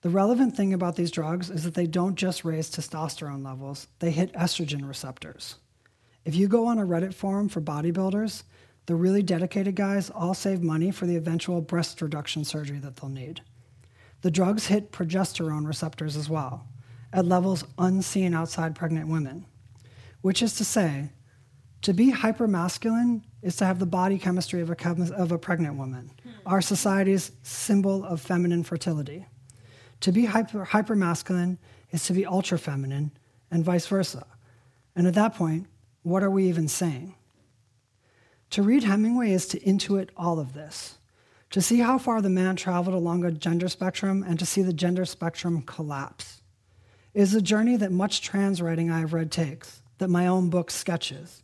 The 0.00 0.10
relevant 0.10 0.56
thing 0.56 0.74
about 0.74 0.96
these 0.96 1.12
drugs 1.12 1.48
is 1.48 1.62
that 1.62 1.74
they 1.74 1.86
don't 1.86 2.16
just 2.16 2.44
raise 2.44 2.68
testosterone 2.68 3.44
levels, 3.44 3.86
they 4.00 4.10
hit 4.10 4.32
estrogen 4.32 4.86
receptors. 4.86 5.56
If 6.24 6.34
you 6.34 6.48
go 6.48 6.66
on 6.66 6.78
a 6.78 6.84
Reddit 6.84 7.14
forum 7.14 7.48
for 7.48 7.60
bodybuilders, 7.60 8.42
the 8.88 8.94
really 8.94 9.22
dedicated 9.22 9.76
guys 9.76 10.08
all 10.08 10.32
save 10.32 10.62
money 10.62 10.90
for 10.90 11.04
the 11.04 11.14
eventual 11.14 11.60
breast 11.60 12.00
reduction 12.00 12.42
surgery 12.42 12.78
that 12.78 12.96
they'll 12.96 13.10
need. 13.10 13.42
The 14.22 14.30
drugs 14.30 14.68
hit 14.68 14.92
progesterone 14.92 15.66
receptors 15.66 16.16
as 16.16 16.30
well, 16.30 16.66
at 17.12 17.26
levels 17.26 17.64
unseen 17.76 18.32
outside 18.32 18.74
pregnant 18.74 19.08
women, 19.08 19.44
which 20.22 20.40
is 20.40 20.54
to 20.54 20.64
say, 20.64 21.10
to 21.82 21.92
be 21.92 22.10
hypermasculine 22.10 23.20
is 23.42 23.56
to 23.56 23.66
have 23.66 23.78
the 23.78 23.84
body 23.84 24.18
chemistry 24.18 24.62
of 24.62 24.70
a, 24.70 25.14
of 25.14 25.32
a 25.32 25.38
pregnant 25.38 25.76
woman, 25.76 26.10
hmm. 26.22 26.30
our 26.46 26.62
society's 26.62 27.32
symbol 27.42 28.06
of 28.06 28.22
feminine 28.22 28.64
fertility. 28.64 29.26
To 30.00 30.12
be 30.12 30.24
hyper, 30.24 30.64
hypermasculine 30.64 31.58
is 31.90 32.06
to 32.06 32.14
be 32.14 32.24
ultra 32.24 32.58
feminine, 32.58 33.12
and 33.50 33.62
vice 33.62 33.86
versa. 33.86 34.26
And 34.96 35.06
at 35.06 35.12
that 35.12 35.34
point, 35.34 35.66
what 36.04 36.22
are 36.22 36.30
we 36.30 36.48
even 36.48 36.68
saying? 36.68 37.16
To 38.50 38.62
read 38.62 38.84
Hemingway 38.84 39.32
is 39.32 39.46
to 39.48 39.60
intuit 39.60 40.08
all 40.16 40.38
of 40.40 40.54
this, 40.54 40.98
to 41.50 41.60
see 41.60 41.80
how 41.80 41.98
far 41.98 42.22
the 42.22 42.30
man 42.30 42.56
traveled 42.56 42.94
along 42.94 43.24
a 43.24 43.30
gender 43.30 43.68
spectrum 43.68 44.24
and 44.26 44.38
to 44.38 44.46
see 44.46 44.62
the 44.62 44.72
gender 44.72 45.04
spectrum 45.04 45.62
collapse. 45.62 46.42
It 47.12 47.22
is 47.22 47.34
a 47.34 47.42
journey 47.42 47.76
that 47.76 47.92
much 47.92 48.22
trans 48.22 48.62
writing 48.62 48.90
I 48.90 49.00
have 49.00 49.12
read 49.12 49.30
takes, 49.30 49.82
that 49.98 50.08
my 50.08 50.26
own 50.26 50.50
book 50.50 50.70
sketches 50.70 51.42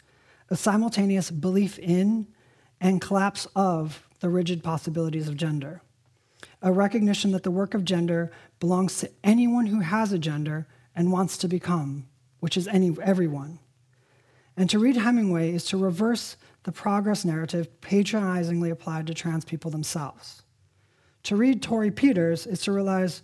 a 0.51 0.57
simultaneous 0.57 1.31
belief 1.31 1.79
in 1.79 2.27
and 2.81 3.01
collapse 3.01 3.47
of 3.57 4.07
the 4.21 4.29
rigid 4.29 4.63
possibilities 4.63 5.27
of 5.29 5.37
gender. 5.37 5.83
A 6.63 6.71
recognition 6.73 7.33
that 7.33 7.43
the 7.43 7.51
work 7.51 7.75
of 7.75 7.85
gender 7.85 8.31
belongs 8.61 8.99
to 8.99 9.11
anyone 9.23 9.67
who 9.67 9.81
has 9.81 10.13
a 10.13 10.19
gender 10.19 10.67
and 10.95 11.11
wants 11.11 11.39
to 11.39 11.49
become, 11.49 12.07
which 12.41 12.57
is 12.57 12.69
any, 12.69 12.95
everyone. 13.03 13.59
And 14.57 14.69
to 14.71 14.79
read 14.79 14.97
Hemingway 14.97 15.53
is 15.53 15.65
to 15.67 15.77
reverse 15.77 16.37
the 16.65 16.73
progress 16.73 17.25
narrative 17.25 17.81
patronizingly 17.81 18.71
applied 18.71 19.07
to 19.07 19.15
trans 19.15 19.45
people 19.45 19.71
themselves. 19.71 20.43
To 21.25 21.37
read 21.37 21.63
Torrey 21.63 21.91
Peters 21.91 22.47
is 22.47 22.61
to 22.63 22.73
realize, 22.73 23.23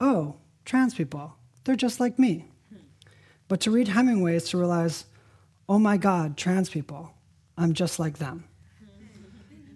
oh, 0.00 0.36
trans 0.64 0.94
people, 0.94 1.34
they're 1.64 1.76
just 1.76 2.00
like 2.00 2.18
me. 2.18 2.50
But 3.46 3.60
to 3.60 3.70
read 3.70 3.88
Hemingway 3.88 4.36
is 4.36 4.50
to 4.50 4.58
realize, 4.58 5.06
oh 5.68 5.78
my 5.78 5.96
God, 5.96 6.36
trans 6.36 6.68
people, 6.68 7.14
I'm 7.56 7.72
just 7.72 7.98
like 7.98 8.18
them. 8.18 8.44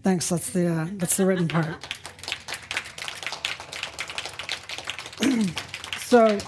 Thanks, 0.02 0.28
that's 0.28 0.50
the, 0.50 0.66
uh, 0.66 0.86
that's 0.94 1.16
the 1.16 1.24
written 1.26 1.48
part. 1.48 1.76
so, 6.00 6.38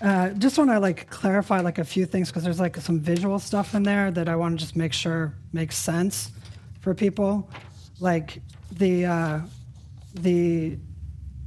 uh, 0.00 0.30
just 0.30 0.58
want 0.58 0.70
to 0.70 0.78
like 0.78 1.08
clarify 1.10 1.60
like 1.60 1.78
a 1.78 1.84
few 1.84 2.06
things 2.06 2.28
because 2.28 2.44
there's 2.44 2.60
like 2.60 2.76
some 2.76 3.00
visual 3.00 3.38
stuff 3.38 3.74
in 3.74 3.82
there 3.82 4.10
that 4.10 4.28
I 4.28 4.36
want 4.36 4.58
to 4.58 4.64
just 4.64 4.76
make 4.76 4.92
sure 4.92 5.34
makes 5.52 5.76
sense 5.76 6.30
for 6.80 6.94
people. 6.94 7.50
Like 7.98 8.42
the 8.72 9.06
uh, 9.06 9.40
the 10.14 10.78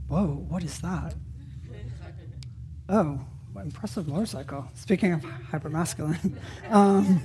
whoa, 0.07 0.45
what 0.47 0.63
is 0.63 0.79
that? 0.79 1.13
Oh, 2.87 3.19
impressive 3.55 4.07
motorcycle. 4.07 4.65
Speaking 4.73 5.13
of 5.13 5.21
hypermasculine, 5.21 6.35
um, 6.69 7.21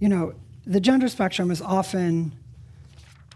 you 0.00 0.08
know, 0.08 0.34
the 0.66 0.80
gender 0.80 1.08
spectrum 1.08 1.50
is 1.52 1.62
often, 1.62 2.32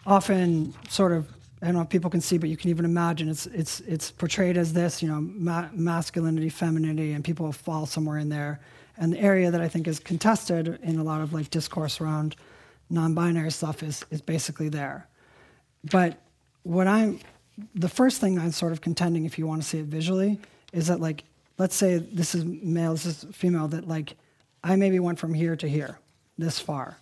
often 0.05 0.75
sort 0.89 1.13
of 1.13 1.29
I 1.63 1.67
don't 1.67 1.75
know 1.75 1.83
if 1.83 1.91
people 1.91 2.11
can 2.11 2.23
see, 2.23 2.39
but 2.39 2.49
you 2.49 2.57
can 2.57 2.71
even 2.71 2.85
imagine 2.85 3.29
it's 3.29 3.47
it's 3.47 3.81
it's 3.81 4.11
portrayed 4.11 4.57
as 4.57 4.73
this, 4.73 5.03
you 5.03 5.09
know, 5.09 5.21
ma- 5.21 5.69
masculinity, 5.73 6.49
femininity, 6.49 7.13
and 7.13 7.23
people 7.23 7.53
fall 7.53 7.85
somewhere 7.85 8.19
in 8.19 8.31
there. 8.31 8.61
And 8.97 9.13
the 9.13 9.21
area 9.21 9.51
that 9.51 9.61
I 9.61 9.69
think 9.69 9.87
is 9.87 9.99
contested 9.99 10.79
in 10.83 10.99
a 10.99 11.05
lot 11.05 11.21
of 11.21 11.33
like 11.33 11.51
discourse 11.51 12.01
around 12.01 12.37
non-binary 12.89 13.51
stuff 13.51 13.83
is 13.83 14.05
is 14.11 14.23
basically 14.23 14.71
there. 14.71 15.07
But 15.91 16.19
what 16.63 16.87
I'm 16.87 17.21
the 17.75 17.89
first 17.89 18.21
thing 18.21 18.39
I'm 18.39 18.53
sort 18.53 18.73
of 18.73 18.81
contending, 18.81 19.27
if 19.27 19.39
you 19.39 19.47
want 19.47 19.63
to 19.63 19.69
see 19.69 19.79
it 19.79 19.87
visually, 19.87 20.41
is 20.73 20.87
that 20.87 21.01
like 21.01 21.25
let's 21.59 21.77
say 21.77 21.99
this 21.99 22.35
is 22.35 22.45
male, 22.45 22.93
this 22.93 23.05
is 23.05 23.27
female, 23.33 23.69
that 23.69 23.87
like 23.87 24.17
I 24.65 24.77
maybe 24.77 24.99
went 24.99 25.19
from 25.19 25.35
here 25.35 25.57
to 25.57 25.69
here, 25.69 25.99
this 26.39 26.59
far. 26.59 26.97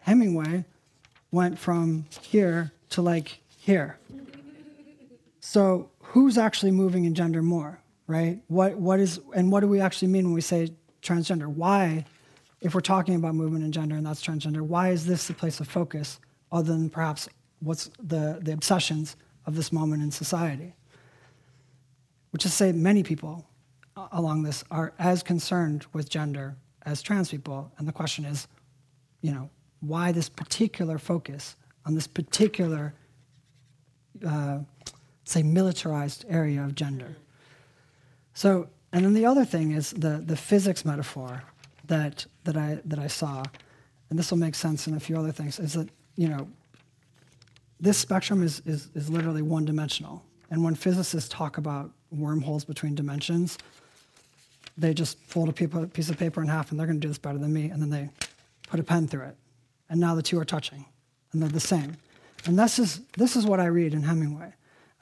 Hemingway 0.00 0.64
went 1.30 1.58
from 1.58 2.06
here 2.22 2.72
to 2.90 3.02
like 3.02 3.40
here. 3.56 3.98
So 5.40 5.90
who's 6.00 6.36
actually 6.38 6.72
moving 6.72 7.04
in 7.04 7.14
gender 7.14 7.42
more, 7.42 7.80
right? 8.06 8.40
What 8.48 8.76
what 8.76 9.00
is 9.00 9.20
and 9.34 9.50
what 9.50 9.60
do 9.60 9.68
we 9.68 9.80
actually 9.80 10.08
mean 10.08 10.24
when 10.26 10.34
we 10.34 10.40
say 10.40 10.70
transgender? 11.02 11.46
Why, 11.46 12.04
if 12.60 12.74
we're 12.74 12.80
talking 12.80 13.14
about 13.14 13.34
movement 13.34 13.64
and 13.64 13.72
gender 13.72 13.96
and 13.96 14.06
that's 14.06 14.24
transgender, 14.24 14.60
why 14.60 14.90
is 14.90 15.06
this 15.06 15.26
the 15.26 15.34
place 15.34 15.60
of 15.60 15.68
focus 15.68 16.20
other 16.52 16.72
than 16.72 16.90
perhaps 16.90 17.28
what's 17.60 17.90
the, 18.02 18.38
the 18.42 18.52
obsessions 18.52 19.16
of 19.46 19.54
this 19.54 19.72
moment 19.72 20.02
in 20.02 20.10
society? 20.10 20.74
Which 22.30 22.44
is 22.44 22.50
to 22.52 22.56
say 22.56 22.72
many 22.72 23.02
people 23.02 23.46
uh, 23.96 24.08
along 24.12 24.42
this 24.42 24.64
are 24.70 24.92
as 24.98 25.22
concerned 25.22 25.86
with 25.92 26.08
gender 26.08 26.56
as 26.82 27.02
trans 27.02 27.30
people. 27.30 27.70
And 27.78 27.86
the 27.86 27.92
question 27.92 28.24
is, 28.24 28.48
you 29.20 29.32
know, 29.32 29.50
why 29.80 30.12
this 30.12 30.28
particular 30.28 30.98
focus 30.98 31.56
on 31.90 31.96
this 31.96 32.06
particular, 32.06 32.94
uh, 34.24 34.60
say, 35.24 35.42
militarized 35.42 36.24
area 36.28 36.62
of 36.62 36.76
gender? 36.76 37.16
So, 38.32 38.68
and 38.92 39.04
then 39.04 39.12
the 39.12 39.26
other 39.26 39.44
thing 39.44 39.72
is 39.72 39.90
the, 39.90 40.22
the 40.24 40.36
physics 40.36 40.84
metaphor 40.84 41.42
that, 41.88 42.26
that, 42.44 42.56
I, 42.56 42.78
that 42.84 43.00
I 43.00 43.08
saw, 43.08 43.42
and 44.08 44.16
this 44.16 44.30
will 44.30 44.38
make 44.38 44.54
sense 44.54 44.86
in 44.86 44.94
a 44.94 45.00
few 45.00 45.18
other 45.18 45.32
things, 45.32 45.58
is 45.58 45.72
that, 45.72 45.88
you 46.14 46.28
know, 46.28 46.46
this 47.80 47.98
spectrum 47.98 48.44
is, 48.44 48.62
is, 48.64 48.88
is 48.94 49.10
literally 49.10 49.42
one 49.42 49.64
dimensional. 49.64 50.22
And 50.48 50.62
when 50.62 50.76
physicists 50.76 51.28
talk 51.28 51.58
about 51.58 51.90
wormholes 52.12 52.64
between 52.64 52.94
dimensions, 52.94 53.58
they 54.78 54.94
just 54.94 55.18
fold 55.24 55.48
a 55.48 55.86
piece 55.88 56.08
of 56.08 56.16
paper 56.16 56.40
in 56.40 56.46
half 56.46 56.70
and 56.70 56.78
they're 56.78 56.86
going 56.86 57.00
to 57.00 57.04
do 57.04 57.08
this 57.08 57.18
better 57.18 57.38
than 57.38 57.52
me. 57.52 57.70
And 57.70 57.82
then 57.82 57.90
they 57.90 58.10
put 58.68 58.78
a 58.78 58.84
pen 58.84 59.08
through 59.08 59.24
it. 59.24 59.36
And 59.88 59.98
now 59.98 60.14
the 60.14 60.22
two 60.22 60.38
are 60.38 60.44
touching 60.44 60.84
and 61.32 61.42
they're 61.42 61.48
the 61.48 61.60
same. 61.60 61.96
And 62.46 62.58
this 62.58 62.78
is, 62.78 63.00
this 63.16 63.36
is 63.36 63.46
what 63.46 63.60
I 63.60 63.66
read 63.66 63.94
in 63.94 64.02
Hemingway. 64.02 64.52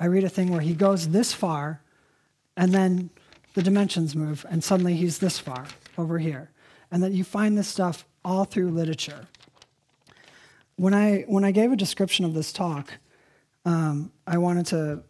I 0.00 0.06
read 0.06 0.24
a 0.24 0.28
thing 0.28 0.50
where 0.50 0.60
he 0.60 0.74
goes 0.74 1.08
this 1.08 1.32
far 1.32 1.80
and 2.56 2.72
then 2.72 3.10
the 3.54 3.62
dimensions 3.62 4.14
move 4.14 4.44
and 4.48 4.62
suddenly 4.62 4.94
he's 4.94 5.18
this 5.18 5.38
far 5.38 5.66
over 5.96 6.18
here. 6.18 6.50
And 6.90 7.02
that 7.02 7.12
you 7.12 7.24
find 7.24 7.56
this 7.56 7.68
stuff 7.68 8.06
all 8.24 8.44
through 8.44 8.70
literature. 8.70 9.26
When 10.76 10.94
I, 10.94 11.22
when 11.22 11.44
I 11.44 11.50
gave 11.50 11.72
a 11.72 11.76
description 11.76 12.24
of 12.24 12.34
this 12.34 12.52
talk, 12.52 12.92
um, 13.64 14.12
I 14.26 14.38
wanted 14.38 14.66
to 14.66 15.02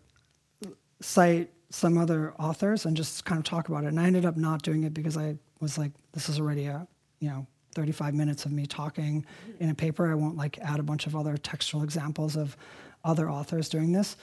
cite 1.01 1.51
some 1.71 1.99
other 1.99 2.33
authors 2.39 2.87
and 2.87 2.97
just 2.97 3.25
kind 3.25 3.39
of 3.39 3.45
talk 3.45 3.69
about 3.69 3.85
it. 3.85 3.89
And 3.89 4.01
I 4.01 4.07
ended 4.07 4.25
up 4.25 4.37
not 4.37 4.63
doing 4.63 4.85
it 4.85 4.95
because 4.95 5.17
I 5.17 5.37
was 5.61 5.77
like, 5.77 5.93
this 6.13 6.29
is 6.29 6.41
already 6.41 6.67
a, 6.67 6.87
you 7.21 7.29
know, 7.29 7.47
35 7.79 8.13
minutes 8.13 8.45
of 8.45 8.51
me 8.51 8.67
talking 8.67 9.25
in 9.61 9.71
a 9.71 9.75
paper. 9.75 10.11
I 10.11 10.15
won't 10.15 10.37
like 10.37 10.59
add 10.59 10.81
a 10.81 10.83
bunch 10.83 11.07
of 11.07 11.15
other 11.15 11.37
textual 11.37 11.85
examples 11.85 12.35
of 12.35 12.57
other 13.05 13.31
authors 13.31 13.69
doing 13.69 13.93
this. 13.93 14.17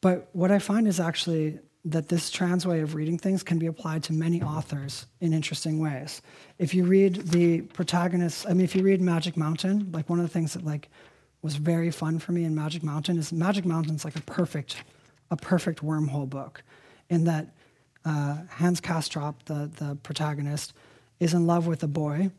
But 0.00 0.28
what 0.32 0.52
I 0.52 0.60
find 0.60 0.86
is 0.86 1.00
actually 1.00 1.58
that 1.84 2.08
this 2.08 2.30
trans 2.30 2.64
way 2.64 2.78
of 2.78 2.94
reading 2.94 3.18
things 3.18 3.42
can 3.42 3.58
be 3.58 3.66
applied 3.66 4.04
to 4.04 4.12
many 4.12 4.40
authors 4.40 5.06
in 5.20 5.32
interesting 5.32 5.80
ways. 5.80 6.22
If 6.60 6.74
you 6.74 6.84
read 6.84 7.16
the 7.26 7.62
protagonists, 7.62 8.46
I 8.46 8.50
mean, 8.50 8.62
if 8.62 8.76
you 8.76 8.84
read 8.84 9.00
Magic 9.00 9.36
Mountain, 9.36 9.90
like 9.90 10.08
one 10.08 10.20
of 10.20 10.24
the 10.24 10.32
things 10.32 10.52
that 10.52 10.64
like 10.64 10.88
was 11.42 11.56
very 11.56 11.90
fun 11.90 12.20
for 12.20 12.30
me 12.30 12.44
in 12.44 12.54
Magic 12.54 12.84
Mountain 12.84 13.18
is 13.18 13.32
Magic 13.32 13.64
Mountain's 13.64 14.04
like 14.04 14.14
a 14.14 14.22
perfect, 14.22 14.76
a 15.32 15.36
perfect 15.36 15.84
wormhole 15.84 16.30
book 16.30 16.62
in 17.10 17.24
that 17.24 17.48
uh, 18.04 18.36
Hans 18.48 18.80
Castorp, 18.80 19.34
the, 19.46 19.68
the 19.76 19.96
protagonist, 20.04 20.72
is 21.18 21.34
in 21.34 21.48
love 21.48 21.66
with 21.66 21.82
a 21.82 21.88
boy. 21.88 22.30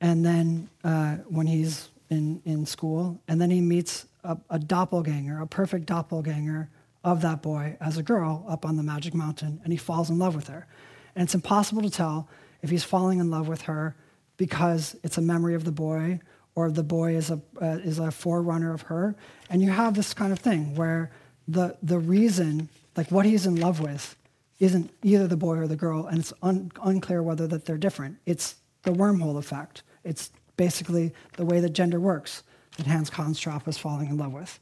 And 0.00 0.24
then 0.24 0.68
uh, 0.82 1.16
when 1.28 1.46
he's 1.46 1.88
in, 2.08 2.40
in 2.44 2.66
school, 2.66 3.20
and 3.28 3.40
then 3.40 3.50
he 3.50 3.60
meets 3.60 4.06
a, 4.24 4.36
a, 4.48 4.58
doppelganger, 4.58 5.40
a 5.40 5.46
perfect 5.46 5.86
doppelganger 5.86 6.68
of 7.04 7.22
that 7.22 7.42
boy 7.42 7.76
as 7.80 7.98
a 7.98 8.02
girl 8.02 8.44
up 8.48 8.64
on 8.64 8.76
the 8.76 8.82
Magic 8.82 9.14
Mountain, 9.14 9.60
and 9.62 9.72
he 9.72 9.76
falls 9.76 10.10
in 10.10 10.18
love 10.18 10.34
with 10.34 10.48
her. 10.48 10.66
And 11.14 11.24
it's 11.24 11.34
impossible 11.34 11.82
to 11.82 11.90
tell 11.90 12.28
if 12.62 12.70
he's 12.70 12.84
falling 12.84 13.20
in 13.20 13.30
love 13.30 13.48
with 13.48 13.62
her 13.62 13.96
because 14.36 14.96
it's 15.02 15.18
a 15.18 15.22
memory 15.22 15.54
of 15.54 15.64
the 15.64 15.72
boy 15.72 16.20
or 16.54 16.70
the 16.70 16.82
boy 16.82 17.14
is 17.14 17.30
a, 17.30 17.40
uh, 17.60 17.78
is 17.84 17.98
a 17.98 18.10
forerunner 18.10 18.72
of 18.72 18.82
her. 18.82 19.14
And 19.48 19.62
you 19.62 19.70
have 19.70 19.94
this 19.94 20.14
kind 20.14 20.32
of 20.32 20.38
thing 20.38 20.74
where 20.74 21.10
the, 21.46 21.76
the 21.82 21.98
reason 21.98 22.68
like 22.96 23.10
what 23.10 23.24
he's 23.24 23.46
in 23.46 23.56
love 23.56 23.80
with 23.80 24.16
isn't 24.58 24.90
either 25.02 25.26
the 25.26 25.36
boy 25.36 25.56
or 25.56 25.66
the 25.66 25.76
girl, 25.76 26.06
and 26.06 26.18
it's 26.18 26.32
un- 26.42 26.70
unclear 26.82 27.22
whether 27.22 27.46
that 27.46 27.64
they're 27.64 27.78
different. 27.78 28.18
It's 28.26 28.56
the 28.82 28.90
wormhole 28.90 29.38
effect. 29.38 29.82
It's 30.04 30.30
basically 30.56 31.12
the 31.36 31.44
way 31.44 31.60
that 31.60 31.70
gender 31.70 32.00
works 32.00 32.42
that 32.76 32.86
Hans 32.86 33.10
Castorp 33.10 33.66
was 33.66 33.78
falling 33.78 34.08
in 34.08 34.16
love 34.16 34.32
with. 34.32 34.60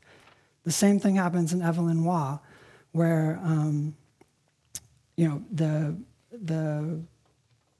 The 0.64 0.72
same 0.72 0.98
thing 0.98 1.16
happens 1.16 1.52
in 1.52 1.62
Evelyn 1.62 2.04
Waugh, 2.04 2.38
where 2.92 3.38
um, 3.42 3.96
you 5.16 5.28
know 5.28 5.42
the 5.50 5.96
the 6.30 7.00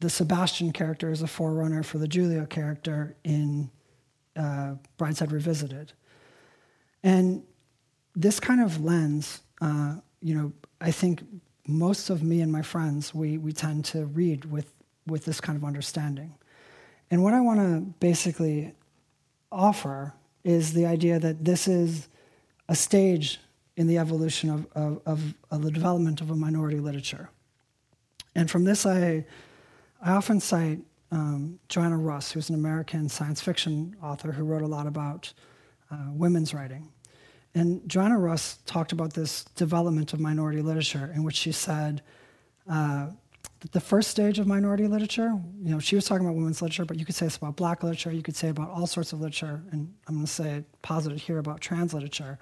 the 0.01 0.11
Sebastian 0.11 0.73
character 0.73 1.11
is 1.11 1.23
a 1.23 1.27
forerunner 1.27 1.83
for 1.83 1.99
the 1.99 2.09
Julia 2.09 2.47
character 2.47 3.17
in 3.25 3.71
uh, 4.37 4.75
Brideshead 4.97 5.33
Revisited, 5.33 5.93
and 7.03 7.43
this 8.15 8.41
kind 8.41 8.61
of 8.61 8.83
lens 8.83 9.43
uh, 9.61 9.97
you 10.21 10.35
know, 10.35 10.53
I 10.81 10.91
think 10.91 11.23
most 11.67 12.11
of 12.11 12.23
me 12.23 12.41
and 12.41 12.51
my 12.51 12.63
friends, 12.63 13.15
we, 13.15 13.39
we 13.39 13.53
tend 13.53 13.85
to 13.87 14.07
read 14.07 14.45
with, 14.45 14.73
with 15.07 15.25
this 15.25 15.41
kind 15.41 15.57
of 15.57 15.65
understanding. 15.65 16.35
And 17.11 17.23
what 17.23 17.35
I 17.35 17.41
want 17.41 17.61
to 17.61 17.81
basically 18.01 18.75
offer 19.51 20.15
is 20.45 20.73
the 20.73 20.87
idea 20.87 21.19
that 21.19 21.45
this 21.45 21.67
is 21.69 22.09
a 22.69 22.75
stage 22.75 23.41
in 23.77 23.87
the 23.87 23.99
evolution 23.99 24.51
of, 24.51 24.67
of, 24.73 25.01
of, 25.07 25.35
of 25.51 25.63
the 25.63 25.71
development 25.71 26.21
of 26.21 26.31
a 26.31 26.37
minority 26.37 26.81
literature. 26.81 27.31
And 28.35 28.51
from 28.51 28.65
this, 28.65 28.85
I, 28.85 29.25
I 30.03 30.13
often 30.13 30.41
cite 30.41 30.81
um, 31.11 31.59
Joanna 31.69 31.97
Russ, 31.97 32.33
who's 32.33 32.51
an 32.51 32.55
American 32.55 33.09
science 33.09 33.41
fiction 33.41 33.97
author 34.03 34.33
who 34.33 34.45
wrote 34.45 34.63
a 34.63 34.67
lot 34.67 34.87
about 34.87 35.33
uh, 35.91 36.09
women's 36.13 36.53
writing. 36.53 36.89
And 37.55 37.89
Joanna 37.89 38.19
Russ 38.19 38.59
talked 38.67 38.93
about 38.93 39.15
this 39.15 39.45
development 39.57 40.13
of 40.13 40.21
minority 40.21 40.61
literature, 40.61 41.11
in 41.15 41.23
which 41.23 41.37
she 41.37 41.53
said 41.53 42.03
uh, 42.71 43.09
the 43.61 43.81
first 43.81 44.11
stage 44.11 44.39
of 44.39 44.47
minority 44.47 44.87
literature, 44.87 45.37
you 45.63 45.71
know, 45.71 45.81
she 45.81 45.97
was 45.97 46.05
talking 46.05 46.25
about 46.25 46.37
women's 46.37 46.63
literature, 46.63 46.85
but 46.85 46.99
you 46.99 47.05
could 47.05 47.15
say 47.15 47.27
this 47.27 47.37
about 47.37 47.57
black 47.57 47.83
literature, 47.83 48.13
you 48.13 48.23
could 48.23 48.37
say 48.37 48.49
about 48.49 48.71
all 48.71 48.87
sorts 48.87 49.13
of 49.13 49.21
literature, 49.21 49.63
and 49.73 49.93
I'm 50.07 50.15
going 50.15 50.27
to 50.27 50.33
say 50.33 50.65
positive 50.83 51.21
here 51.21 51.39
about 51.39 51.61
trans 51.61 51.93
literature. 51.93 52.39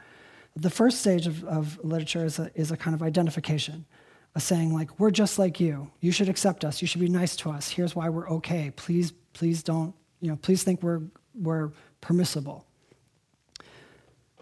The 0.56 0.70
first 0.70 1.00
stage 1.00 1.26
of, 1.26 1.42
of 1.44 1.82
literature 1.82 2.24
is 2.24 2.38
a, 2.38 2.50
is 2.54 2.70
a 2.70 2.76
kind 2.76 2.94
of 2.94 3.02
identification, 3.02 3.86
a 4.34 4.40
saying 4.40 4.74
like, 4.74 5.00
we're 5.00 5.10
just 5.10 5.38
like 5.38 5.58
you. 5.58 5.90
You 6.00 6.12
should 6.12 6.28
accept 6.28 6.64
us. 6.64 6.82
You 6.82 6.88
should 6.88 7.00
be 7.00 7.08
nice 7.08 7.34
to 7.36 7.50
us. 7.50 7.70
Here's 7.70 7.96
why 7.96 8.10
we're 8.10 8.28
okay. 8.28 8.70
Please, 8.76 9.12
please 9.32 9.62
don't, 9.62 9.94
you 10.20 10.28
know, 10.28 10.36
please 10.36 10.64
think 10.64 10.82
we're, 10.82 11.02
we're 11.34 11.70
permissible. 12.02 12.66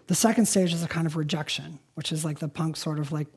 The 0.07 0.15
second 0.15 0.45
stage 0.45 0.73
is 0.73 0.83
a 0.83 0.87
kind 0.87 1.07
of 1.07 1.15
rejection, 1.15 1.79
which 1.95 2.11
is 2.11 2.25
like 2.25 2.39
the 2.39 2.49
punk 2.49 2.75
sort 2.75 2.99
of 2.99 3.11
like 3.11 3.27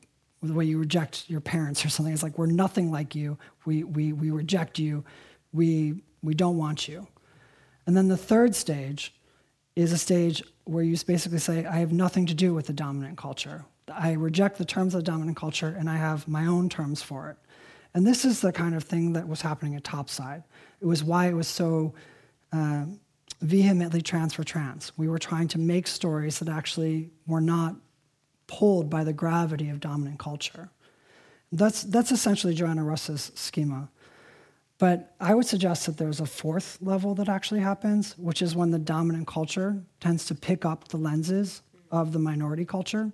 the 0.41 0.53
way 0.53 0.65
you 0.65 0.79
reject 0.79 1.29
your 1.29 1.41
parents 1.41 1.85
or 1.85 1.89
something. 1.89 2.13
It's 2.13 2.23
like, 2.23 2.37
we're 2.37 2.45
nothing 2.45 2.91
like 2.91 3.15
you. 3.15 3.37
We, 3.65 3.83
we, 3.83 4.13
we 4.13 4.31
reject 4.31 4.79
you. 4.79 5.03
We, 5.51 6.03
we 6.23 6.33
don't 6.33 6.57
want 6.57 6.87
you. 6.87 7.07
And 7.85 7.97
then 7.97 8.07
the 8.07 8.17
third 8.17 8.55
stage 8.55 9.13
is 9.75 9.91
a 9.91 9.97
stage 9.97 10.43
where 10.65 10.83
you 10.83 10.95
basically 11.05 11.39
say, 11.39 11.65
I 11.65 11.77
have 11.77 11.91
nothing 11.91 12.25
to 12.27 12.33
do 12.33 12.53
with 12.53 12.67
the 12.67 12.73
dominant 12.73 13.17
culture. 13.17 13.65
I 13.91 14.13
reject 14.13 14.57
the 14.57 14.65
terms 14.65 14.93
of 14.93 15.03
the 15.03 15.11
dominant 15.11 15.37
culture 15.37 15.75
and 15.77 15.89
I 15.89 15.97
have 15.97 16.27
my 16.27 16.45
own 16.45 16.69
terms 16.69 17.01
for 17.01 17.29
it. 17.29 17.37
And 17.93 18.05
this 18.05 18.23
is 18.23 18.41
the 18.41 18.51
kind 18.51 18.75
of 18.75 18.83
thing 18.83 19.13
that 19.13 19.27
was 19.27 19.41
happening 19.41 19.75
at 19.75 19.83
Topside. 19.83 20.43
It 20.79 20.85
was 20.85 21.03
why 21.03 21.27
it 21.27 21.33
was 21.33 21.47
so 21.47 21.93
uh, 22.53 22.85
vehemently 23.41 24.01
trans 24.01 24.33
for 24.33 24.43
trans. 24.43 24.91
We 24.97 25.07
were 25.07 25.17
trying 25.17 25.47
to 25.49 25.57
make 25.57 25.87
stories 25.87 26.39
that 26.39 26.49
actually 26.49 27.09
were 27.25 27.41
not 27.41 27.75
pulled 28.49 28.89
by 28.89 29.03
the 29.03 29.13
gravity 29.13 29.69
of 29.69 29.79
dominant 29.79 30.17
culture. 30.17 30.69
That's, 31.51 31.83
that's 31.83 32.11
essentially 32.11 32.55
Joanna 32.55 32.83
Russ's 32.83 33.31
schema. 33.35 33.89
But 34.79 35.13
I 35.19 35.35
would 35.35 35.45
suggest 35.45 35.85
that 35.85 35.97
there's 35.97 36.19
a 36.19 36.25
fourth 36.25 36.79
level 36.81 37.13
that 37.15 37.29
actually 37.29 37.59
happens, 37.59 38.17
which 38.17 38.41
is 38.41 38.55
when 38.55 38.71
the 38.71 38.79
dominant 38.79 39.27
culture 39.27 39.77
tends 39.99 40.25
to 40.25 40.35
pick 40.35 40.65
up 40.65 40.87
the 40.87 40.97
lenses 40.97 41.61
of 41.91 42.11
the 42.11 42.19
minority 42.19 42.65
culture. 42.65 43.11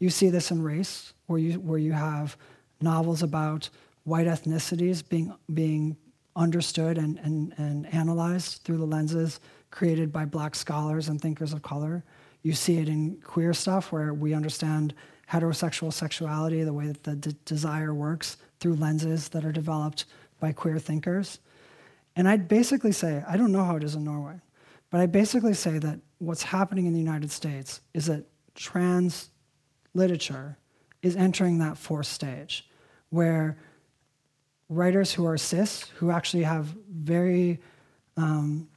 You 0.00 0.10
see 0.10 0.28
this 0.28 0.50
in 0.50 0.62
race, 0.62 1.12
where 1.26 1.38
you, 1.38 1.60
where 1.60 1.78
you 1.78 1.92
have 1.92 2.36
novels 2.80 3.22
about 3.22 3.68
white 4.02 4.26
ethnicities 4.26 5.08
being, 5.08 5.32
being 5.52 5.96
understood 6.34 6.98
and, 6.98 7.18
and, 7.18 7.54
and 7.58 7.86
analyzed 7.94 8.62
through 8.64 8.78
the 8.78 8.86
lenses 8.86 9.40
created 9.70 10.12
by 10.12 10.24
black 10.24 10.54
scholars 10.54 11.08
and 11.08 11.20
thinkers 11.20 11.52
of 11.52 11.62
color. 11.62 12.02
You 12.44 12.52
see 12.52 12.78
it 12.78 12.88
in 12.88 13.16
queer 13.24 13.52
stuff, 13.54 13.90
where 13.90 14.14
we 14.14 14.34
understand 14.34 14.94
heterosexual 15.32 15.92
sexuality, 15.92 16.62
the 16.62 16.72
way 16.72 16.86
that 16.86 17.02
the 17.02 17.16
de- 17.16 17.32
desire 17.44 17.92
works 17.92 18.36
through 18.60 18.74
lenses 18.74 19.30
that 19.30 19.44
are 19.44 19.50
developed 19.50 20.04
by 20.38 20.52
queer 20.52 20.78
thinkers. 20.78 21.40
And 22.14 22.28
I'd 22.28 22.46
basically 22.46 22.92
say, 22.92 23.24
I 23.26 23.36
don't 23.36 23.50
know 23.50 23.64
how 23.64 23.76
it 23.76 23.82
is 23.82 23.94
in 23.94 24.04
Norway, 24.04 24.40
but 24.90 25.00
I 25.00 25.06
basically 25.06 25.54
say 25.54 25.78
that 25.78 25.98
what's 26.18 26.42
happening 26.42 26.86
in 26.86 26.92
the 26.92 27.00
United 27.00 27.30
States 27.30 27.80
is 27.94 28.06
that 28.06 28.26
trans 28.54 29.30
literature 29.94 30.58
is 31.02 31.16
entering 31.16 31.58
that 31.58 31.78
fourth 31.78 32.06
stage 32.06 32.68
where 33.10 33.56
writers 34.68 35.12
who 35.12 35.26
are 35.26 35.38
cis, 35.38 35.82
who 35.96 36.10
actually 36.10 36.42
have 36.42 36.66
very, 36.90 37.60
um, 38.16 38.68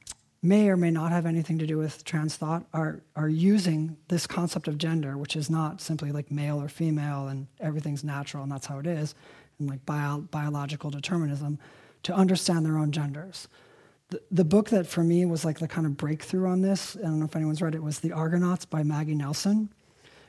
may 0.42 0.68
or 0.68 0.76
may 0.76 0.90
not 0.90 1.10
have 1.10 1.26
anything 1.26 1.58
to 1.58 1.66
do 1.66 1.78
with 1.78 2.04
trans 2.04 2.36
thought, 2.36 2.64
are, 2.72 3.00
are 3.16 3.28
using 3.28 3.96
this 4.08 4.26
concept 4.26 4.68
of 4.68 4.78
gender, 4.78 5.18
which 5.18 5.34
is 5.34 5.50
not 5.50 5.80
simply 5.80 6.12
like 6.12 6.30
male 6.30 6.62
or 6.62 6.68
female 6.68 7.28
and 7.28 7.46
everything's 7.60 8.04
natural 8.04 8.44
and 8.44 8.52
that's 8.52 8.66
how 8.66 8.78
it 8.78 8.86
is, 8.86 9.14
and 9.58 9.68
like 9.68 9.84
bio, 9.84 10.18
biological 10.30 10.90
determinism, 10.90 11.58
to 12.04 12.14
understand 12.14 12.64
their 12.64 12.78
own 12.78 12.92
genders. 12.92 13.48
The, 14.10 14.22
the 14.30 14.44
book 14.44 14.70
that 14.70 14.86
for 14.86 15.02
me 15.02 15.26
was 15.26 15.44
like 15.44 15.58
the 15.58 15.68
kind 15.68 15.86
of 15.86 15.96
breakthrough 15.96 16.48
on 16.48 16.62
this, 16.62 16.96
I 16.96 17.02
don't 17.02 17.18
know 17.18 17.26
if 17.26 17.34
anyone's 17.34 17.60
read 17.60 17.74
it, 17.74 17.82
was 17.82 17.98
The 17.98 18.12
Argonauts 18.12 18.64
by 18.64 18.84
Maggie 18.84 19.16
Nelson, 19.16 19.70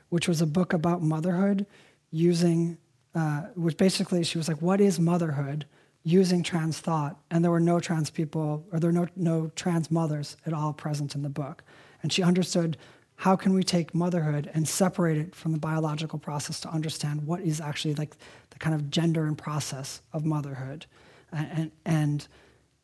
which 0.09 0.27
was 0.27 0.41
a 0.41 0.47
book 0.47 0.73
about 0.73 1.03
motherhood 1.03 1.67
using, 2.09 2.79
uh, 3.13 3.41
which 3.55 3.77
basically 3.77 4.23
she 4.23 4.39
was 4.39 4.47
like, 4.47 4.61
what 4.61 4.81
is 4.81 4.99
motherhood 4.99 5.65
using 6.03 6.43
trans 6.43 6.79
thought? 6.79 7.19
And 7.29 7.43
there 7.43 7.51
were 7.51 7.59
no 7.59 7.79
trans 7.79 8.09
people, 8.09 8.65
or 8.71 8.79
there 8.79 8.89
were 8.89 8.99
no, 8.99 9.07
no 9.15 9.51
trans 9.55 9.91
mothers 9.91 10.37
at 10.45 10.53
all 10.53 10.73
present 10.73 11.15
in 11.15 11.21
the 11.21 11.29
book. 11.29 11.63
And 12.01 12.11
she 12.11 12.23
understood 12.23 12.77
how 13.17 13.35
can 13.35 13.53
we 13.53 13.63
take 13.63 13.93
motherhood 13.93 14.49
and 14.53 14.67
separate 14.67 15.17
it 15.17 15.35
from 15.35 15.51
the 15.51 15.57
biological 15.57 16.17
process 16.17 16.61
to 16.61 16.69
understand 16.69 17.27
what 17.27 17.41
is 17.41 17.59
actually 17.59 17.93
like 17.95 18.15
the 18.49 18.59
kind 18.59 18.73
of 18.73 18.89
gender 18.89 19.25
and 19.25 19.37
process 19.37 20.01
of 20.13 20.23
motherhood. 20.23 20.85
And, 21.33 21.71
and 21.85 22.27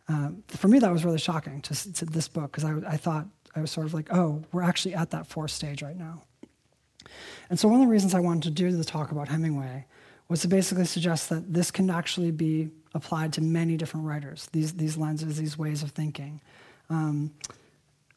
um, 0.09 0.43
for 0.47 0.68
me, 0.68 0.80
that 0.80 0.91
was 0.91 1.05
really 1.05 1.20
shocking 1.20 1.61
to, 1.61 1.93
to 1.93 2.05
this 2.05 2.28
book 2.28 2.51
because 2.51 2.66
I, 2.66 2.76
I 2.86 2.97
thought 2.97 3.28
I 3.55 3.61
was 3.61 3.72
sort 3.72 3.88
of 3.88 3.93
like, 3.93 4.11
oh, 4.11 4.43
we're 4.51 4.61
actually 4.61 4.93
at 4.93 5.11
that 5.11 5.26
fourth 5.26 5.51
stage 5.51 5.82
right 5.82 5.95
now. 5.95 6.24
And 7.49 7.59
so 7.59 7.70
one 7.70 7.80
of 7.80 7.88
the 7.88 7.91
reasons 7.91 8.13
I 8.13 8.20
wanted 8.20 8.43
to 8.43 8.51
do 8.51 8.72
the 8.72 8.84
talk 8.84 9.11
about 9.11 9.30
Hemingway 9.30 9.86
was 10.28 10.41
to 10.41 10.47
basically 10.47 10.86
suggest 10.86 11.30
that 11.30 11.53
this 11.53 11.71
can 11.71 11.89
actually 11.89 12.32
be 12.32 12.69
applied 12.93 13.34
to 13.34 13.41
many 13.41 13.78
different 13.78 14.05
writers, 14.05 14.47
these, 14.51 14.73
these 14.73 14.97
lenses, 14.97 15.38
these 15.38 15.57
ways 15.57 15.84
of 15.84 15.91
thinking. 15.91 16.41
Um, 16.89 17.32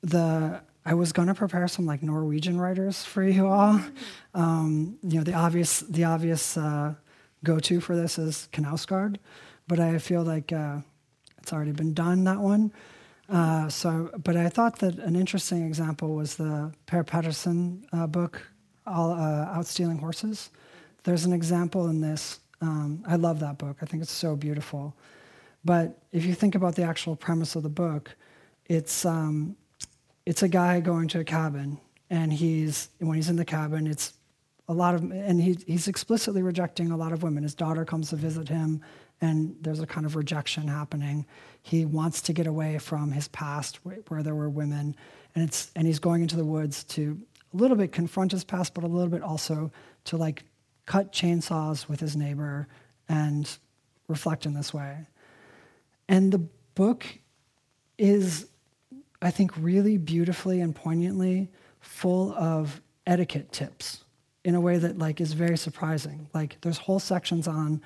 the, 0.03 0.61
I 0.87 0.95
was 0.95 1.13
going 1.13 1.29
to 1.29 1.35
prepare 1.35 1.69
some 1.69 1.85
like 1.85 2.03
Norwegian 2.03 2.59
writers 2.59 3.05
for 3.05 3.23
you 3.23 3.47
all. 3.47 3.81
Um, 4.35 4.99
you 5.03 5.19
know, 5.19 5.25
the 5.25 5.35
obvious, 5.35 5.81
the 5.81 6.05
obvious 6.05 6.57
uh, 6.57 6.95
go-to 7.45 7.81
for 7.81 7.97
this 7.97 8.19
is 8.19 8.49
Knausgaard, 8.53 9.17
but 9.67 9.81
I 9.81 9.99
feel 9.99 10.23
like 10.23 10.53
uh, 10.53 10.79
it's 11.39 11.53
already 11.53 11.73
been 11.73 11.93
done, 11.93 12.25
that 12.25 12.39
one. 12.39 12.73
Uh, 13.29 13.69
so, 13.69 14.11
but 14.25 14.37
I 14.37 14.49
thought 14.49 14.79
that 14.79 14.99
an 14.99 15.15
interesting 15.15 15.67
example 15.67 16.15
was 16.15 16.37
the 16.37 16.73
Per 16.87 17.05
Petterson 17.05 17.83
uh, 17.93 18.07
book, 18.07 18.41
all, 18.87 19.13
uh, 19.13 19.53
Out 19.53 19.67
Stealing 19.67 19.99
Horses. 19.99 20.51
There's 21.05 21.25
an 21.25 21.33
example 21.33 21.89
in 21.89 22.01
this. 22.01 22.41
Um, 22.61 23.05
I 23.07 23.17
love 23.17 23.41
that 23.41 23.59
book. 23.59 23.79
I 23.81 23.87
think 23.87 24.03
it's 24.03 24.13
so 24.13 24.37
beautiful. 24.37 24.95
But 25.65 25.99
if 26.13 26.25
you 26.25 26.35
think 26.35 26.55
about 26.55 26.75
the 26.75 26.83
actual 26.83 27.17
premise 27.17 27.57
of 27.57 27.63
the 27.63 27.69
book, 27.69 28.15
it's 28.67 29.05
um, 29.05 29.57
it's 30.27 30.43
a 30.43 30.49
guy 30.49 30.81
going 30.81 31.09
to 31.09 31.21
a 31.21 31.25
cabin, 31.25 31.79
and 32.11 32.33
he's 32.33 32.89
when 32.99 33.17
he's 33.17 33.31
in 33.31 33.37
the 33.37 33.45
cabin, 33.45 33.87
it's 33.87 34.15
a 34.69 34.75
lot 34.75 34.95
of, 34.95 35.03
and 35.11 35.41
he, 35.41 35.57
he's 35.67 35.89
explicitly 35.89 36.43
rejecting 36.43 36.91
a 36.91 36.97
lot 36.97 37.13
of 37.13 37.23
women. 37.23 37.43
His 37.43 37.55
daughter 37.55 37.85
comes 37.85 38.11
to 38.11 38.17
visit 38.17 38.49
him, 38.49 38.83
and 39.21 39.57
there's 39.63 39.81
a 39.81 39.87
kind 39.87 40.05
of 40.05 40.15
rejection 40.15 40.69
happening. 40.69 41.25
He 41.63 41.87
wants 41.87 42.21
to 42.23 42.33
get 42.33 42.47
away 42.47 42.79
from 42.79 43.11
his 43.11 43.29
past 43.29 43.77
where, 43.85 43.97
where 44.09 44.23
there 44.23 44.35
were 44.35 44.51
women, 44.51 44.95
and 45.35 45.45
it's 45.45 45.71
and 45.75 45.87
he's 45.87 45.99
going 45.99 46.23
into 46.23 46.37
the 46.37 46.45
woods 46.45 46.85
to 46.85 47.19
a 47.55 47.57
little 47.57 47.77
bit 47.77 47.93
confront 47.93 48.33
his 48.33 48.45
past, 48.45 48.75
but 48.75 48.85
a 48.85 48.87
little 48.87 49.11
bit 49.11 49.23
also 49.23 49.73
to 50.05 50.17
like 50.17 50.45
cut 50.89 51.12
chainsaws 51.12 51.86
with 51.86 52.01
his 52.01 52.16
neighbor 52.16 52.66
and 53.11 53.59
reflect 54.09 54.47
in 54.47 54.55
this 54.55 54.72
way. 54.72 55.07
And 56.09 56.32
the 56.32 56.39
book 56.74 57.05
is, 57.99 58.47
I 59.20 59.30
think, 59.30 59.53
really 59.59 59.99
beautifully 59.99 60.62
and 60.62 60.74
poignantly 60.74 61.51
full 61.80 62.32
of 62.32 62.80
etiquette 63.07 63.53
tips 63.53 64.03
in 64.47 64.55
a 64.55 64.61
way 64.62 64.78
that 64.78 64.97
like 64.97 65.20
is 65.20 65.34
very 65.34 65.59
surprising. 65.59 66.26
Like 66.32 66.57
there's 66.62 66.78
whole 66.78 67.01
sections 67.01 67.47
on 67.47 67.82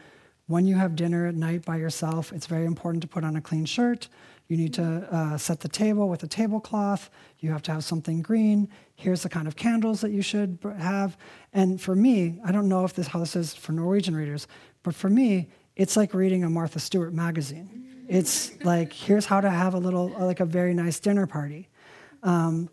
when 0.52 0.66
you 0.66 0.76
have 0.76 0.94
dinner 0.94 1.26
at 1.26 1.34
night 1.34 1.64
by 1.64 1.76
yourself, 1.76 2.30
it's 2.30 2.46
very 2.46 2.66
important 2.66 3.00
to 3.02 3.08
put 3.08 3.24
on 3.24 3.36
a 3.36 3.40
clean 3.40 3.64
shirt. 3.64 4.08
You 4.48 4.58
need 4.58 4.74
to 4.74 5.08
uh, 5.10 5.38
set 5.38 5.60
the 5.60 5.68
table 5.68 6.10
with 6.10 6.22
a 6.24 6.26
tablecloth. 6.26 7.08
You 7.38 7.50
have 7.52 7.62
to 7.62 7.72
have 7.72 7.84
something 7.84 8.20
green. 8.20 8.68
Here's 8.94 9.22
the 9.22 9.30
kind 9.30 9.48
of 9.48 9.56
candles 9.56 10.02
that 10.02 10.10
you 10.10 10.20
should 10.20 10.58
have. 10.78 11.16
And 11.54 11.80
for 11.80 11.94
me, 11.94 12.38
I 12.44 12.52
don't 12.52 12.68
know 12.68 12.84
if 12.84 12.92
this 12.92 13.06
how 13.06 13.20
this 13.20 13.34
is 13.34 13.54
for 13.54 13.72
Norwegian 13.72 14.14
readers, 14.14 14.46
but 14.82 14.94
for 14.94 15.08
me, 15.08 15.48
it's 15.74 15.96
like 15.96 16.12
reading 16.12 16.44
a 16.44 16.50
Martha 16.50 16.80
Stewart 16.80 17.14
magazine. 17.14 18.04
It's 18.06 18.62
like 18.62 18.92
here's 18.92 19.24
how 19.24 19.40
to 19.40 19.48
have 19.48 19.72
a 19.72 19.78
little 19.78 20.10
like 20.10 20.40
a 20.40 20.44
very 20.44 20.74
nice 20.74 21.00
dinner 21.00 21.26
party, 21.26 21.70
um, 22.22 22.68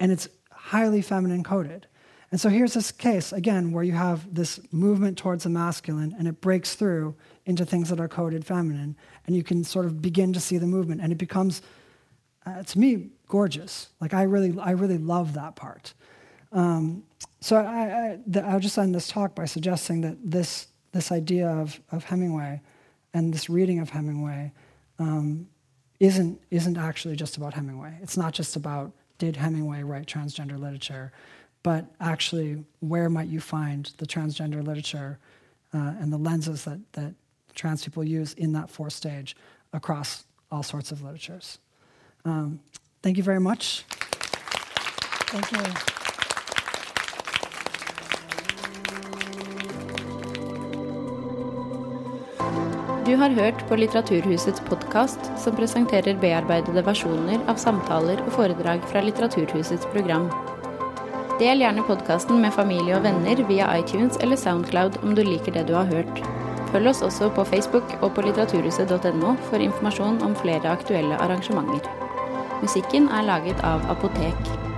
and 0.00 0.10
it's 0.10 0.28
highly 0.50 1.00
feminine 1.00 1.44
coded. 1.44 1.86
And 2.30 2.40
so 2.40 2.48
here's 2.48 2.74
this 2.74 2.92
case, 2.92 3.32
again, 3.32 3.72
where 3.72 3.82
you 3.82 3.92
have 3.92 4.32
this 4.32 4.60
movement 4.70 5.18
towards 5.18 5.44
the 5.44 5.50
masculine 5.50 6.14
and 6.16 6.28
it 6.28 6.40
breaks 6.40 6.74
through 6.74 7.16
into 7.44 7.64
things 7.64 7.88
that 7.88 7.98
are 7.98 8.06
coded 8.06 8.46
feminine. 8.46 8.96
And 9.26 9.34
you 9.34 9.42
can 9.42 9.64
sort 9.64 9.86
of 9.86 10.00
begin 10.00 10.32
to 10.34 10.40
see 10.40 10.56
the 10.56 10.66
movement. 10.66 11.00
And 11.00 11.10
it 11.10 11.18
becomes, 11.18 11.60
uh, 12.46 12.62
to 12.62 12.78
me, 12.78 13.08
gorgeous. 13.26 13.88
Like, 14.00 14.14
I 14.14 14.22
really, 14.22 14.56
I 14.60 14.72
really 14.72 14.98
love 14.98 15.34
that 15.34 15.56
part. 15.56 15.92
Um, 16.52 17.02
so 17.40 17.56
I, 17.56 17.62
I, 17.62 18.18
the, 18.26 18.44
I'll 18.44 18.60
just 18.60 18.78
end 18.78 18.94
this 18.94 19.08
talk 19.08 19.34
by 19.34 19.44
suggesting 19.44 20.00
that 20.02 20.16
this, 20.22 20.68
this 20.92 21.10
idea 21.10 21.48
of, 21.48 21.80
of 21.90 22.04
Hemingway 22.04 22.60
and 23.12 23.34
this 23.34 23.50
reading 23.50 23.80
of 23.80 23.90
Hemingway 23.90 24.52
um, 25.00 25.48
isn't, 25.98 26.40
isn't 26.52 26.78
actually 26.78 27.16
just 27.16 27.36
about 27.36 27.54
Hemingway. 27.54 27.98
It's 28.02 28.16
not 28.16 28.34
just 28.34 28.54
about 28.54 28.92
did 29.18 29.36
Hemingway 29.36 29.82
write 29.82 30.06
transgender 30.06 30.58
literature 30.58 31.12
but 31.62 31.84
actually, 32.00 32.64
where 32.80 33.10
might 33.10 33.28
you 33.28 33.40
find 33.40 33.92
the 33.98 34.06
transgender 34.06 34.64
literature 34.66 35.18
uh, 35.74 35.92
and 36.00 36.12
the 36.12 36.18
lenses 36.18 36.64
that, 36.64 36.80
that 36.92 37.14
trans 37.54 37.84
people 37.84 38.02
use 38.02 38.32
in 38.34 38.52
that 38.52 38.70
fourth 38.70 38.92
stage 38.92 39.36
across 39.72 40.24
all 40.50 40.62
sorts 40.62 40.90
of 40.90 41.02
literatures? 41.02 41.58
Um, 42.24 42.60
thank 43.02 43.16
you 43.16 43.22
very 43.22 43.40
much. 43.40 43.84
Thank 45.28 45.52
you. 45.52 45.72
Du 53.10 53.16
har 53.16 53.30
hørt 53.30 53.68
på 53.68 53.76
Litteraturhusets 53.76 54.60
podkast, 54.60 55.18
som 55.38 55.56
presenterer 55.56 56.14
bearbeidede 56.20 56.84
versjoner 56.86 57.42
av 57.50 57.58
samtaler 57.58 58.22
og 58.22 58.30
foredrag 58.36 58.86
fra 58.92 59.02
Litteraturhusets 59.02 59.88
program. 59.90 60.28
Del 61.40 61.62
gjerne 61.62 61.80
podkasten 61.88 62.42
med 62.42 62.52
familie 62.52 62.98
og 62.98 63.06
venner 63.06 63.38
via 63.48 63.70
iTunes 63.80 64.18
eller 64.20 64.36
Soundcloud 64.36 64.98
om 65.00 65.14
du 65.16 65.22
liker 65.24 65.54
det 65.56 65.62
du 65.70 65.72
har 65.72 65.88
hørt. 65.88 66.20
Følg 66.68 66.90
oss 66.92 67.00
også 67.06 67.30
på 67.32 67.46
Facebook 67.48 67.94
og 68.02 68.12
på 68.12 68.26
litteraturhuset.no 68.26 69.32
for 69.48 69.64
informasjon 69.64 70.20
om 70.26 70.36
flere 70.36 70.68
aktuelle 70.76 71.16
arrangementer. 71.16 71.88
Musikken 72.60 73.08
er 73.08 73.24
laget 73.24 73.64
av 73.64 73.88
Apotek. 73.88 74.69